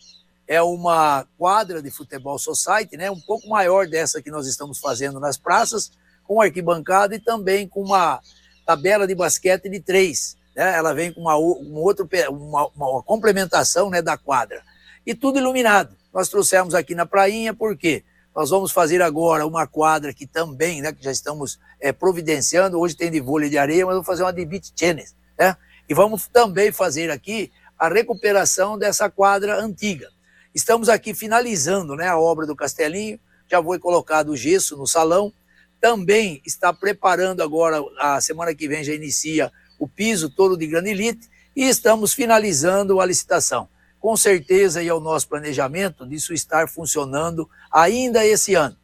é 0.48 0.62
uma 0.62 1.26
quadra 1.36 1.82
de 1.82 1.90
futebol 1.90 2.38
society, 2.38 2.96
né, 2.96 3.10
um 3.10 3.20
pouco 3.20 3.46
maior 3.46 3.86
dessa 3.86 4.22
que 4.22 4.30
nós 4.30 4.46
estamos 4.46 4.78
fazendo 4.78 5.20
nas 5.20 5.36
praças, 5.36 5.92
com 6.26 6.40
arquibancada 6.40 7.14
e 7.14 7.20
também 7.20 7.68
com 7.68 7.82
uma 7.82 8.22
tabela 8.64 9.06
de 9.06 9.14
basquete 9.14 9.68
de 9.68 9.80
três. 9.80 10.36
Né? 10.54 10.76
Ela 10.76 10.92
vem 10.92 11.12
com 11.12 11.20
uma, 11.20 11.36
um 11.36 11.76
outro, 11.76 12.08
uma, 12.30 12.68
uma 12.74 13.02
complementação 13.02 13.90
né, 13.90 14.00
da 14.00 14.16
quadra. 14.16 14.62
E 15.06 15.14
tudo 15.14 15.38
iluminado. 15.38 15.94
Nós 16.12 16.28
trouxemos 16.28 16.74
aqui 16.74 16.94
na 16.94 17.04
prainha, 17.04 17.52
por 17.52 17.76
quê? 17.76 18.04
Nós 18.34 18.50
vamos 18.50 18.72
fazer 18.72 19.00
agora 19.02 19.46
uma 19.46 19.66
quadra 19.66 20.12
que 20.12 20.26
também, 20.26 20.82
né, 20.82 20.92
que 20.92 21.02
já 21.04 21.12
estamos 21.12 21.58
é, 21.80 21.92
providenciando. 21.92 22.78
Hoje 22.80 22.96
tem 22.96 23.10
de 23.10 23.20
vôlei 23.20 23.48
de 23.48 23.58
areia, 23.58 23.84
mas 23.86 23.94
vamos 23.94 24.06
fazer 24.06 24.22
uma 24.22 24.32
de 24.32 24.44
beach 24.44 24.72
tennis. 24.72 25.14
Né? 25.38 25.56
E 25.88 25.94
vamos 25.94 26.26
também 26.26 26.72
fazer 26.72 27.10
aqui 27.10 27.52
a 27.78 27.88
recuperação 27.88 28.78
dessa 28.78 29.10
quadra 29.10 29.60
antiga. 29.60 30.08
Estamos 30.54 30.88
aqui 30.88 31.12
finalizando 31.12 31.96
né, 31.96 32.08
a 32.08 32.18
obra 32.18 32.46
do 32.46 32.56
Castelinho, 32.56 33.18
já 33.50 33.62
foi 33.62 33.78
colocado 33.78 34.30
o 34.30 34.36
gesso 34.36 34.76
no 34.76 34.86
salão, 34.86 35.32
também 35.84 36.40
está 36.46 36.72
preparando 36.72 37.42
agora, 37.42 37.78
a 37.98 38.18
semana 38.18 38.54
que 38.54 38.66
vem 38.66 38.82
já 38.82 38.94
inicia 38.94 39.52
o 39.78 39.86
piso 39.86 40.30
todo 40.30 40.56
de 40.56 40.66
granilite 40.66 41.28
e 41.54 41.68
estamos 41.68 42.14
finalizando 42.14 43.02
a 43.02 43.04
licitação. 43.04 43.68
Com 44.00 44.16
certeza, 44.16 44.82
e 44.82 44.88
é 44.88 44.94
o 44.94 44.98
nosso 44.98 45.28
planejamento 45.28 46.06
disso 46.06 46.32
estar 46.32 46.70
funcionando 46.70 47.46
ainda 47.70 48.24
esse 48.24 48.54
ano. 48.54 48.74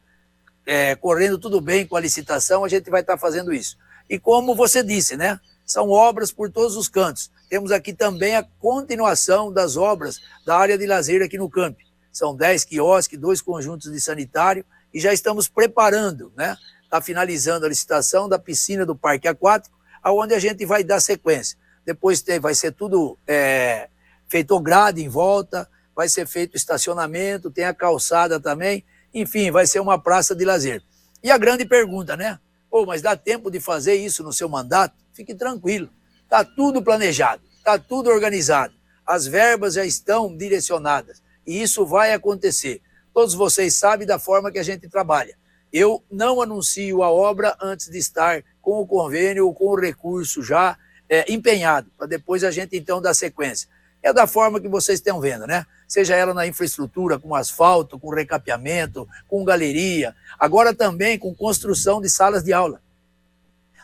É, 0.63 0.93
correndo 0.93 1.39
tudo 1.39 1.59
bem 1.59 1.87
com 1.87 1.95
a 1.95 1.99
licitação, 1.99 2.63
a 2.63 2.69
gente 2.69 2.87
vai 2.91 3.01
estar 3.01 3.17
fazendo 3.17 3.51
isso. 3.51 3.79
E 4.07 4.19
como 4.19 4.53
você 4.53 4.83
disse, 4.83 5.17
né? 5.17 5.39
São 5.65 5.89
obras 5.89 6.31
por 6.31 6.51
todos 6.51 6.77
os 6.77 6.87
cantos. 6.87 7.31
Temos 7.49 7.71
aqui 7.71 7.93
também 7.93 8.35
a 8.35 8.43
continuação 8.59 9.51
das 9.51 9.75
obras 9.75 10.19
da 10.45 10.55
área 10.55 10.77
de 10.77 10.85
lazer 10.85 11.23
aqui 11.23 11.39
no 11.39 11.49
campo. 11.49 11.79
São 12.11 12.35
10 12.35 12.63
quiosques, 12.63 13.17
dois 13.19 13.41
conjuntos 13.41 13.91
de 13.91 13.99
sanitário 13.99 14.63
e 14.93 14.99
já 14.99 15.11
estamos 15.11 15.47
preparando, 15.47 16.31
né? 16.37 16.55
Está 16.91 16.99
finalizando 16.99 17.65
a 17.65 17.69
licitação 17.69 18.27
da 18.27 18.37
piscina 18.37 18.85
do 18.85 18.93
Parque 18.93 19.25
Aquático, 19.25 19.79
aonde 20.03 20.33
a 20.33 20.39
gente 20.39 20.65
vai 20.65 20.83
dar 20.83 20.99
sequência. 20.99 21.57
Depois 21.85 22.21
tem, 22.21 22.37
vai 22.37 22.53
ser 22.53 22.73
tudo 22.73 23.17
é, 23.25 23.87
feito 24.27 24.59
grade 24.59 25.01
em 25.01 25.07
volta, 25.07 25.69
vai 25.95 26.09
ser 26.09 26.27
feito 26.27 26.57
estacionamento, 26.57 27.49
tem 27.49 27.63
a 27.63 27.73
calçada 27.73 28.41
também, 28.41 28.83
enfim, 29.13 29.51
vai 29.51 29.65
ser 29.65 29.79
uma 29.79 29.97
praça 29.97 30.35
de 30.35 30.43
lazer. 30.43 30.83
E 31.23 31.31
a 31.31 31.37
grande 31.37 31.63
pergunta, 31.63 32.17
né? 32.17 32.37
Pô, 32.69 32.85
mas 32.85 33.01
dá 33.01 33.15
tempo 33.15 33.49
de 33.49 33.61
fazer 33.61 33.95
isso 33.95 34.21
no 34.21 34.33
seu 34.33 34.49
mandato? 34.49 34.93
Fique 35.13 35.33
tranquilo, 35.33 35.89
está 36.23 36.43
tudo 36.43 36.81
planejado, 36.81 37.41
está 37.57 37.79
tudo 37.79 38.09
organizado, 38.09 38.73
as 39.05 39.25
verbas 39.25 39.75
já 39.75 39.85
estão 39.85 40.35
direcionadas 40.35 41.23
e 41.47 41.61
isso 41.61 41.85
vai 41.85 42.11
acontecer. 42.11 42.81
Todos 43.13 43.33
vocês 43.33 43.75
sabem 43.75 44.05
da 44.05 44.19
forma 44.19 44.51
que 44.51 44.59
a 44.59 44.63
gente 44.63 44.89
trabalha. 44.89 45.39
Eu 45.71 46.03
não 46.11 46.41
anuncio 46.41 47.01
a 47.01 47.09
obra 47.09 47.55
antes 47.61 47.89
de 47.89 47.97
estar 47.97 48.43
com 48.61 48.81
o 48.81 48.87
convênio 48.87 49.45
ou 49.45 49.53
com 49.53 49.67
o 49.67 49.79
recurso 49.79 50.43
já 50.43 50.77
é, 51.09 51.31
empenhado, 51.31 51.89
para 51.97 52.07
depois 52.07 52.43
a 52.43 52.51
gente 52.51 52.77
então 52.77 53.01
dar 53.01 53.13
sequência. 53.13 53.67
É 54.03 54.11
da 54.11 54.25
forma 54.25 54.59
que 54.59 54.67
vocês 54.67 54.99
estão 54.99 55.19
vendo, 55.19 55.45
né? 55.45 55.65
Seja 55.87 56.15
ela 56.15 56.33
na 56.33 56.47
infraestrutura, 56.47 57.19
com 57.19 57.35
asfalto, 57.35 57.99
com 57.99 58.09
recapeamento, 58.09 59.07
com 59.27 59.43
galeria, 59.43 60.15
agora 60.39 60.73
também 60.73 61.19
com 61.19 61.35
construção 61.35 62.01
de 62.01 62.09
salas 62.09 62.43
de 62.43 62.51
aula. 62.51 62.81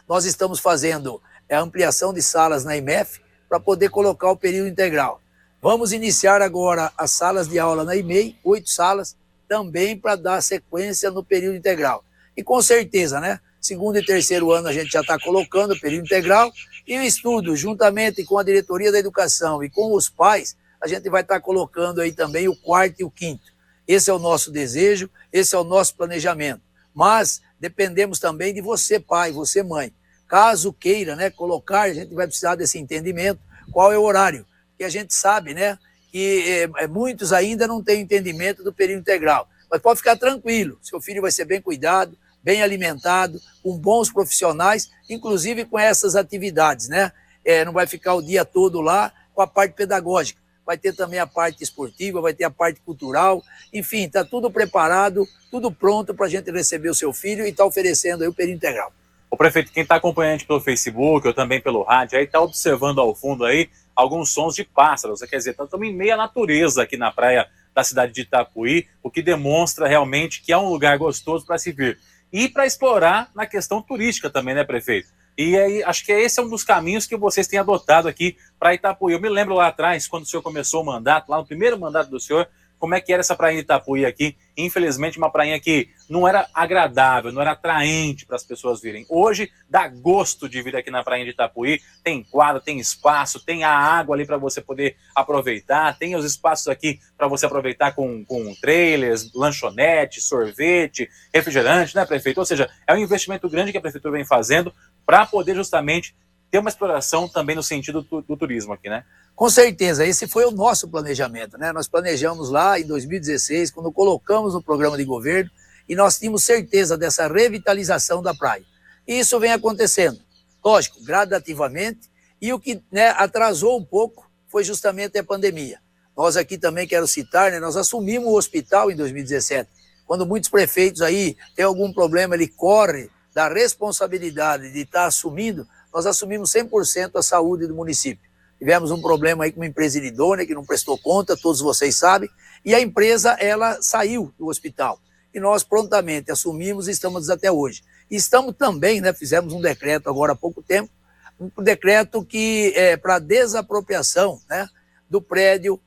Nós 0.07 0.25
estamos 0.25 0.59
fazendo 0.59 1.21
é, 1.47 1.55
a 1.55 1.61
ampliação 1.61 2.13
de 2.13 2.21
salas 2.21 2.63
na 2.63 2.75
IMEF 2.75 3.21
para 3.47 3.59
poder 3.59 3.89
colocar 3.89 4.31
o 4.31 4.37
período 4.37 4.69
integral. 4.69 5.21
Vamos 5.61 5.91
iniciar 5.91 6.41
agora 6.41 6.91
as 6.97 7.11
salas 7.11 7.47
de 7.47 7.59
aula 7.59 7.83
na 7.83 7.95
IMEI, 7.95 8.37
oito 8.43 8.69
salas, 8.69 9.15
também 9.47 9.97
para 9.97 10.15
dar 10.15 10.41
sequência 10.41 11.09
no 11.09 11.23
período 11.23 11.55
integral. 11.55 12.03
E 12.35 12.43
com 12.43 12.61
certeza, 12.61 13.19
né? 13.19 13.39
Segundo 13.59 13.97
e 13.97 14.05
terceiro 14.05 14.51
ano 14.51 14.67
a 14.67 14.73
gente 14.73 14.91
já 14.91 15.01
está 15.01 15.19
colocando 15.19 15.73
o 15.73 15.79
período 15.79 16.05
integral 16.05 16.51
e 16.87 16.97
o 16.97 17.03
estudo, 17.03 17.55
juntamente 17.55 18.23
com 18.23 18.37
a 18.37 18.43
diretoria 18.43 18.91
da 18.91 18.99
educação 18.99 19.63
e 19.63 19.69
com 19.69 19.93
os 19.93 20.09
pais, 20.09 20.55
a 20.81 20.87
gente 20.87 21.09
vai 21.09 21.21
estar 21.21 21.35
tá 21.35 21.41
colocando 21.41 21.99
aí 21.99 22.11
também 22.11 22.47
o 22.47 22.55
quarto 22.55 23.01
e 23.01 23.03
o 23.03 23.11
quinto. 23.11 23.51
Esse 23.87 24.09
é 24.09 24.13
o 24.13 24.19
nosso 24.19 24.51
desejo, 24.51 25.09
esse 25.31 25.55
é 25.55 25.57
o 25.57 25.63
nosso 25.63 25.95
planejamento. 25.95 26.61
Mas 26.93 27.41
dependemos 27.59 28.19
também 28.19 28.53
de 28.53 28.61
você, 28.61 28.99
pai, 28.99 29.31
você, 29.31 29.63
mãe. 29.63 29.93
Caso 30.27 30.73
queira, 30.73 31.15
né, 31.15 31.29
colocar, 31.29 31.83
a 31.83 31.93
gente 31.93 32.13
vai 32.13 32.27
precisar 32.27 32.55
desse 32.55 32.77
entendimento, 32.77 33.39
qual 33.71 33.91
é 33.91 33.97
o 33.97 34.03
horário, 34.03 34.45
que 34.77 34.83
a 34.83 34.89
gente 34.89 35.13
sabe, 35.13 35.53
né, 35.53 35.77
que 36.17 36.67
é, 36.79 36.87
muitos 36.87 37.31
ainda 37.31 37.67
não 37.67 37.83
têm 37.83 38.01
entendimento 38.01 38.63
do 38.63 38.73
período 38.73 39.01
integral. 39.01 39.47
Mas 39.69 39.79
pode 39.79 39.99
ficar 39.99 40.15
tranquilo, 40.15 40.79
seu 40.81 40.99
filho 40.99 41.21
vai 41.21 41.29
ser 41.29 41.45
bem 41.45 41.61
cuidado, 41.61 42.17
bem 42.41 42.63
alimentado, 42.63 43.39
com 43.61 43.77
bons 43.77 44.11
profissionais, 44.11 44.89
inclusive 45.07 45.65
com 45.65 45.77
essas 45.77 46.15
atividades, 46.15 46.89
né? 46.89 47.11
É, 47.45 47.63
não 47.63 47.71
vai 47.71 47.85
ficar 47.85 48.15
o 48.15 48.21
dia 48.23 48.43
todo 48.43 48.81
lá 48.81 49.13
com 49.35 49.43
a 49.43 49.47
parte 49.47 49.75
pedagógica. 49.75 50.41
Vai 50.65 50.75
ter 50.75 50.91
também 50.95 51.19
a 51.19 51.27
parte 51.27 51.63
esportiva, 51.63 52.19
vai 52.19 52.33
ter 52.33 52.45
a 52.45 52.49
parte 52.49 52.81
cultural, 52.81 53.43
enfim, 53.71 54.05
está 54.05 54.25
tudo 54.25 54.49
preparado, 54.49 55.23
tudo 55.51 55.71
pronto 55.71 56.15
para 56.15 56.25
a 56.25 56.29
gente 56.29 56.49
receber 56.49 56.89
o 56.89 56.95
seu 56.95 57.13
filho 57.13 57.45
e 57.45 57.49
está 57.49 57.63
oferecendo 57.63 58.23
aí 58.23 58.27
o 58.27 58.33
período 58.33 58.57
integral. 58.57 58.91
O 59.29 59.37
prefeito, 59.37 59.71
quem 59.71 59.83
está 59.83 59.97
acompanhando 59.97 60.47
pelo 60.47 60.59
Facebook 60.59 61.27
ou 61.27 61.33
também 61.33 61.61
pelo 61.61 61.83
rádio, 61.83 62.17
aí 62.17 62.25
está 62.25 62.41
observando 62.41 62.99
ao 63.01 63.13
fundo 63.13 63.45
aí 63.45 63.69
alguns 63.97 64.29
sons 64.29 64.53
de 64.53 64.63
pássaros. 64.63 65.21
Quer 65.21 65.37
dizer, 65.37 65.51
estamos 65.59 65.87
em 65.87 65.93
meia 65.93 66.15
natureza 66.15 66.83
aqui 66.83 66.95
na 66.95 67.11
praia 67.11 67.49
da 67.73 67.83
cidade 67.83 68.13
de 68.13 68.21
Itapuí, 68.21 68.87
o 69.01 69.09
que 69.09 69.23
demonstra 69.23 69.87
realmente 69.87 70.41
que 70.41 70.53
é 70.53 70.57
um 70.57 70.69
lugar 70.69 70.97
gostoso 70.99 71.45
para 71.45 71.57
se 71.57 71.71
vir. 71.71 71.99
E 72.31 72.47
para 72.47 72.65
explorar 72.65 73.31
na 73.33 73.47
questão 73.47 73.81
turística 73.81 74.29
também, 74.29 74.53
né, 74.53 74.63
prefeito? 74.63 75.09
E 75.35 75.57
aí, 75.57 75.83
acho 75.83 76.05
que 76.05 76.11
esse 76.11 76.39
é 76.39 76.43
um 76.43 76.49
dos 76.49 76.63
caminhos 76.63 77.07
que 77.07 77.15
vocês 77.15 77.47
têm 77.47 77.59
adotado 77.59 78.07
aqui 78.07 78.37
para 78.59 78.73
Itapuí. 78.73 79.13
Eu 79.13 79.21
me 79.21 79.29
lembro 79.29 79.55
lá 79.55 79.67
atrás, 79.67 80.07
quando 80.07 80.23
o 80.23 80.25
senhor 80.25 80.43
começou 80.43 80.81
o 80.81 80.85
mandato, 80.85 81.29
lá 81.29 81.37
no 81.37 81.45
primeiro 81.45 81.79
mandato 81.79 82.09
do 82.09 82.19
senhor, 82.19 82.47
como 82.79 82.95
é 82.95 83.01
que 83.01 83.11
era 83.11 83.21
essa 83.21 83.35
praia 83.35 83.55
de 83.55 83.61
Itapuí 83.61 84.05
aqui. 84.05 84.35
Infelizmente, 84.55 85.17
uma 85.17 85.31
prainha 85.31 85.59
que 85.59 85.89
não 86.09 86.27
era 86.27 86.47
agradável, 86.53 87.31
não 87.31 87.41
era 87.41 87.51
atraente 87.51 88.25
para 88.25 88.35
as 88.35 88.43
pessoas 88.43 88.81
virem. 88.81 89.05
Hoje, 89.09 89.51
dá 89.69 89.87
gosto 89.87 90.47
de 90.47 90.61
vir 90.61 90.75
aqui 90.75 90.89
na 90.89 91.03
praia 91.03 91.23
de 91.23 91.31
Itapuí. 91.31 91.79
Tem 92.03 92.23
quadra, 92.23 92.61
tem 92.61 92.79
espaço, 92.79 93.43
tem 93.43 93.63
a 93.63 93.71
água 93.71 94.15
ali 94.15 94.25
para 94.25 94.37
você 94.37 94.61
poder 94.61 94.95
aproveitar, 95.15 95.97
tem 95.97 96.15
os 96.15 96.25
espaços 96.25 96.67
aqui 96.67 96.99
para 97.17 97.27
você 97.27 97.45
aproveitar 97.45 97.93
com, 97.93 98.23
com 98.25 98.53
trailers, 98.61 99.31
lanchonete, 99.33 100.21
sorvete, 100.21 101.09
refrigerante, 101.33 101.95
né, 101.95 102.05
prefeito? 102.05 102.39
Ou 102.39 102.45
seja, 102.45 102.69
é 102.85 102.93
um 102.93 102.97
investimento 102.97 103.49
grande 103.49 103.71
que 103.71 103.77
a 103.77 103.81
prefeitura 103.81 104.13
vem 104.13 104.25
fazendo 104.25 104.73
para 105.05 105.25
poder 105.25 105.55
justamente 105.55 106.15
ter 106.49 106.59
uma 106.59 106.69
exploração 106.69 107.27
também 107.27 107.55
no 107.55 107.63
sentido 107.63 108.01
do, 108.01 108.21
do 108.21 108.37
turismo 108.37 108.73
aqui, 108.73 108.89
né? 108.89 109.03
Com 109.35 109.49
certeza, 109.49 110.05
esse 110.05 110.27
foi 110.27 110.45
o 110.45 110.51
nosso 110.51 110.87
planejamento, 110.87 111.57
né? 111.57 111.71
Nós 111.71 111.87
planejamos 111.87 112.49
lá 112.49 112.79
em 112.79 112.85
2016, 112.85 113.71
quando 113.71 113.91
colocamos 113.91 114.53
no 114.53 114.63
programa 114.63 114.97
de 114.97 115.03
governo, 115.03 115.49
e 115.87 115.95
nós 115.95 116.17
tínhamos 116.17 116.43
certeza 116.43 116.97
dessa 116.97 117.27
revitalização 117.27 118.21
da 118.21 118.33
praia. 118.33 118.63
E 119.07 119.19
isso 119.19 119.39
vem 119.39 119.51
acontecendo, 119.51 120.19
lógico, 120.63 121.03
gradativamente, 121.03 122.09
e 122.41 122.51
o 122.51 122.59
que 122.59 122.81
né, 122.91 123.09
atrasou 123.09 123.77
um 123.79 123.83
pouco 123.83 124.29
foi 124.47 124.63
justamente 124.63 125.17
a 125.17 125.23
pandemia. 125.23 125.79
Nós 126.15 126.35
aqui 126.35 126.57
também 126.57 126.87
quero 126.87 127.07
citar, 127.07 127.51
né, 127.51 127.59
nós 127.59 127.77
assumimos 127.77 128.27
o 128.27 128.35
hospital 128.35 128.91
em 128.91 128.95
2017. 128.95 129.69
Quando 130.05 130.25
muitos 130.25 130.49
prefeitos 130.49 131.01
aí 131.01 131.37
têm 131.55 131.65
algum 131.65 131.93
problema, 131.93 132.35
ele 132.35 132.47
corre 132.47 133.09
da 133.33 133.47
responsabilidade 133.47 134.71
de 134.71 134.79
estar 134.79 135.05
assumindo, 135.05 135.67
nós 135.97 136.05
assumimos 136.05 136.51
100% 136.51 137.13
a 137.15 137.23
saúde 137.23 137.65
do 137.65 137.73
município. 137.73 138.23
Tivemos 138.59 138.91
um 138.91 139.01
problema 139.01 139.43
aí 139.43 139.51
com 139.51 139.59
uma 139.59 139.65
empresa 139.65 139.97
idônea 139.97 140.45
que 140.45 140.53
não 140.53 140.63
prestou 140.63 140.95
conta, 140.95 141.35
todos 141.35 141.59
vocês 141.59 141.97
sabem, 141.97 142.29
e 142.63 142.75
a 142.75 142.79
empresa 142.79 143.31
ela 143.39 143.81
saiu 143.81 144.31
do 144.37 144.45
hospital. 144.45 144.99
E 145.33 145.39
nós 145.39 145.63
prontamente 145.63 146.31
assumimos 146.31 146.87
e 146.87 146.91
estamos 146.91 147.31
até 147.31 147.51
hoje. 147.51 147.81
E 148.11 148.15
estamos 148.15 148.55
também, 148.55 149.01
né, 149.01 149.11
fizemos 149.11 149.53
um 149.53 149.59
decreto 149.59 150.07
agora 150.07 150.33
há 150.33 150.35
pouco 150.35 150.61
tempo, 150.61 150.91
um 151.39 151.63
decreto 151.63 152.23
que 152.23 152.73
é 152.75 152.95
para 152.95 153.17
desapropriação 153.17 154.39
né, 154.47 154.69
do 155.09 155.19
prédio 155.19 155.81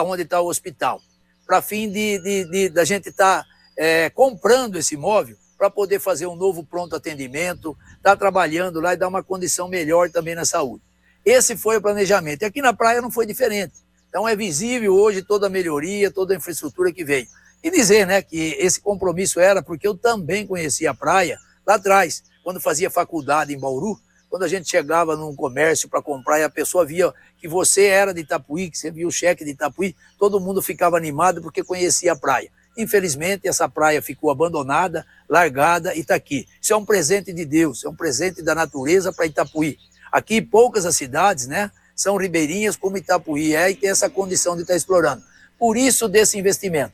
onde 0.00 0.20
está 0.20 0.38
o 0.38 0.48
hospital, 0.48 1.00
para 1.46 1.62
fim 1.62 1.90
de, 1.90 2.18
de, 2.18 2.50
de, 2.50 2.68
da 2.68 2.84
gente 2.84 3.08
estar 3.08 3.42
tá, 3.42 3.48
é, 3.74 4.10
comprando 4.10 4.76
esse 4.76 4.96
imóvel 4.96 5.38
para 5.56 5.70
poder 5.70 6.00
fazer 6.00 6.26
um 6.26 6.36
novo 6.36 6.64
pronto 6.64 6.94
atendimento, 6.94 7.76
estar 7.96 8.10
tá 8.10 8.16
trabalhando 8.16 8.80
lá 8.80 8.94
e 8.94 8.96
dar 8.96 9.08
uma 9.08 9.22
condição 9.22 9.68
melhor 9.68 10.10
também 10.10 10.34
na 10.34 10.44
saúde. 10.44 10.82
Esse 11.24 11.56
foi 11.56 11.76
o 11.78 11.82
planejamento. 11.82 12.42
E 12.42 12.44
aqui 12.44 12.62
na 12.62 12.72
praia 12.72 13.02
não 13.02 13.10
foi 13.10 13.26
diferente. 13.26 13.74
Então 14.08 14.28
é 14.28 14.36
visível 14.36 14.94
hoje 14.94 15.22
toda 15.22 15.46
a 15.46 15.50
melhoria, 15.50 16.10
toda 16.10 16.32
a 16.32 16.36
infraestrutura 16.36 16.92
que 16.92 17.04
veio. 17.04 17.26
E 17.62 17.70
dizer 17.70 18.06
né, 18.06 18.22
que 18.22 18.56
esse 18.58 18.80
compromisso 18.80 19.40
era 19.40 19.62
porque 19.62 19.88
eu 19.88 19.96
também 19.96 20.46
conhecia 20.46 20.90
a 20.90 20.94
praia 20.94 21.38
lá 21.66 21.74
atrás, 21.74 22.22
quando 22.44 22.60
fazia 22.60 22.88
faculdade 22.88 23.52
em 23.52 23.58
Bauru, 23.58 23.98
quando 24.30 24.44
a 24.44 24.48
gente 24.48 24.68
chegava 24.68 25.16
num 25.16 25.34
comércio 25.34 25.88
para 25.88 26.02
comprar 26.02 26.38
e 26.38 26.44
a 26.44 26.50
pessoa 26.50 26.84
via 26.84 27.12
que 27.38 27.48
você 27.48 27.86
era 27.86 28.14
de 28.14 28.20
Itapuí, 28.20 28.70
que 28.70 28.78
você 28.78 28.90
via 28.90 29.06
o 29.06 29.10
cheque 29.10 29.44
de 29.44 29.50
Itapuí, 29.50 29.96
todo 30.18 30.40
mundo 30.40 30.62
ficava 30.62 30.96
animado 30.96 31.42
porque 31.42 31.64
conhecia 31.64 32.12
a 32.12 32.16
praia. 32.16 32.50
Infelizmente, 32.76 33.48
essa 33.48 33.68
praia 33.68 34.02
ficou 34.02 34.30
abandonada, 34.30 35.06
largada 35.28 35.94
e 35.94 36.00
está 36.00 36.14
aqui. 36.14 36.46
Isso 36.60 36.72
é 36.72 36.76
um 36.76 36.84
presente 36.84 37.32
de 37.32 37.44
Deus, 37.44 37.84
é 37.84 37.88
um 37.88 37.94
presente 37.94 38.42
da 38.42 38.54
natureza 38.54 39.12
para 39.12 39.26
Itapuí. 39.26 39.78
Aqui, 40.12 40.42
poucas 40.42 40.84
as 40.84 40.96
cidades, 40.96 41.46
né? 41.46 41.70
São 41.94 42.16
ribeirinhas 42.16 42.76
como 42.76 42.98
Itapuí 42.98 43.54
é 43.54 43.70
e 43.70 43.74
tem 43.74 43.90
essa 43.90 44.10
condição 44.10 44.54
de 44.54 44.62
estar 44.62 44.74
tá 44.74 44.76
explorando. 44.76 45.22
Por 45.58 45.76
isso, 45.76 46.08
desse 46.08 46.38
investimento. 46.38 46.92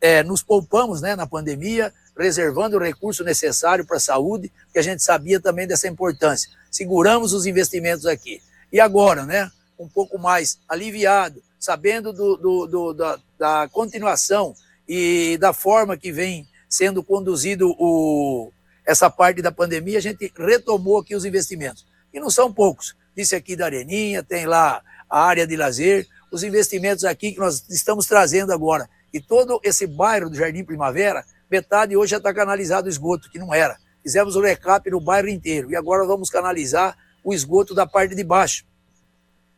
É, 0.00 0.22
nos 0.22 0.42
poupamos 0.42 1.00
né, 1.00 1.16
na 1.16 1.26
pandemia, 1.26 1.92
reservando 2.16 2.76
o 2.76 2.80
recurso 2.80 3.24
necessário 3.24 3.84
para 3.84 3.96
a 3.96 4.00
saúde, 4.00 4.52
porque 4.66 4.78
a 4.78 4.82
gente 4.82 5.02
sabia 5.02 5.40
também 5.40 5.66
dessa 5.66 5.88
importância. 5.88 6.50
Seguramos 6.70 7.32
os 7.32 7.46
investimentos 7.46 8.06
aqui. 8.06 8.40
E 8.72 8.78
agora, 8.78 9.24
né, 9.24 9.50
um 9.78 9.88
pouco 9.88 10.18
mais 10.18 10.58
aliviado, 10.68 11.42
sabendo 11.58 12.12
do, 12.12 12.36
do, 12.36 12.66
do, 12.66 12.92
da, 12.94 13.18
da, 13.38 13.68
continuação 13.68 14.54
e 14.88 15.36
da 15.38 15.52
forma 15.52 15.96
que 15.96 16.12
vem 16.12 16.46
sendo 16.68 17.02
conduzido 17.02 17.74
o, 17.78 18.52
essa 18.84 19.10
parte 19.10 19.42
da 19.42 19.50
pandemia, 19.50 19.98
a 19.98 20.02
gente 20.02 20.32
retomou 20.36 20.98
aqui 20.98 21.14
os 21.14 21.24
investimentos. 21.24 21.86
E 22.12 22.20
não 22.20 22.30
são 22.30 22.52
poucos. 22.52 22.96
Disse 23.16 23.34
aqui 23.34 23.56
da 23.56 23.66
Areninha, 23.66 24.22
tem 24.22 24.46
lá 24.46 24.82
a 25.08 25.22
área 25.22 25.46
de 25.46 25.56
lazer, 25.56 26.06
os 26.30 26.42
investimentos 26.42 27.04
aqui 27.04 27.32
que 27.32 27.38
nós 27.38 27.64
estamos 27.68 28.06
trazendo 28.06 28.52
agora. 28.52 28.88
E 29.12 29.20
todo 29.20 29.60
esse 29.62 29.86
bairro 29.86 30.28
do 30.28 30.36
Jardim 30.36 30.64
Primavera, 30.64 31.24
metade 31.50 31.96
hoje 31.96 32.10
já 32.10 32.16
está 32.18 32.32
canalizado 32.34 32.88
esgoto, 32.88 33.30
que 33.30 33.38
não 33.38 33.54
era. 33.54 33.76
Fizemos 34.02 34.36
o 34.36 34.40
recap 34.40 34.88
no 34.90 35.00
bairro 35.00 35.28
inteiro 35.28 35.70
e 35.70 35.76
agora 35.76 36.04
vamos 36.04 36.30
canalizar 36.30 36.96
o 37.24 37.32
esgoto 37.32 37.74
da 37.74 37.86
parte 37.86 38.14
de 38.14 38.22
baixo. 38.22 38.64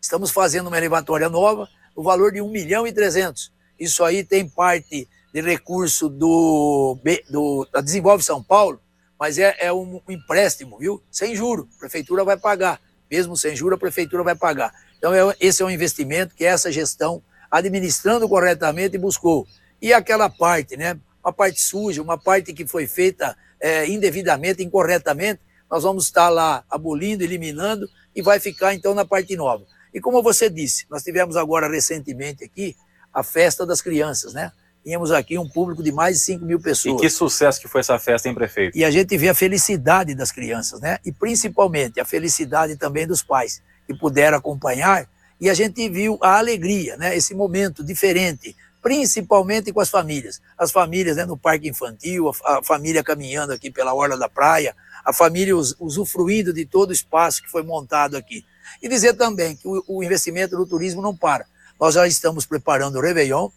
Estamos 0.01 0.31
fazendo 0.31 0.68
uma 0.68 0.79
elevatória 0.79 1.29
nova, 1.29 1.68
no 1.97 2.03
valor 2.03 2.33
de 2.33 2.41
1 2.41 2.49
milhão 2.49 2.87
e 2.87 2.93
300. 2.93 3.53
Isso 3.79 4.03
aí 4.05 4.24
tem 4.24 4.49
parte 4.49 5.09
de 5.33 5.41
recurso 5.41 6.09
do, 6.09 6.99
do 7.31 7.68
da 7.72 7.81
Desenvolve 7.81 8.24
São 8.24 8.43
Paulo, 8.43 8.81
mas 9.18 9.39
é, 9.39 9.57
é 9.59 9.72
um 9.72 10.01
empréstimo, 10.09 10.79
viu? 10.79 11.03
Sem 11.11 11.35
juro, 11.35 11.68
a 11.76 11.81
prefeitura 11.81 12.24
vai 12.24 12.37
pagar. 12.37 12.81
Mesmo 13.11 13.37
sem 13.37 13.57
juro, 13.57 13.74
a 13.74 13.79
prefeitura 13.79 14.22
vai 14.22 14.35
pagar. 14.35 14.72
Então, 14.97 15.12
é, 15.14 15.35
esse 15.41 15.62
é 15.62 15.64
um 15.64 15.70
investimento 15.70 16.35
que 16.35 16.45
essa 16.45 16.70
gestão, 16.70 17.22
administrando 17.51 18.29
corretamente, 18.29 18.99
buscou. 18.99 19.47
E 19.81 19.93
aquela 19.93 20.29
parte, 20.29 20.76
né? 20.76 20.99
Uma 21.22 21.33
parte 21.33 21.61
suja, 21.61 22.01
uma 22.01 22.16
parte 22.16 22.53
que 22.53 22.66
foi 22.66 22.87
feita 22.87 23.37
é, 23.61 23.89
indevidamente, 23.89 24.62
incorretamente, 24.62 25.41
nós 25.70 25.83
vamos 25.83 26.05
estar 26.05 26.29
lá 26.29 26.64
abolindo, 26.70 27.22
eliminando 27.22 27.89
e 28.14 28.22
vai 28.22 28.41
ficar 28.41 28.74
então 28.74 28.95
na 28.95 29.05
parte 29.05 29.37
nova. 29.37 29.64
E 29.93 30.01
como 30.01 30.22
você 30.22 30.49
disse, 30.49 30.87
nós 30.91 31.03
tivemos 31.03 31.37
agora 31.37 31.68
recentemente 31.68 32.45
aqui 32.45 32.76
a 33.12 33.22
festa 33.22 33.66
das 33.66 33.81
crianças, 33.81 34.33
né? 34.33 34.53
Tínhamos 34.85 35.11
aqui 35.11 35.39
um 35.39 35.49
público 35.49 35.83
de 35.83 35.93
mais 35.93 36.16
de 36.16 36.22
5 36.22 36.45
mil 36.45 36.61
pessoas. 36.61 36.97
E 36.97 37.01
que 37.01 37.11
sucesso 37.11 37.61
que 37.61 37.68
foi 37.68 37.81
essa 37.81 37.99
festa, 37.99 38.29
hein, 38.29 38.35
prefeito? 38.35 38.76
E 38.76 38.85
a 38.85 38.91
gente 38.91 39.16
vê 39.16 39.29
a 39.29 39.35
felicidade 39.35 40.14
das 40.14 40.33
crianças, 40.33 40.81
né? 40.81 40.99
E 41.05 41.12
principalmente 41.12 42.01
a 42.01 42.05
felicidade 42.05 42.76
também 42.76 43.07
dos 43.07 43.22
pais 43.22 43.62
que 43.87 43.95
puderam 43.95 44.39
acompanhar. 44.39 45.09
E 45.41 45.51
a 45.51 45.55
gente 45.55 45.89
viu 45.89 46.18
a 46.22 46.39
alegria, 46.39 46.97
né? 46.97 47.16
Esse 47.16 47.35
momento 47.35 47.85
diferente, 47.85 48.57
principalmente 48.83 49.72
com 49.72 49.81
as 49.81 49.91
famílias. 49.91 50.41
As 50.57 50.70
famílias 50.70 51.16
né, 51.16 51.24
no 51.24 51.37
parque 51.37 51.68
infantil, 51.68 52.31
a, 52.45 52.62
família 52.62 53.03
caminhando 53.03 53.53
aqui 53.53 53.70
pela 53.70 53.95
orla 53.95 54.16
da 54.16 54.29
praia, 54.29 54.74
a 55.05 55.12
família 55.12 55.57
us, 55.57 55.74
usufruindo 55.79 56.53
de 56.53 56.64
todo 56.64 56.91
o 56.91 56.93
espaço 56.93 57.43
que 57.43 57.51
foi 57.51 57.62
montado 57.62 58.16
aqui. 58.16 58.45
E 58.83 58.89
dizer 58.89 59.14
também 59.14 59.57
que 59.57 59.66
o, 59.66 59.83
o 59.87 60.03
investimento 60.03 60.57
no 60.57 60.66
turismo 60.66 61.03
não 61.03 61.16
para. 61.16 61.47
Nós 61.81 61.95
já 61.95 62.07
estamos 62.07 62.45
preparando 62.45 62.97
o 62.97 63.01
Réveillon, 63.01 63.51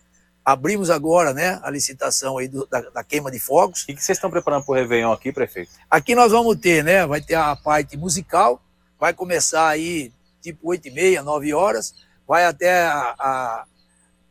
abrimos 0.43 0.89
agora 0.89 1.33
né, 1.33 1.59
a 1.63 1.69
licitação 1.69 2.37
aí 2.37 2.47
do, 2.47 2.65
da, 2.65 2.81
da, 2.81 3.03
queima 3.03 3.31
de 3.31 3.39
fogos. 3.39 3.83
O 3.83 3.85
que, 3.85 3.93
vocês 3.93 4.17
estão 4.17 4.29
preparando 4.29 4.65
para 4.65 4.71
o 4.71 4.75
Réveillon 4.75 5.11
aqui, 5.11 5.31
prefeito? 5.31 5.71
Aqui 5.89 6.15
nós 6.15 6.31
vamos 6.31 6.57
ter, 6.57 6.83
né? 6.83 7.05
Vai 7.05 7.21
ter 7.21 7.35
a 7.35 7.55
parte 7.55 7.95
musical, 7.95 8.61
vai 8.99 9.13
começar 9.13 9.67
aí 9.67 10.11
tipo 10.41 10.69
8 10.69 10.87
e 10.87 10.91
meia, 10.91 11.21
9 11.21 11.53
horas, 11.53 11.93
vai 12.27 12.45
até 12.45 12.85
a, 12.85 13.15
a, 13.19 13.65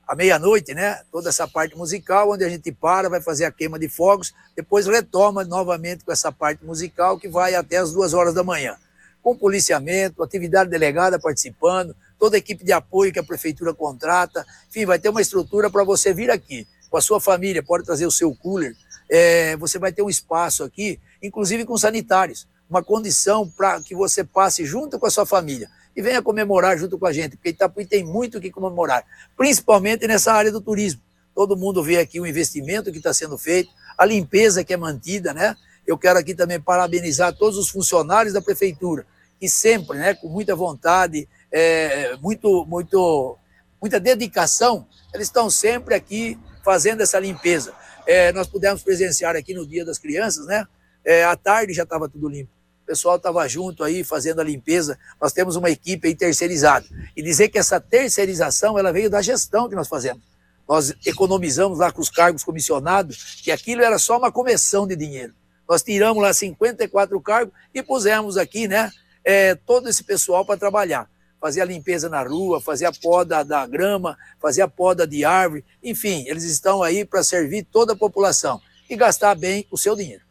a 0.08 0.14
meia-noite, 0.16 0.74
né? 0.74 1.00
Toda 1.12 1.28
essa 1.28 1.46
parte 1.46 1.76
musical, 1.76 2.32
onde 2.32 2.44
a 2.44 2.48
gente 2.48 2.72
para, 2.72 3.08
vai 3.08 3.20
fazer 3.20 3.44
a 3.44 3.52
queima 3.52 3.78
de 3.78 3.88
fogos, 3.88 4.34
depois 4.56 4.86
retoma 4.86 5.44
novamente 5.44 6.04
com 6.04 6.10
essa 6.10 6.32
parte 6.32 6.64
musical 6.64 7.18
que 7.18 7.28
vai 7.28 7.54
até 7.54 7.76
as 7.76 7.92
duas 7.92 8.12
horas 8.12 8.34
da 8.34 8.42
manhã. 8.42 8.76
Com 9.22 9.36
policiamento, 9.36 10.22
atividade 10.22 10.70
delegada 10.70 11.18
participando, 11.18 11.94
toda 12.20 12.36
a 12.36 12.38
equipe 12.38 12.62
de 12.62 12.70
apoio 12.70 13.12
que 13.12 13.18
a 13.18 13.24
prefeitura 13.24 13.72
contrata, 13.72 14.46
enfim, 14.68 14.84
vai 14.84 14.98
ter 14.98 15.08
uma 15.08 15.22
estrutura 15.22 15.70
para 15.70 15.82
você 15.82 16.12
vir 16.12 16.30
aqui 16.30 16.68
com 16.90 16.98
a 16.98 17.00
sua 17.00 17.18
família, 17.18 17.62
pode 17.62 17.84
trazer 17.84 18.06
o 18.06 18.10
seu 18.10 18.34
cooler, 18.34 18.76
é, 19.08 19.56
você 19.56 19.78
vai 19.78 19.90
ter 19.90 20.02
um 20.02 20.10
espaço 20.10 20.62
aqui, 20.62 21.00
inclusive 21.22 21.64
com 21.64 21.76
sanitários 21.78 22.46
uma 22.68 22.84
condição 22.84 23.48
para 23.48 23.80
que 23.80 23.96
você 23.96 24.22
passe 24.22 24.64
junto 24.64 24.96
com 24.96 25.06
a 25.06 25.10
sua 25.10 25.26
família 25.26 25.68
e 25.96 26.00
venha 26.00 26.22
comemorar 26.22 26.78
junto 26.78 26.96
com 26.96 27.06
a 27.06 27.12
gente, 27.12 27.36
porque 27.36 27.48
Itapuí 27.48 27.84
tem 27.84 28.04
muito 28.04 28.38
o 28.38 28.40
que 28.40 28.48
comemorar, 28.48 29.04
principalmente 29.36 30.06
nessa 30.06 30.32
área 30.32 30.52
do 30.52 30.60
turismo. 30.60 31.00
Todo 31.34 31.56
mundo 31.56 31.82
vê 31.82 31.98
aqui 31.98 32.20
o 32.20 32.26
investimento 32.26 32.92
que 32.92 32.98
está 32.98 33.12
sendo 33.12 33.36
feito, 33.36 33.70
a 33.98 34.04
limpeza 34.04 34.62
que 34.62 34.72
é 34.72 34.76
mantida, 34.76 35.34
né? 35.34 35.56
Eu 35.84 35.98
quero 35.98 36.18
aqui 36.18 36.32
também 36.32 36.60
parabenizar 36.60 37.34
todos 37.34 37.58
os 37.58 37.68
funcionários 37.68 38.32
da 38.32 38.40
prefeitura, 38.40 39.04
que 39.40 39.48
sempre, 39.48 39.98
né, 39.98 40.14
com 40.14 40.28
muita 40.28 40.54
vontade, 40.54 41.26
é, 41.52 42.16
muito, 42.16 42.64
muito, 42.66 43.36
muita 43.80 43.98
dedicação, 43.98 44.86
eles 45.12 45.26
estão 45.28 45.50
sempre 45.50 45.94
aqui 45.94 46.38
fazendo 46.64 47.02
essa 47.02 47.18
limpeza. 47.18 47.72
É, 48.06 48.32
nós 48.32 48.46
pudemos 48.46 48.82
presenciar 48.82 49.36
aqui 49.36 49.54
no 49.54 49.66
Dia 49.66 49.84
das 49.84 49.98
Crianças, 49.98 50.46
né? 50.46 50.66
É, 51.04 51.24
à 51.24 51.34
tarde 51.36 51.72
já 51.72 51.84
estava 51.84 52.08
tudo 52.08 52.28
limpo 52.28 52.60
pessoal 52.90 53.16
estava 53.16 53.46
junto 53.46 53.84
aí 53.84 54.02
fazendo 54.02 54.40
a 54.40 54.44
limpeza. 54.44 54.98
Nós 55.20 55.32
temos 55.32 55.54
uma 55.54 55.70
equipe 55.70 56.08
aí 56.08 56.14
terceirizada. 56.14 56.84
E 57.16 57.22
dizer 57.22 57.48
que 57.48 57.56
essa 57.56 57.80
terceirização 57.80 58.76
ela 58.76 58.92
veio 58.92 59.08
da 59.08 59.22
gestão 59.22 59.68
que 59.68 59.76
nós 59.76 59.86
fazemos. 59.86 60.22
Nós 60.68 60.92
economizamos 61.06 61.78
lá 61.78 61.92
com 61.92 62.00
os 62.00 62.10
cargos 62.10 62.42
comissionados, 62.42 63.40
que 63.44 63.52
aquilo 63.52 63.82
era 63.82 63.96
só 63.96 64.18
uma 64.18 64.32
comissão 64.32 64.88
de 64.88 64.96
dinheiro. 64.96 65.32
Nós 65.68 65.84
tiramos 65.84 66.20
lá 66.20 66.34
54 66.34 67.20
cargos 67.20 67.54
e 67.72 67.80
pusemos 67.80 68.36
aqui, 68.36 68.66
né, 68.66 68.90
é, 69.24 69.54
todo 69.54 69.88
esse 69.88 70.02
pessoal 70.02 70.44
para 70.44 70.58
trabalhar. 70.58 71.08
Fazer 71.40 71.62
a 71.62 71.64
limpeza 71.64 72.08
na 72.08 72.22
rua, 72.22 72.60
fazer 72.60 72.86
a 72.86 72.92
poda 72.92 73.44
da 73.44 73.66
grama, 73.66 74.16
fazer 74.40 74.62
a 74.62 74.68
poda 74.68 75.06
de 75.06 75.24
árvore, 75.24 75.64
enfim, 75.82 76.24
eles 76.26 76.44
estão 76.44 76.82
aí 76.82 77.04
para 77.04 77.22
servir 77.22 77.64
toda 77.64 77.94
a 77.94 77.96
população 77.96 78.60
e 78.88 78.96
gastar 78.96 79.34
bem 79.34 79.66
o 79.70 79.78
seu 79.78 79.96
dinheiro. 79.96 80.30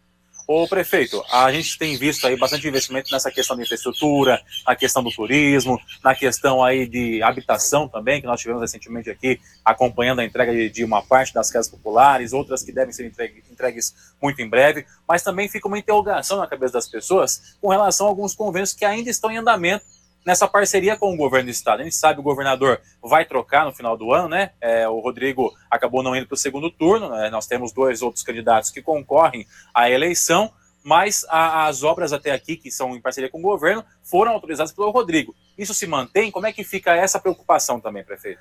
Ô 0.51 0.68
prefeito, 0.68 1.24
a 1.32 1.51
gente 1.51 1.78
tem 1.78 1.95
visto 1.95 2.26
aí 2.26 2.36
bastante 2.36 2.68
investimento 2.68 3.12
nessa 3.12 3.30
questão 3.30 3.55
de 3.55 3.62
infraestrutura, 3.62 4.41
na 4.66 4.76
questão 4.76 5.03
do 5.03 5.12
turismo, 5.12 5.80
na 6.03 6.16
questão 6.16 6.64
aí 6.64 6.88
de 6.88 7.22
habitação 7.22 7.88
também, 7.88 8.20
que 8.20 8.26
nós 8.26 8.41
tivemos 8.41 8.60
recentemente 8.60 9.12
aqui 9.12 9.39
acompanhando 9.64 10.22
a 10.22 10.26
entrega 10.26 10.68
de, 10.68 10.84
uma 10.84 11.03
parte 11.03 11.36
das 11.36 11.51
casas 11.51 11.70
populares, 11.70 12.34
outras 12.34 12.64
que 12.64 12.72
devem 12.72 12.91
ser 12.91 13.05
entregue, 13.05 13.43
entregues 13.51 13.93
muito 14.20 14.41
em 14.41 14.49
breve, 14.49 14.88
mas 15.07 15.22
também 15.22 15.47
fica 15.47 15.68
uma 15.68 15.78
interrogação 15.78 16.39
na 16.39 16.47
cabeça 16.47 16.74
das 16.74 16.88
pessoas 16.88 17.55
com 17.62 17.70
relação 17.70 18.07
a 18.07 18.10
alguns 18.10 18.34
convênios 18.34 18.74
que 18.74 18.84
ainda 18.84 19.12
estão 19.12 19.30
em 19.30 19.38
andamento 19.38 19.86
nessa 20.26 20.47
parceria 20.47 20.97
com 20.97 21.13
o 21.13 21.17
governo 21.17 21.47
do 21.47 21.51
estado. 21.51 21.82
A 21.82 21.84
gente 21.84 21.95
sabe 21.95 22.20
o 22.20 22.24
governador 22.24 22.82
vai 23.01 23.26
trocar 23.26 23.65
no 23.65 23.74
final 23.74 23.97
do 23.97 24.13
ano, 24.13 24.30
né? 24.30 24.51
É, 24.61 24.88
o 24.88 24.99
Rodrigo 24.99 25.53
acabou 25.70 26.03
não 26.03 26.15
indo 26.15 26.28
para 26.28 26.36
o 26.36 26.38
segundo 26.38 26.70
turno, 26.70 27.09
né? 27.09 27.30
nós 27.30 27.47
temos 27.47 27.72
dois 27.72 28.01
outros 28.01 28.24
candidatos 28.24 28.70
que 28.70 28.82
concorrem 28.82 29.47
à 29.74 29.89
eleição, 29.89 30.51
mas 30.84 31.26
a, 31.30 31.67
as 31.67 31.84
obras 31.84 32.13
até 32.13 32.32
aqui, 32.32 32.55
que 32.55 32.72
são 32.72 32.95
em 32.95 33.01
parceria 33.01 33.30
com 33.30 33.39
o 33.39 33.43
governo, 33.43 33.84
foram 34.03 34.32
autorizadas 34.32 34.72
pelo 34.72 34.91
Rodrigo. 34.91 35.36
Isso 35.57 35.74
se 35.74 35.88
mantém? 35.88 36.32
Como 36.32 36.47
é 36.47 36.53
que 36.53 36.63
fica 36.63 36.95
essa 36.95 37.20
preocupação 37.20 37.80
também, 37.80 38.03
prefeito? 38.03 38.39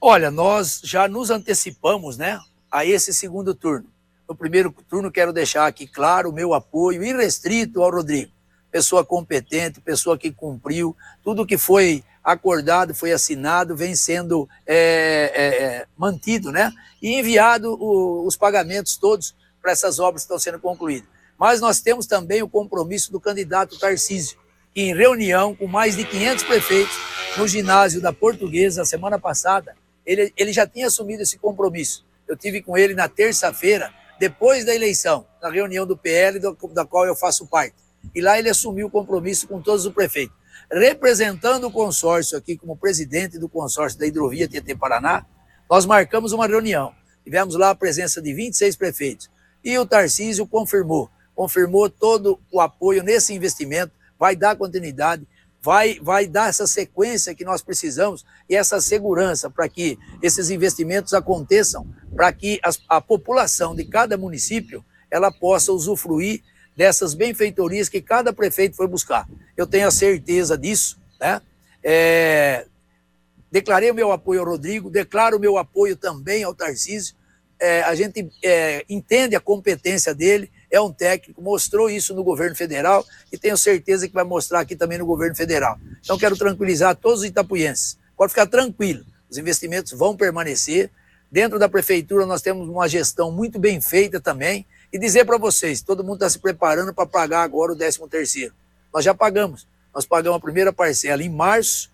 Olha, 0.00 0.30
nós 0.30 0.80
já 0.84 1.08
nos 1.08 1.30
antecipamos, 1.30 2.16
né, 2.16 2.38
a 2.70 2.84
esse 2.84 3.12
segundo 3.12 3.54
turno. 3.54 3.88
No 4.28 4.34
primeiro 4.34 4.74
turno, 4.88 5.10
quero 5.10 5.32
deixar 5.32 5.66
aqui 5.66 5.86
claro 5.86 6.30
o 6.30 6.32
meu 6.32 6.54
apoio 6.54 7.02
irrestrito 7.02 7.82
ao 7.82 7.90
Rodrigo 7.90 8.33
pessoa 8.74 9.04
competente, 9.04 9.80
pessoa 9.80 10.18
que 10.18 10.32
cumpriu, 10.32 10.96
tudo 11.22 11.46
que 11.46 11.56
foi 11.56 12.02
acordado, 12.24 12.92
foi 12.92 13.12
assinado, 13.12 13.76
vem 13.76 13.94
sendo 13.94 14.48
é, 14.66 15.30
é, 15.32 15.46
é, 15.46 15.86
mantido, 15.96 16.50
né? 16.50 16.72
E 17.00 17.14
enviado 17.14 17.72
o, 17.72 18.26
os 18.26 18.36
pagamentos 18.36 18.96
todos 18.96 19.32
para 19.62 19.70
essas 19.70 20.00
obras 20.00 20.22
que 20.22 20.24
estão 20.24 20.40
sendo 20.40 20.58
concluídas. 20.58 21.08
Mas 21.38 21.60
nós 21.60 21.80
temos 21.80 22.04
também 22.04 22.42
o 22.42 22.48
compromisso 22.48 23.12
do 23.12 23.20
candidato 23.20 23.78
Tarcísio, 23.78 24.38
que 24.74 24.80
em 24.80 24.92
reunião 24.92 25.54
com 25.54 25.68
mais 25.68 25.94
de 25.94 26.04
500 26.04 26.42
prefeitos 26.42 26.96
no 27.36 27.46
ginásio 27.46 28.00
da 28.00 28.12
Portuguesa, 28.12 28.82
a 28.82 28.84
semana 28.84 29.20
passada, 29.20 29.76
ele, 30.04 30.32
ele 30.36 30.52
já 30.52 30.66
tinha 30.66 30.88
assumido 30.88 31.22
esse 31.22 31.38
compromisso. 31.38 32.04
Eu 32.26 32.36
tive 32.36 32.60
com 32.60 32.76
ele 32.76 32.92
na 32.92 33.08
terça-feira, 33.08 33.94
depois 34.18 34.64
da 34.64 34.74
eleição, 34.74 35.24
na 35.40 35.48
reunião 35.48 35.86
do 35.86 35.96
PL, 35.96 36.40
do, 36.40 36.58
da 36.72 36.84
qual 36.84 37.06
eu 37.06 37.14
faço 37.14 37.46
parte. 37.46 37.83
E 38.14 38.20
lá 38.20 38.38
ele 38.38 38.48
assumiu 38.48 38.86
o 38.86 38.90
compromisso 38.90 39.48
com 39.48 39.60
todos 39.60 39.84
os 39.86 39.92
prefeitos. 39.92 40.36
Representando 40.70 41.64
o 41.64 41.70
consórcio 41.70 42.38
aqui 42.38 42.56
como 42.56 42.76
presidente 42.76 43.38
do 43.38 43.48
consórcio 43.48 43.98
da 43.98 44.06
hidrovia 44.06 44.48
Tietê 44.48 44.74
Paraná, 44.74 45.26
nós 45.68 45.84
marcamos 45.84 46.32
uma 46.32 46.46
reunião. 46.46 46.94
Tivemos 47.24 47.54
lá 47.54 47.70
a 47.70 47.74
presença 47.74 48.20
de 48.20 48.32
26 48.32 48.76
prefeitos. 48.76 49.30
E 49.64 49.78
o 49.78 49.86
Tarcísio 49.86 50.46
confirmou, 50.46 51.10
confirmou 51.34 51.88
todo 51.88 52.38
o 52.52 52.60
apoio 52.60 53.02
nesse 53.02 53.32
investimento, 53.32 53.92
vai 54.18 54.36
dar 54.36 54.56
continuidade, 54.56 55.26
vai, 55.60 55.98
vai 56.00 56.26
dar 56.26 56.50
essa 56.50 56.66
sequência 56.66 57.34
que 57.34 57.44
nós 57.44 57.62
precisamos 57.62 58.24
e 58.48 58.54
essa 58.54 58.80
segurança 58.80 59.48
para 59.48 59.66
que 59.66 59.98
esses 60.22 60.50
investimentos 60.50 61.14
aconteçam, 61.14 61.86
para 62.14 62.30
que 62.32 62.60
as, 62.62 62.78
a 62.88 63.00
população 63.00 63.74
de 63.74 63.84
cada 63.86 64.18
município 64.18 64.84
ela 65.10 65.32
possa 65.32 65.72
usufruir 65.72 66.42
dessas 66.76 67.14
benfeitorias 67.14 67.88
que 67.88 68.00
cada 68.00 68.32
prefeito 68.32 68.76
foi 68.76 68.86
buscar. 68.86 69.28
Eu 69.56 69.66
tenho 69.66 69.86
a 69.86 69.90
certeza 69.90 70.58
disso, 70.58 70.98
né? 71.20 71.40
É, 71.82 72.66
declarei 73.50 73.90
o 73.90 73.94
meu 73.94 74.10
apoio 74.10 74.40
ao 74.40 74.46
Rodrigo, 74.46 74.90
declaro 74.90 75.36
o 75.36 75.40
meu 75.40 75.56
apoio 75.56 75.96
também 75.96 76.42
ao 76.42 76.54
Tarcísio. 76.54 77.14
É, 77.60 77.82
a 77.82 77.94
gente 77.94 78.28
é, 78.42 78.84
entende 78.88 79.36
a 79.36 79.40
competência 79.40 80.12
dele, 80.12 80.50
é 80.70 80.80
um 80.80 80.92
técnico, 80.92 81.40
mostrou 81.40 81.88
isso 81.88 82.12
no 82.14 82.24
governo 82.24 82.56
federal 82.56 83.06
e 83.30 83.38
tenho 83.38 83.56
certeza 83.56 84.08
que 84.08 84.14
vai 84.14 84.24
mostrar 84.24 84.60
aqui 84.60 84.74
também 84.74 84.98
no 84.98 85.06
governo 85.06 85.36
federal. 85.36 85.78
Então, 86.00 86.18
quero 86.18 86.36
tranquilizar 86.36 86.96
todos 86.96 87.20
os 87.20 87.26
itapuienses. 87.26 87.96
Pode 88.16 88.32
ficar 88.32 88.46
tranquilo, 88.46 89.04
os 89.30 89.38
investimentos 89.38 89.92
vão 89.92 90.16
permanecer. 90.16 90.90
Dentro 91.30 91.58
da 91.58 91.68
prefeitura, 91.68 92.26
nós 92.26 92.42
temos 92.42 92.68
uma 92.68 92.88
gestão 92.88 93.30
muito 93.30 93.58
bem 93.58 93.80
feita 93.80 94.20
também. 94.20 94.66
E 94.94 94.98
dizer 94.98 95.24
para 95.24 95.36
vocês, 95.36 95.82
todo 95.82 96.04
mundo 96.04 96.18
está 96.18 96.30
se 96.30 96.38
preparando 96.38 96.94
para 96.94 97.04
pagar 97.04 97.42
agora 97.42 97.72
o 97.72 97.76
13 97.76 97.98
terceiro. 98.08 98.54
Nós 98.92 99.04
já 99.04 99.12
pagamos. 99.12 99.66
Nós 99.92 100.06
pagamos 100.06 100.36
a 100.36 100.40
primeira 100.40 100.72
parcela 100.72 101.20
em 101.20 101.28
março, 101.28 101.90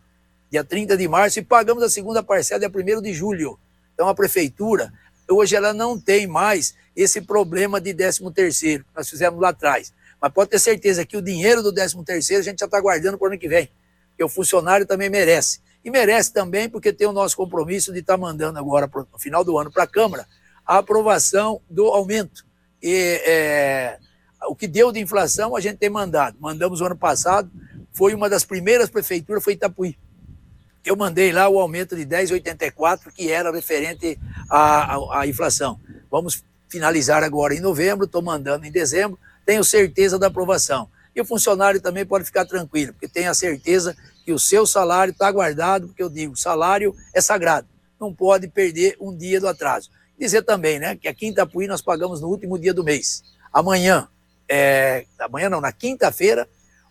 dia 0.51 0.63
30 0.63 0.99
de 0.99 1.09
março, 1.09 1.39
e 1.39 1.43
pagamos 1.43 1.83
a 1.83 1.89
segunda 1.89 2.23
parcela 2.23 2.61
dia 2.61 2.69
1 2.69 3.01
de 3.01 3.15
julho. 3.15 3.59
Então 3.95 4.07
a 4.07 4.15
prefeitura, 4.15 4.93
hoje 5.31 5.57
ela 5.57 5.73
não 5.73 5.99
tem 5.99 6.27
mais 6.27 6.75
esse 6.95 7.23
problema 7.23 7.81
de 7.81 7.95
13 7.95 8.31
terceiro 8.33 8.85
que 8.85 8.91
nós 8.95 9.09
fizemos 9.09 9.41
lá 9.41 9.49
atrás. 9.49 9.95
Mas 10.21 10.31
pode 10.31 10.51
ter 10.51 10.59
certeza 10.59 11.07
que 11.07 11.17
o 11.17 11.23
dinheiro 11.23 11.63
do 11.63 11.73
13 11.73 12.05
terceiro 12.05 12.43
a 12.43 12.45
gente 12.45 12.59
já 12.59 12.67
está 12.67 12.79
guardando 12.79 13.17
para 13.17 13.29
o 13.29 13.31
ano 13.31 13.41
que 13.41 13.49
vem. 13.49 13.71
Porque 14.11 14.25
o 14.25 14.29
funcionário 14.29 14.85
também 14.85 15.09
merece. 15.09 15.61
E 15.83 15.91
merece 15.91 16.35
também 16.35 16.69
porque 16.69 16.93
tem 16.93 17.07
o 17.07 17.13
nosso 17.13 17.35
compromisso 17.35 17.95
de 17.95 18.01
estar 18.01 18.19
tá 18.19 18.19
mandando 18.19 18.59
agora, 18.59 18.91
no 19.11 19.19
final 19.19 19.43
do 19.43 19.57
ano, 19.57 19.73
para 19.73 19.85
a 19.85 19.87
Câmara, 19.87 20.27
a 20.67 20.77
aprovação 20.77 21.63
do 21.71 21.87
aumento 21.87 22.50
e 22.83 23.21
é, 23.27 23.99
o 24.49 24.55
que 24.55 24.67
deu 24.67 24.91
de 24.91 25.01
inflação 25.01 25.55
a 25.55 25.61
gente 25.61 25.79
tem 25.79 25.91
mandado. 25.91 26.37
Mandamos 26.41 26.81
o 26.81 26.85
ano 26.85 26.97
passado, 26.97 27.51
foi 27.93 28.15
uma 28.15 28.29
das 28.29 28.45
primeiras 28.45 28.89
prefeituras, 28.89 29.43
foi 29.43 29.55
Itapuí. 29.55 29.99
Eu 30.85 30.97
mandei 30.97 31.31
lá 31.31 31.49
o 31.49 31.59
aumento 31.59 31.95
de 31.95 32.07
10,84, 32.07 33.13
que 33.15 33.31
era 33.31 33.53
referente 33.53 34.19
à, 34.49 34.97
à, 34.97 35.21
à 35.21 35.27
inflação. 35.27 35.79
Vamos 36.11 36.43
finalizar 36.69 37.23
agora 37.23 37.55
em 37.55 37.61
novembro, 37.61 38.07
estou 38.07 38.23
mandando 38.23 38.65
em 38.65 38.71
dezembro, 38.71 39.19
tenho 39.45 39.63
certeza 39.63 40.19
da 40.19 40.29
aprovação. 40.29 40.89
E 41.15 41.21
o 41.21 41.25
funcionário 41.25 41.81
também 41.81 42.07
pode 42.07 42.25
ficar 42.25 42.47
tranquilo, 42.47 42.93
porque 42.93 43.09
tem 43.09 43.27
a 43.27 43.35
certeza 43.35 43.97
que 44.25 44.33
o 44.33 44.39
seu 44.39 44.65
salário 44.65 45.11
está 45.11 45.31
guardado, 45.31 45.89
porque 45.89 46.03
eu 46.03 46.09
digo, 46.09 46.37
salário 46.37 46.95
é 47.13 47.21
sagrado, 47.21 47.67
não 48.01 48.15
pode 48.15 48.49
perder 48.49 48.97
um 49.01 49.15
dia 49.15 49.41
do 49.41 49.49
atraso. 49.49 49.91
Dizer 50.21 50.43
também, 50.43 50.79
né, 50.79 50.97
que 50.97 51.09
aqui 51.09 51.27
em 51.27 51.31
Itapuí 51.31 51.67
nós 51.67 51.81
pagamos 51.81 52.21
no 52.21 52.29
último 52.29 52.59
dia 52.59 52.75
do 52.75 52.85
mês. 52.85 53.25
Amanhã, 53.51 54.07
é, 54.47 55.07
amanhã 55.19 55.49
não, 55.49 55.63
na 55.63 55.73
quinta-feira, 55.73 56.47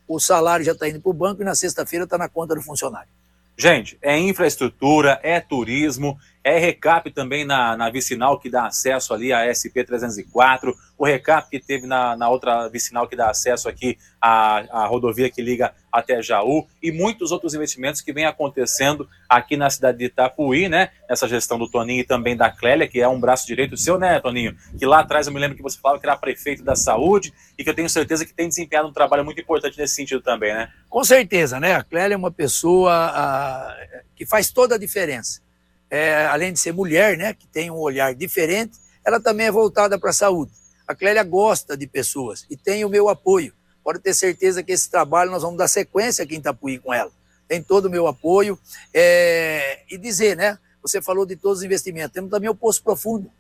o 0.07 0.19
salário 0.19 0.65
já 0.65 0.71
está 0.71 0.89
indo 0.89 0.99
para 0.99 1.11
o 1.11 1.13
banco 1.13 1.43
e 1.43 1.45
na 1.45 1.53
sexta-feira 1.53 2.05
está 2.05 2.17
na 2.17 2.27
conta 2.27 2.55
do 2.55 2.61
funcionário. 2.63 3.07
Gente, 3.55 3.99
é 4.01 4.17
infraestrutura, 4.17 5.19
é 5.21 5.39
turismo, 5.39 6.17
é 6.43 6.57
recap 6.57 7.11
também 7.11 7.45
na, 7.45 7.77
na 7.77 7.91
vicinal 7.91 8.39
que 8.39 8.49
dá 8.49 8.65
acesso 8.65 9.13
ali 9.13 9.31
à 9.31 9.45
SP-304, 9.45 10.73
o 10.99 11.05
recap 11.05 11.49
que 11.49 11.59
teve 11.59 11.87
na, 11.87 12.15
na 12.15 12.29
outra 12.29 12.67
vicinal 12.67 13.07
que 13.07 13.15
dá 13.15 13.31
acesso 13.31 13.67
aqui 13.67 13.97
à, 14.21 14.83
à 14.83 14.85
rodovia 14.85 15.29
que 15.31 15.41
liga 15.41 15.73
até 15.91 16.21
Jaú 16.21 16.67
e 16.83 16.91
muitos 16.91 17.31
outros 17.31 17.55
investimentos 17.55 18.01
que 18.01 18.13
vem 18.13 18.25
acontecendo 18.25 19.09
aqui 19.27 19.57
na 19.57 19.69
cidade 19.69 19.97
de 19.97 20.05
Itapuí, 20.05 20.69
né? 20.69 20.91
Nessa 21.09 21.27
gestão 21.27 21.57
do 21.57 21.67
Toninho 21.67 22.01
e 22.01 22.03
também 22.03 22.37
da 22.37 22.51
Clélia, 22.51 22.87
que 22.87 23.01
é 23.01 23.07
um 23.07 23.19
braço 23.19 23.47
direito 23.47 23.75
seu, 23.75 23.97
né, 23.97 24.19
Toninho? 24.19 24.55
Que 24.77 24.85
lá 24.85 24.99
atrás 24.99 25.25
eu 25.25 25.33
me 25.33 25.39
lembro 25.39 25.57
que 25.57 25.63
você 25.63 25.79
falava 25.79 25.99
que 25.99 26.05
era 26.05 26.15
prefeito 26.15 26.63
da 26.63 26.75
saúde 26.75 27.33
e 27.57 27.63
que 27.63 27.69
eu 27.69 27.73
tenho 27.73 27.89
certeza 27.89 28.23
que 28.23 28.33
tem 28.33 28.47
desempenhado 28.47 28.87
um 28.87 28.93
trabalho 28.93 29.25
muito 29.25 29.41
importante 29.41 29.79
nesse 29.79 29.95
sentido 29.95 30.21
também, 30.21 30.53
né? 30.53 30.69
Com 30.87 31.03
certeza, 31.03 31.59
né? 31.59 31.73
A 31.73 31.83
Clélia 31.83 32.13
é 32.13 32.17
uma 32.17 32.31
pessoa 32.31 32.93
a, 32.93 33.75
que 34.15 34.25
faz 34.25 34.51
toda 34.51 34.75
a 34.75 34.77
diferença 34.77 35.41
é, 35.89 36.27
além 36.27 36.53
de 36.53 36.59
ser 36.59 36.71
mulher, 36.71 37.17
né, 37.17 37.33
que 37.33 37.47
tem 37.47 37.71
um 37.71 37.77
olhar 37.77 38.13
diferente, 38.13 38.77
ela 39.03 39.19
também 39.19 39.47
é 39.47 39.51
voltada 39.51 39.97
para 39.97 40.11
a 40.11 40.13
saúde. 40.13 40.51
A 40.89 40.95
Clélia 40.95 41.23
gosta 41.23 41.77
de 41.77 41.85
pessoas 41.85 42.47
e 42.49 42.57
tem 42.57 42.83
o 42.83 42.89
meu 42.89 43.09
apoio. 43.09 43.53
Pode 43.83 43.99
ter 43.99 44.11
certeza 44.11 44.63
que 44.63 44.71
esse 44.71 44.89
trabalho 44.89 45.29
nós 45.29 45.43
vamos 45.43 45.59
dar 45.59 45.67
sequência 45.67 46.23
aqui 46.23 46.33
em 46.33 46.39
Itapuí 46.39 46.79
com 46.79 46.91
ela. 46.91 47.11
Tem 47.47 47.61
todo 47.61 47.85
o 47.85 47.91
meu 47.91 48.07
apoio. 48.07 48.57
É, 48.91 49.83
e 49.87 49.99
dizer, 49.99 50.35
né? 50.35 50.57
Você 50.81 50.99
falou 50.99 51.27
de 51.27 51.35
todos 51.35 51.59
os 51.59 51.63
investimentos. 51.63 52.11
Temos 52.11 52.31
também 52.31 52.49
o 52.49 52.55
Poço 52.55 52.81
Profundo. 52.81 53.31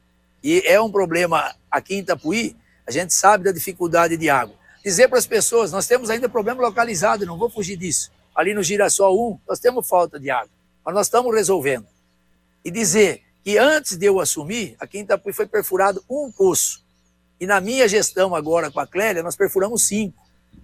E 0.43 0.61
é 0.63 0.79
um 0.79 0.91
problema 0.91 1.55
aqui 1.71 1.95
em 1.95 1.99
Itapuí, 2.01 2.55
a 2.85 2.91
gente 2.91 3.15
sabe 3.15 3.45
da 3.45 3.51
dificuldade 3.51 4.15
de 4.15 4.29
água. 4.29 4.55
Dizer 4.85 5.07
para 5.07 5.17
as 5.17 5.25
pessoas, 5.25 5.71
nós 5.71 5.87
temos 5.87 6.11
ainda 6.11 6.29
problema 6.29 6.61
localizado, 6.61 7.25
não 7.25 7.35
vou 7.35 7.49
fugir 7.49 7.77
disso. 7.77 8.11
Ali 8.35 8.53
no 8.53 8.61
Girassol 8.61 9.33
1, 9.33 9.39
nós 9.49 9.57
temos 9.59 9.89
falta 9.89 10.19
de 10.19 10.29
água, 10.29 10.51
mas 10.85 10.93
nós 10.93 11.07
estamos 11.07 11.33
resolvendo 11.33 11.87
e 12.63 12.69
dizer 12.69 13.23
que 13.43 13.57
antes 13.57 13.97
de 13.97 14.05
eu 14.05 14.19
assumir, 14.19 14.75
aqui 14.79 14.99
em 14.99 15.01
Itapuí 15.01 15.33
foi 15.33 15.47
perfurado 15.47 16.03
um 16.07 16.31
poço. 16.31 16.87
E 17.39 17.47
na 17.47 17.61
minha 17.61 17.87
gestão 17.87 18.35
agora 18.35 18.69
com 18.69 18.79
a 18.79 18.87
Clélia, 18.87 19.23
nós 19.23 19.35
perfuramos 19.35 19.87
cinco. 19.87 20.17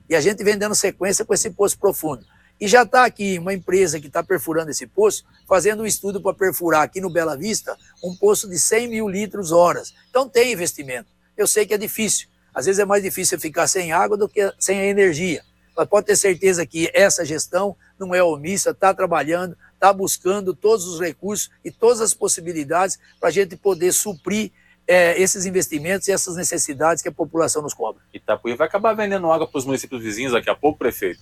E 0.09 0.15
a 0.15 0.21
gente 0.21 0.43
vem 0.43 0.57
dando 0.57 0.75
sequência 0.75 1.23
com 1.23 1.33
esse 1.33 1.49
poço 1.49 1.77
profundo. 1.77 2.25
E 2.59 2.67
já 2.67 2.83
está 2.83 3.05
aqui 3.05 3.37
uma 3.37 3.53
empresa 3.53 3.99
que 3.99 4.07
está 4.07 4.23
perfurando 4.23 4.71
esse 4.71 4.87
poço, 4.87 5.25
fazendo 5.47 5.83
um 5.83 5.85
estudo 5.85 6.21
para 6.21 6.33
perfurar 6.33 6.83
aqui 6.83 7.01
no 7.01 7.09
Bela 7.09 7.35
Vista 7.35 7.77
um 8.03 8.15
poço 8.15 8.49
de 8.49 8.57
100 8.57 8.87
mil 8.87 9.09
litros 9.09 9.51
horas. 9.51 9.93
Então 10.09 10.29
tem 10.29 10.53
investimento. 10.53 11.09
Eu 11.35 11.47
sei 11.47 11.65
que 11.65 11.73
é 11.73 11.77
difícil. 11.77 12.29
Às 12.53 12.65
vezes 12.65 12.79
é 12.79 12.85
mais 12.85 13.03
difícil 13.03 13.39
ficar 13.39 13.67
sem 13.67 13.91
água 13.91 14.15
do 14.15 14.29
que 14.29 14.53
sem 14.57 14.79
a 14.79 14.85
energia. 14.85 15.43
Mas 15.75 15.89
pode 15.89 16.05
ter 16.05 16.15
certeza 16.15 16.65
que 16.65 16.89
essa 16.93 17.25
gestão 17.25 17.75
não 17.99 18.15
é 18.15 18.23
omissa, 18.23 18.69
está 18.69 18.93
trabalhando, 18.93 19.57
está 19.73 19.91
buscando 19.91 20.55
todos 20.55 20.85
os 20.85 21.01
recursos 21.01 21.51
e 21.65 21.69
todas 21.69 21.99
as 21.99 22.13
possibilidades 22.13 22.97
para 23.19 23.27
a 23.27 23.31
gente 23.31 23.57
poder 23.57 23.91
suprir 23.91 24.51
é, 24.87 25.19
esses 25.19 25.45
investimentos 25.45 26.07
e 26.07 26.11
essas 26.11 26.35
necessidades 26.35 27.01
que 27.01 27.09
a 27.09 27.11
população 27.11 27.61
nos 27.61 27.73
cobra. 27.73 28.01
Itapuí 28.13 28.55
vai 28.55 28.67
acabar 28.67 28.93
vendendo 28.93 29.31
água 29.31 29.47
para 29.47 29.57
os 29.57 29.65
municípios 29.65 30.01
vizinhos 30.01 30.33
daqui 30.33 30.49
a 30.49 30.55
pouco, 30.55 30.77
prefeito? 30.77 31.21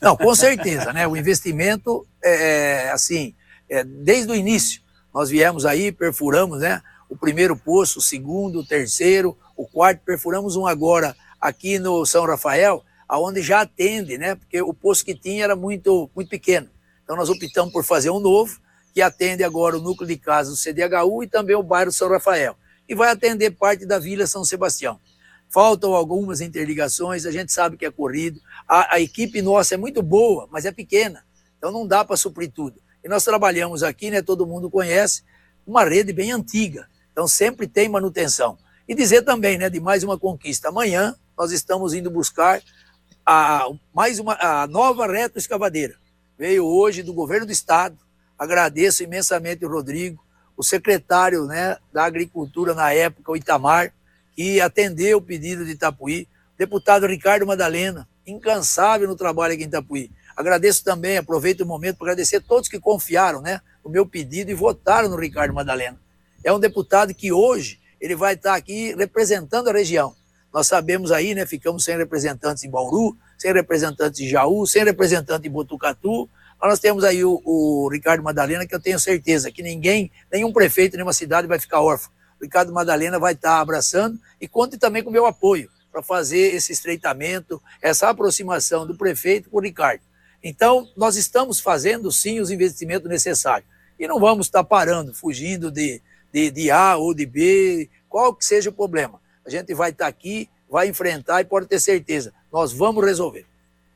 Não, 0.00 0.16
com 0.16 0.34
certeza, 0.34 0.92
né? 0.92 1.06
O 1.06 1.16
investimento, 1.16 2.06
é, 2.22 2.86
é, 2.86 2.90
assim, 2.90 3.34
é, 3.68 3.84
desde 3.84 4.32
o 4.32 4.34
início, 4.34 4.80
nós 5.14 5.30
viemos 5.30 5.64
aí, 5.64 5.92
perfuramos, 5.92 6.60
né? 6.60 6.82
O 7.08 7.16
primeiro 7.16 7.56
poço, 7.56 8.00
o 8.00 8.02
segundo, 8.02 8.60
o 8.60 8.66
terceiro, 8.66 9.36
o 9.56 9.66
quarto, 9.66 10.00
perfuramos 10.04 10.56
um 10.56 10.66
agora 10.66 11.14
aqui 11.40 11.78
no 11.78 12.04
São 12.04 12.26
Rafael, 12.26 12.84
aonde 13.08 13.40
já 13.42 13.60
atende, 13.60 14.18
né? 14.18 14.34
Porque 14.34 14.60
o 14.60 14.74
poço 14.74 15.04
que 15.04 15.14
tinha 15.14 15.44
era 15.44 15.54
muito, 15.54 16.10
muito 16.14 16.28
pequeno. 16.28 16.68
Então 17.04 17.14
nós 17.14 17.28
optamos 17.28 17.72
por 17.72 17.84
fazer 17.84 18.10
um 18.10 18.18
novo, 18.18 18.58
que 18.92 19.00
atende 19.00 19.44
agora 19.44 19.76
o 19.76 19.80
núcleo 19.80 20.08
de 20.08 20.16
casa 20.16 20.50
do 20.50 20.56
CDHU 20.56 21.22
e 21.22 21.28
também 21.28 21.54
o 21.54 21.62
bairro 21.62 21.92
São 21.92 22.08
Rafael. 22.08 22.56
E 22.88 22.94
vai 22.94 23.10
atender 23.10 23.50
parte 23.52 23.84
da 23.84 23.98
Vila 23.98 24.26
São 24.26 24.44
Sebastião. 24.44 25.00
Faltam 25.48 25.94
algumas 25.94 26.40
interligações, 26.40 27.24
a 27.24 27.30
gente 27.30 27.52
sabe 27.52 27.76
que 27.76 27.86
é 27.86 27.90
corrido. 27.90 28.40
A, 28.68 28.96
a 28.96 29.00
equipe 29.00 29.40
nossa 29.40 29.74
é 29.74 29.76
muito 29.76 30.02
boa, 30.02 30.48
mas 30.50 30.64
é 30.64 30.72
pequena. 30.72 31.24
Então 31.58 31.70
não 31.70 31.86
dá 31.86 32.04
para 32.04 32.16
suprir 32.16 32.50
tudo. 32.52 32.80
E 33.02 33.08
nós 33.08 33.24
trabalhamos 33.24 33.82
aqui, 33.82 34.10
né, 34.10 34.20
todo 34.20 34.46
mundo 34.46 34.70
conhece, 34.70 35.22
uma 35.66 35.84
rede 35.84 36.12
bem 36.12 36.32
antiga. 36.32 36.88
Então 37.12 37.28
sempre 37.28 37.66
tem 37.66 37.88
manutenção. 37.88 38.58
E 38.88 38.94
dizer 38.94 39.22
também, 39.22 39.58
né, 39.58 39.70
de 39.70 39.80
mais 39.80 40.02
uma 40.02 40.18
conquista. 40.18 40.68
Amanhã 40.68 41.14
nós 41.36 41.52
estamos 41.52 41.94
indo 41.94 42.10
buscar 42.10 42.60
a, 43.24 43.68
mais 43.94 44.18
uma 44.18 44.34
a 44.40 44.66
nova 44.66 45.06
retroescavadeira 45.06 45.96
veio 46.38 46.66
hoje 46.66 47.02
do 47.02 47.12
governo 47.12 47.46
do 47.46 47.52
estado. 47.52 47.96
Agradeço 48.38 49.02
imensamente 49.02 49.64
o 49.64 49.68
Rodrigo, 49.68 50.22
o 50.56 50.62
secretário 50.62 51.44
né, 51.44 51.76
da 51.92 52.04
Agricultura 52.04 52.74
na 52.74 52.92
época, 52.92 53.32
o 53.32 53.36
Itamar, 53.36 53.92
que 54.34 54.60
atendeu 54.60 55.18
o 55.18 55.22
pedido 55.22 55.64
de 55.64 55.72
Itapuí. 55.72 56.28
Deputado 56.58 57.06
Ricardo 57.06 57.46
Madalena, 57.46 58.08
incansável 58.26 59.06
no 59.06 59.16
trabalho 59.16 59.54
aqui 59.54 59.64
em 59.64 59.66
Itapuí. 59.66 60.10
Agradeço 60.36 60.84
também, 60.84 61.16
aproveito 61.16 61.62
o 61.62 61.66
momento 61.66 61.96
para 61.96 62.08
agradecer 62.08 62.36
a 62.36 62.40
todos 62.40 62.68
que 62.68 62.78
confiaram 62.78 63.40
né, 63.40 63.60
no 63.84 63.90
meu 63.90 64.06
pedido 64.06 64.50
e 64.50 64.54
votaram 64.54 65.08
no 65.08 65.16
Ricardo 65.16 65.54
Madalena. 65.54 65.98
É 66.44 66.52
um 66.52 66.60
deputado 66.60 67.14
que 67.14 67.32
hoje 67.32 67.80
ele 68.00 68.14
vai 68.14 68.34
estar 68.34 68.54
aqui 68.54 68.94
representando 68.94 69.68
a 69.68 69.72
região. 69.72 70.14
Nós 70.52 70.66
sabemos 70.66 71.10
aí, 71.10 71.34
né, 71.34 71.44
ficamos 71.44 71.84
sem 71.84 71.96
representantes 71.96 72.64
em 72.64 72.70
Bauru, 72.70 73.16
sem 73.38 73.52
representante 73.52 74.22
de 74.22 74.28
Jaú, 74.28 74.66
sem 74.66 74.84
representante 74.84 75.42
de 75.42 75.48
Botucatu. 75.48 76.28
Nós 76.60 76.80
temos 76.80 77.04
aí 77.04 77.24
o, 77.24 77.40
o, 77.44 77.88
Ricardo 77.90 78.22
Madalena, 78.22 78.66
que 78.66 78.74
eu 78.74 78.80
tenho 78.80 78.98
certeza 78.98 79.50
que 79.50 79.62
ninguém, 79.62 80.10
nenhum 80.32 80.52
prefeito, 80.52 80.94
nenhuma 80.94 81.12
cidade 81.12 81.46
vai 81.46 81.58
ficar 81.58 81.80
órfão. 81.80 82.10
O 82.40 82.44
Ricardo 82.44 82.72
Madalena 82.72 83.18
vai 83.18 83.34
estar 83.34 83.60
abraçando 83.60 84.18
e 84.40 84.48
conte 84.48 84.76
também 84.78 85.02
com 85.02 85.10
o 85.10 85.12
meu 85.12 85.26
apoio 85.26 85.70
para 85.92 86.02
fazer 86.02 86.54
esse 86.54 86.72
estreitamento, 86.72 87.62
essa 87.80 88.08
aproximação 88.08 88.86
do 88.86 88.96
prefeito 88.96 89.48
com 89.48 89.58
o 89.58 89.62
Ricardo. 89.62 90.02
Então, 90.42 90.88
nós 90.96 91.16
estamos 91.16 91.60
fazendo 91.60 92.12
sim 92.12 92.40
os 92.40 92.50
investimentos 92.50 93.08
necessários. 93.08 93.68
E 93.98 94.06
não 94.06 94.20
vamos 94.20 94.46
estar 94.46 94.62
parando, 94.62 95.14
fugindo 95.14 95.70
de, 95.70 96.02
de, 96.32 96.50
de 96.50 96.70
A 96.70 96.96
ou 96.96 97.14
de 97.14 97.24
B, 97.24 97.88
qual 98.08 98.34
que 98.34 98.44
seja 98.44 98.68
o 98.70 98.72
problema. 98.72 99.20
A 99.44 99.50
gente 99.50 99.72
vai 99.72 99.90
estar 99.90 100.06
aqui, 100.06 100.50
vai 100.68 100.88
enfrentar 100.88 101.40
e 101.40 101.44
pode 101.44 101.66
ter 101.66 101.80
certeza, 101.80 102.32
nós 102.52 102.72
vamos 102.72 103.04
resolver. 103.04 103.46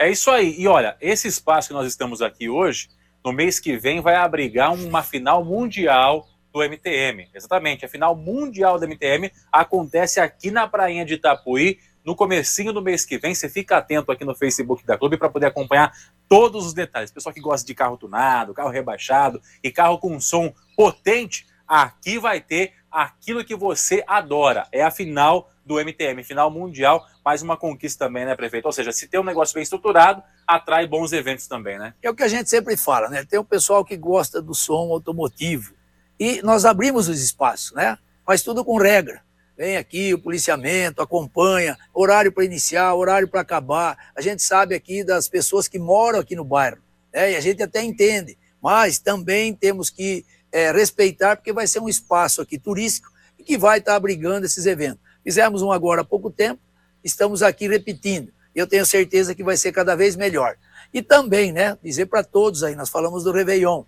É 0.01 0.09
isso 0.09 0.31
aí. 0.31 0.59
E 0.59 0.67
olha, 0.67 0.97
esse 0.99 1.29
espaço 1.29 1.69
que 1.69 1.75
nós 1.75 1.87
estamos 1.87 2.23
aqui 2.23 2.49
hoje, 2.49 2.89
no 3.23 3.35
mês 3.35 3.61
que 3.61 3.77
vem, 3.77 4.01
vai 4.01 4.15
abrigar 4.15 4.73
uma 4.73 5.03
final 5.03 5.45
mundial 5.45 6.27
do 6.51 6.63
MTM. 6.63 7.29
Exatamente, 7.35 7.85
a 7.85 7.89
final 7.89 8.17
mundial 8.17 8.81
do 8.81 8.89
MTM 8.89 9.31
acontece 9.53 10.19
aqui 10.19 10.51
na 10.51 10.67
Prainha 10.67 11.05
de 11.05 11.15
Itapuí, 11.15 11.79
no 12.03 12.17
comecinho 12.17 12.73
do 12.73 12.81
mês 12.81 13.05
que 13.05 13.19
vem. 13.19 13.35
Você 13.35 13.47
fica 13.47 13.77
atento 13.77 14.11
aqui 14.11 14.25
no 14.25 14.35
Facebook 14.35 14.87
da 14.87 14.97
Clube 14.97 15.19
para 15.19 15.29
poder 15.29 15.49
acompanhar 15.49 15.93
todos 16.27 16.65
os 16.65 16.73
detalhes. 16.73 17.11
Pessoal 17.11 17.35
que 17.35 17.41
gosta 17.43 17.67
de 17.67 17.75
carro 17.75 17.99
tunado, 17.99 18.55
carro 18.55 18.71
rebaixado 18.71 19.39
e 19.63 19.71
carro 19.71 19.99
com 19.99 20.19
som 20.19 20.51
potente, 20.75 21.47
aqui 21.69 22.19
vai 22.19 22.41
ter 22.41 22.73
aquilo 22.91 23.45
que 23.45 23.55
você 23.55 24.03
adora. 24.07 24.67
É 24.73 24.83
a 24.83 24.91
final 24.91 25.51
do 25.71 25.79
MTM, 25.79 26.25
final 26.25 26.51
mundial, 26.51 27.07
mais 27.25 27.43
uma 27.43 27.57
conquista 27.57 28.07
também, 28.07 28.25
né, 28.25 28.35
prefeito? 28.35 28.67
Ou 28.67 28.73
seja, 28.73 28.91
se 28.91 29.07
tem 29.07 29.21
um 29.21 29.25
negócio 29.25 29.55
bem 29.55 29.63
estruturado, 29.63 30.21
atrai 30.45 30.85
bons 30.85 31.13
eventos 31.13 31.47
também, 31.47 31.79
né? 31.79 31.95
É 32.03 32.11
o 32.11 32.15
que 32.15 32.25
a 32.25 32.29
gente 32.29 32.51
sempre 32.51 32.77
fala, 32.77 33.09
né? 33.09 33.25
Tem 33.25 33.39
o 33.39 33.45
pessoal 33.45 33.85
que 33.85 33.97
gosta 33.97 34.43
do 34.43 34.53
som 34.53 34.91
automotivo 34.91 35.73
e 36.19 36.43
nós 36.43 36.65
abrimos 36.65 37.09
os 37.09 37.23
espaços, 37.23 37.73
né? 37.73 37.97
Mas 38.27 38.43
tudo 38.43 38.65
com 38.65 38.79
regra. 38.79 39.23
Vem 39.57 39.77
aqui 39.77 40.13
o 40.13 40.19
policiamento, 40.19 41.03
acompanha, 41.03 41.79
horário 41.95 42.33
para 42.33 42.45
iniciar, 42.45 42.93
horário 42.95 43.29
para 43.29 43.41
acabar. 43.41 43.97
A 44.17 44.21
gente 44.21 44.43
sabe 44.43 44.75
aqui 44.75 45.05
das 45.05 45.29
pessoas 45.29 45.69
que 45.69 45.79
moram 45.79 46.19
aqui 46.19 46.35
no 46.35 46.45
bairro, 46.45 46.79
né? 47.15 47.31
E 47.31 47.37
a 47.37 47.41
gente 47.41 47.63
até 47.63 47.81
entende, 47.81 48.37
mas 48.61 48.99
também 48.99 49.55
temos 49.55 49.89
que 49.89 50.27
é, 50.51 50.73
respeitar, 50.73 51.37
porque 51.37 51.53
vai 51.53 51.69
ser 51.69 51.79
um 51.79 51.89
espaço 51.89 52.43
aqui 52.43 52.59
turístico 52.59 53.09
e 53.39 53.45
que 53.45 53.57
vai 53.57 53.79
estar 53.79 53.95
abrigando 53.95 54.47
esses 54.47 54.67
eventos. 54.67 55.10
Fizemos 55.31 55.63
um 55.63 55.71
agora 55.71 56.01
há 56.01 56.05
pouco 56.05 56.29
tempo, 56.29 56.61
estamos 57.05 57.41
aqui 57.41 57.69
repetindo. 57.69 58.33
Eu 58.53 58.67
tenho 58.67 58.85
certeza 58.85 59.33
que 59.33 59.45
vai 59.45 59.57
ser 59.57 59.71
cada 59.71 59.95
vez 59.95 60.17
melhor. 60.17 60.57
E 60.93 61.01
também, 61.03 61.53
né, 61.53 61.79
dizer 61.85 62.07
para 62.07 62.25
todos 62.25 62.65
aí, 62.65 62.75
nós 62.75 62.89
falamos 62.89 63.23
do 63.23 63.31
Réveillon. 63.31 63.85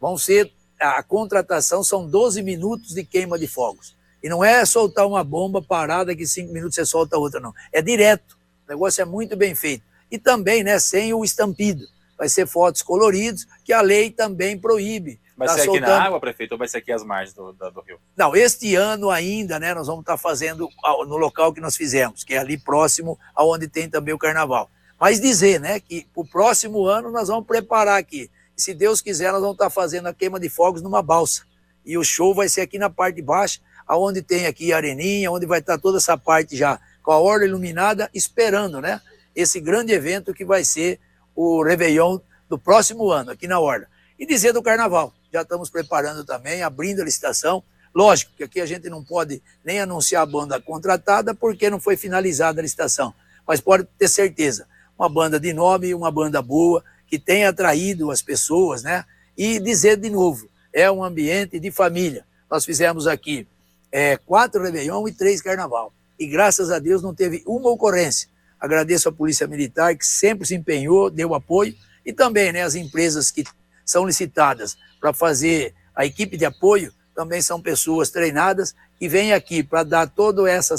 Vão 0.00 0.16
ser, 0.16 0.52
a 0.78 1.02
contratação 1.02 1.82
são 1.82 2.08
12 2.08 2.44
minutos 2.44 2.94
de 2.94 3.02
queima 3.02 3.36
de 3.36 3.48
fogos. 3.48 3.96
E 4.22 4.28
não 4.28 4.44
é 4.44 4.64
soltar 4.64 5.04
uma 5.04 5.24
bomba 5.24 5.60
parada 5.60 6.14
que 6.14 6.24
cinco 6.28 6.52
minutos 6.52 6.76
você 6.76 6.86
solta 6.86 7.18
outra, 7.18 7.40
não. 7.40 7.52
É 7.72 7.82
direto. 7.82 8.38
O 8.64 8.70
negócio 8.70 9.02
é 9.02 9.04
muito 9.04 9.36
bem 9.36 9.52
feito. 9.52 9.82
E 10.12 10.16
também, 10.16 10.62
né, 10.62 10.78
sem 10.78 11.12
o 11.12 11.24
estampido. 11.24 11.84
Vai 12.16 12.28
ser 12.28 12.46
fotos 12.46 12.82
coloridos, 12.82 13.48
que 13.64 13.72
a 13.72 13.80
lei 13.80 14.12
também 14.12 14.56
proíbe. 14.56 15.18
Vai 15.36 15.48
tá 15.48 15.54
ser 15.54 15.64
soltando... 15.64 15.84
aqui 15.84 15.92
na 15.92 16.04
água, 16.04 16.20
prefeito, 16.20 16.52
ou 16.52 16.58
vai 16.58 16.68
ser 16.68 16.78
aqui 16.78 16.92
as 16.92 17.02
margens 17.02 17.34
do, 17.34 17.52
do, 17.52 17.70
do, 17.70 17.80
rio? 17.80 17.98
Não, 18.16 18.36
este 18.36 18.74
ano 18.76 19.10
ainda, 19.10 19.58
né, 19.58 19.74
nós 19.74 19.86
vamos 19.86 20.02
estar 20.02 20.12
tá 20.12 20.18
fazendo 20.18 20.68
no 21.06 21.16
local 21.16 21.52
que 21.52 21.60
nós 21.60 21.76
fizemos, 21.76 22.22
que 22.22 22.34
é 22.34 22.38
ali 22.38 22.56
próximo 22.56 23.18
aonde 23.34 23.66
tem 23.66 23.88
também 23.88 24.14
o 24.14 24.18
carnaval. 24.18 24.70
Mas 24.98 25.20
dizer, 25.20 25.60
né, 25.60 25.80
que 25.80 26.06
o 26.14 26.24
próximo 26.24 26.86
ano 26.86 27.10
nós 27.10 27.28
vamos 27.28 27.46
preparar 27.46 27.98
aqui. 27.98 28.30
E 28.56 28.62
se 28.62 28.72
Deus 28.72 29.00
quiser, 29.00 29.32
nós 29.32 29.40
vamos 29.40 29.54
estar 29.54 29.66
tá 29.66 29.70
fazendo 29.70 30.06
a 30.06 30.14
queima 30.14 30.38
de 30.38 30.48
fogos 30.48 30.80
numa 30.82 31.02
balsa. 31.02 31.42
E 31.84 31.98
o 31.98 32.04
show 32.04 32.32
vai 32.34 32.48
ser 32.48 32.60
aqui 32.60 32.78
na 32.78 32.88
parte 32.88 33.16
de 33.16 33.22
baixo, 33.22 33.60
aonde 33.86 34.22
tem 34.22 34.46
aqui 34.46 34.72
a 34.72 34.76
areninha, 34.76 35.30
onde 35.30 35.46
vai 35.46 35.58
estar 35.58 35.76
tá 35.76 35.82
toda 35.82 35.98
essa 35.98 36.16
parte 36.16 36.56
já 36.56 36.80
com 37.02 37.10
a 37.10 37.18
orla 37.18 37.44
iluminada, 37.44 38.08
esperando, 38.14 38.80
né, 38.80 39.00
esse 39.34 39.60
grande 39.60 39.92
evento 39.92 40.32
que 40.32 40.44
vai 40.44 40.64
ser 40.64 40.98
o 41.34 41.62
Réveillon 41.62 42.18
do 42.48 42.58
próximo 42.58 43.10
ano, 43.10 43.32
aqui 43.32 43.46
na 43.46 43.58
Orla. 43.58 43.86
E 44.18 44.24
dizer 44.24 44.52
do 44.52 44.62
Carnaval, 44.62 45.12
já 45.34 45.42
estamos 45.42 45.68
preparando 45.68 46.24
também, 46.24 46.62
abrindo 46.62 47.02
a 47.02 47.04
licitação. 47.04 47.60
Lógico 47.92 48.30
que 48.36 48.44
aqui 48.44 48.60
a 48.60 48.66
gente 48.66 48.88
não 48.88 49.02
pode 49.02 49.42
nem 49.64 49.80
anunciar 49.80 50.22
a 50.22 50.26
banda 50.26 50.60
contratada 50.60 51.34
porque 51.34 51.68
não 51.68 51.80
foi 51.80 51.96
finalizada 51.96 52.60
a 52.60 52.62
licitação, 52.62 53.12
mas 53.44 53.60
pode 53.60 53.84
ter 53.98 54.06
certeza, 54.06 54.64
uma 54.96 55.08
banda 55.08 55.40
de 55.40 55.52
nome, 55.52 55.92
uma 55.92 56.10
banda 56.10 56.40
boa, 56.40 56.84
que 57.08 57.18
tenha 57.18 57.48
atraído 57.48 58.12
as 58.12 58.22
pessoas, 58.22 58.84
né? 58.84 59.04
E 59.36 59.58
dizer 59.58 59.96
de 59.96 60.08
novo, 60.08 60.48
é 60.72 60.88
um 60.88 61.02
ambiente 61.02 61.58
de 61.58 61.72
família. 61.72 62.24
Nós 62.48 62.64
fizemos 62.64 63.08
aqui 63.08 63.44
é, 63.90 64.16
quatro 64.16 64.62
Réveillon 64.62 65.08
e 65.08 65.12
três 65.12 65.42
Carnaval. 65.42 65.92
E 66.16 66.28
graças 66.28 66.70
a 66.70 66.78
Deus 66.78 67.02
não 67.02 67.12
teve 67.12 67.42
uma 67.44 67.70
ocorrência. 67.70 68.28
Agradeço 68.60 69.08
à 69.08 69.12
Polícia 69.12 69.48
Militar, 69.48 69.96
que 69.96 70.06
sempre 70.06 70.46
se 70.46 70.54
empenhou, 70.54 71.10
deu 71.10 71.34
apoio, 71.34 71.74
e 72.06 72.12
também 72.12 72.52
né, 72.52 72.62
as 72.62 72.76
empresas 72.76 73.32
que 73.32 73.44
são 73.84 74.06
licitadas 74.06 74.76
para 75.00 75.12
fazer 75.12 75.74
a 75.94 76.04
equipe 76.04 76.36
de 76.36 76.44
apoio, 76.44 76.92
também 77.14 77.40
são 77.40 77.60
pessoas 77.60 78.10
treinadas 78.10 78.74
que 78.98 79.08
vêm 79.08 79.32
aqui 79.32 79.62
para 79.62 79.84
dar 79.84 80.08
toda 80.08 80.50
essa, 80.50 80.74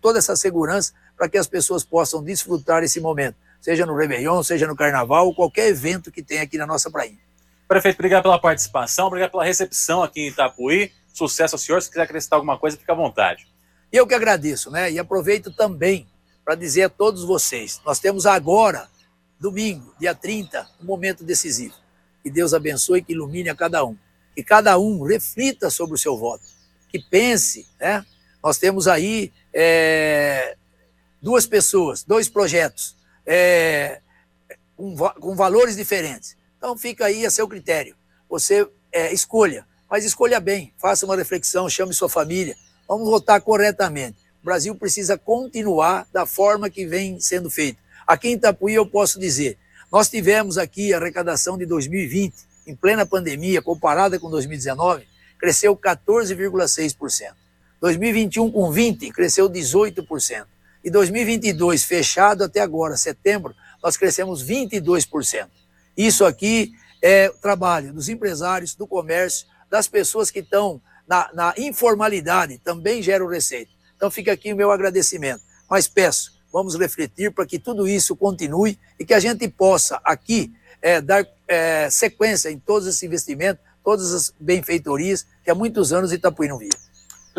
toda 0.00 0.18
essa 0.18 0.36
segurança 0.36 0.92
para 1.16 1.28
que 1.28 1.38
as 1.38 1.46
pessoas 1.46 1.84
possam 1.84 2.22
desfrutar 2.22 2.82
esse 2.82 3.00
momento, 3.00 3.36
seja 3.60 3.86
no 3.86 3.96
Réveillon, 3.96 4.42
seja 4.42 4.66
no 4.66 4.76
Carnaval, 4.76 5.34
qualquer 5.34 5.68
evento 5.68 6.12
que 6.12 6.22
tem 6.22 6.40
aqui 6.40 6.58
na 6.58 6.66
nossa 6.66 6.90
praia. 6.90 7.16
Prefeito, 7.66 7.96
obrigado 7.96 8.22
pela 8.22 8.38
participação, 8.40 9.08
obrigado 9.08 9.30
pela 9.30 9.44
recepção 9.44 10.02
aqui 10.02 10.20
em 10.22 10.28
Itapuí. 10.28 10.90
Sucesso 11.12 11.56
ao 11.56 11.58
senhor. 11.58 11.82
Se 11.82 11.88
quiser 11.88 12.02
acrescentar 12.02 12.38
alguma 12.38 12.56
coisa, 12.56 12.76
fique 12.76 12.90
à 12.90 12.94
vontade. 12.94 13.46
Eu 13.92 14.06
que 14.06 14.14
agradeço, 14.14 14.70
né? 14.70 14.90
E 14.90 14.98
aproveito 14.98 15.50
também 15.50 16.06
para 16.44 16.54
dizer 16.54 16.84
a 16.84 16.88
todos 16.88 17.24
vocês: 17.24 17.80
nós 17.84 17.98
temos 17.98 18.24
agora, 18.24 18.88
domingo, 19.38 19.94
dia 19.98 20.14
30, 20.14 20.66
um 20.80 20.84
momento 20.86 21.24
decisivo. 21.24 21.74
Que 22.28 22.34
Deus 22.34 22.52
abençoe 22.52 23.02
que 23.02 23.14
ilumine 23.14 23.48
a 23.48 23.54
cada 23.54 23.82
um. 23.86 23.96
Que 24.36 24.42
cada 24.42 24.78
um 24.78 25.02
reflita 25.02 25.70
sobre 25.70 25.94
o 25.94 25.98
seu 25.98 26.14
voto. 26.14 26.44
Que 26.90 26.98
pense, 26.98 27.66
né? 27.80 28.04
Nós 28.44 28.58
temos 28.58 28.86
aí 28.86 29.32
é, 29.50 30.54
duas 31.22 31.46
pessoas, 31.46 32.02
dois 32.02 32.28
projetos, 32.28 32.94
é, 33.24 34.02
com, 34.76 34.94
com, 34.94 35.34
valores 35.34 35.74
diferentes. 35.74 36.36
Então 36.58 36.76
fica 36.76 37.06
aí 37.06 37.24
a 37.24 37.30
seu 37.30 37.48
critério. 37.48 37.96
Você 38.28 38.68
é, 38.92 39.10
escolha, 39.10 39.66
mas 39.90 40.04
escolha 40.04 40.38
bem, 40.38 40.74
faça 40.76 41.06
uma 41.06 41.16
reflexão, 41.16 41.66
chame 41.70 41.94
sua 41.94 42.10
família. 42.10 42.54
Vamos 42.86 43.08
votar 43.08 43.40
corretamente. 43.40 44.18
O 44.42 44.44
Brasil 44.44 44.74
precisa 44.74 45.16
continuar 45.16 46.06
da 46.12 46.26
forma 46.26 46.68
que 46.68 46.84
vem 46.84 47.18
sendo 47.20 47.48
feito. 47.48 47.78
Aqui 48.06 48.28
em 48.28 48.34
Itapuí 48.34 48.74
eu 48.74 48.84
posso 48.84 49.18
dizer, 49.18 49.56
nós 49.90 50.08
tivemos 50.08 50.58
aqui 50.58 50.92
a 50.92 50.98
arrecadação 50.98 51.56
de 51.56 51.64
2020, 51.64 52.34
em 52.66 52.74
plena 52.74 53.06
pandemia, 53.06 53.62
comparada 53.62 54.18
com 54.18 54.28
2019, 54.28 55.06
cresceu 55.38 55.74
14,6%. 55.76 57.32
2021 57.80 58.50
com 58.50 58.70
20 58.70 59.10
cresceu 59.10 59.48
18%. 59.48 60.46
E 60.84 60.90
2022 60.90 61.84
fechado 61.84 62.44
até 62.44 62.60
agora, 62.60 62.96
setembro, 62.96 63.54
nós 63.82 63.96
crescemos 63.96 64.44
22%. 64.44 65.48
Isso 65.96 66.24
aqui 66.24 66.72
é 67.02 67.28
trabalho 67.28 67.92
dos 67.92 68.08
empresários, 68.08 68.74
do 68.74 68.86
comércio, 68.86 69.46
das 69.70 69.88
pessoas 69.88 70.30
que 70.30 70.40
estão 70.40 70.80
na, 71.06 71.30
na 71.32 71.54
informalidade, 71.56 72.58
também 72.58 73.02
geram 73.02 73.26
receita. 73.26 73.70
Então 73.96 74.10
fica 74.10 74.32
aqui 74.32 74.52
o 74.52 74.56
meu 74.56 74.70
agradecimento. 74.70 75.42
Mas 75.68 75.88
peço, 75.88 76.37
vamos 76.52 76.78
refletir 76.78 77.32
para 77.32 77.46
que 77.46 77.58
tudo 77.58 77.88
isso 77.88 78.16
continue 78.16 78.78
e 78.98 79.04
que 79.04 79.14
a 79.14 79.20
gente 79.20 79.48
possa 79.48 80.00
aqui 80.04 80.52
é, 80.80 81.00
dar 81.00 81.26
é, 81.46 81.88
sequência 81.90 82.50
em 82.50 82.58
todos 82.58 82.86
esses 82.86 83.02
investimentos, 83.02 83.62
todas 83.84 84.12
as 84.12 84.32
benfeitorias 84.38 85.26
que 85.44 85.50
há 85.50 85.54
muitos 85.54 85.92
anos 85.92 86.12
Itapuí 86.12 86.48
não 86.48 86.58
via. 86.58 86.70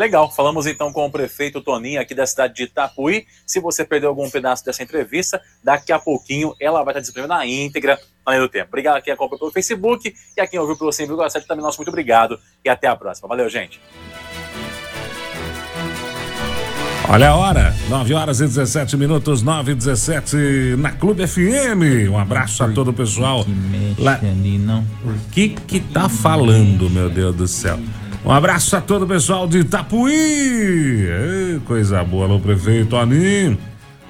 Legal, 0.00 0.32
falamos 0.32 0.66
então 0.66 0.90
com 0.94 1.04
o 1.04 1.10
prefeito 1.10 1.60
Toninho 1.60 2.00
aqui 2.00 2.14
da 2.14 2.26
cidade 2.26 2.54
de 2.54 2.62
Itapuí. 2.62 3.26
Se 3.46 3.60
você 3.60 3.84
perdeu 3.84 4.08
algum 4.08 4.30
pedaço 4.30 4.64
dessa 4.64 4.82
entrevista, 4.82 5.42
daqui 5.62 5.92
a 5.92 5.98
pouquinho 5.98 6.56
ela 6.58 6.82
vai 6.82 6.92
estar 6.92 7.00
disponível 7.00 7.28
na 7.28 7.44
íntegra 7.46 8.00
além 8.24 8.40
do 8.40 8.48
tempo. 8.48 8.68
Obrigado 8.68 8.96
a 8.96 9.02
quem 9.02 9.12
acompanhou 9.12 9.40
pelo 9.40 9.52
Facebook 9.52 10.14
e 10.34 10.40
a 10.40 10.46
quem 10.46 10.58
ouviu 10.58 10.76
pelo 10.78 10.90
100,7 10.90 11.44
também 11.46 11.62
nosso 11.62 11.76
muito 11.78 11.88
obrigado 11.88 12.40
e 12.64 12.70
até 12.70 12.86
a 12.86 12.96
próxima. 12.96 13.28
Valeu, 13.28 13.48
gente. 13.50 13.78
Olha 17.12 17.30
a 17.30 17.34
hora, 17.34 17.74
9 17.88 18.14
horas 18.14 18.40
e 18.40 18.46
17 18.46 18.96
minutos, 18.96 19.42
9 19.42 19.72
e 19.72 19.74
17 19.74 20.76
na 20.78 20.92
Clube 20.92 21.26
FM. 21.26 22.08
Um 22.08 22.16
abraço 22.16 22.62
a 22.62 22.68
todo 22.68 22.92
o 22.92 22.92
pessoal. 22.92 23.44
Lá... 23.98 24.20
O 25.04 25.30
que 25.32 25.48
que 25.48 25.80
tá 25.80 26.08
falando, 26.08 26.88
meu 26.88 27.10
Deus 27.10 27.34
do 27.34 27.48
céu? 27.48 27.80
Um 28.24 28.30
abraço 28.30 28.76
a 28.76 28.80
todo 28.80 29.06
o 29.06 29.08
pessoal 29.08 29.48
de 29.48 29.58
Itapuí. 29.58 31.08
Ei, 31.08 31.60
coisa 31.64 32.04
boa, 32.04 32.26
alô, 32.26 32.38
prefeito 32.38 32.94
Aninho. 32.94 33.58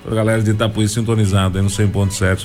A 0.06 0.14
galera 0.14 0.42
de 0.42 0.50
Itapuí 0.50 0.86
sintonizada 0.86 1.58
aí 1.58 1.62
no 1.62 1.70
100.7 1.70 2.44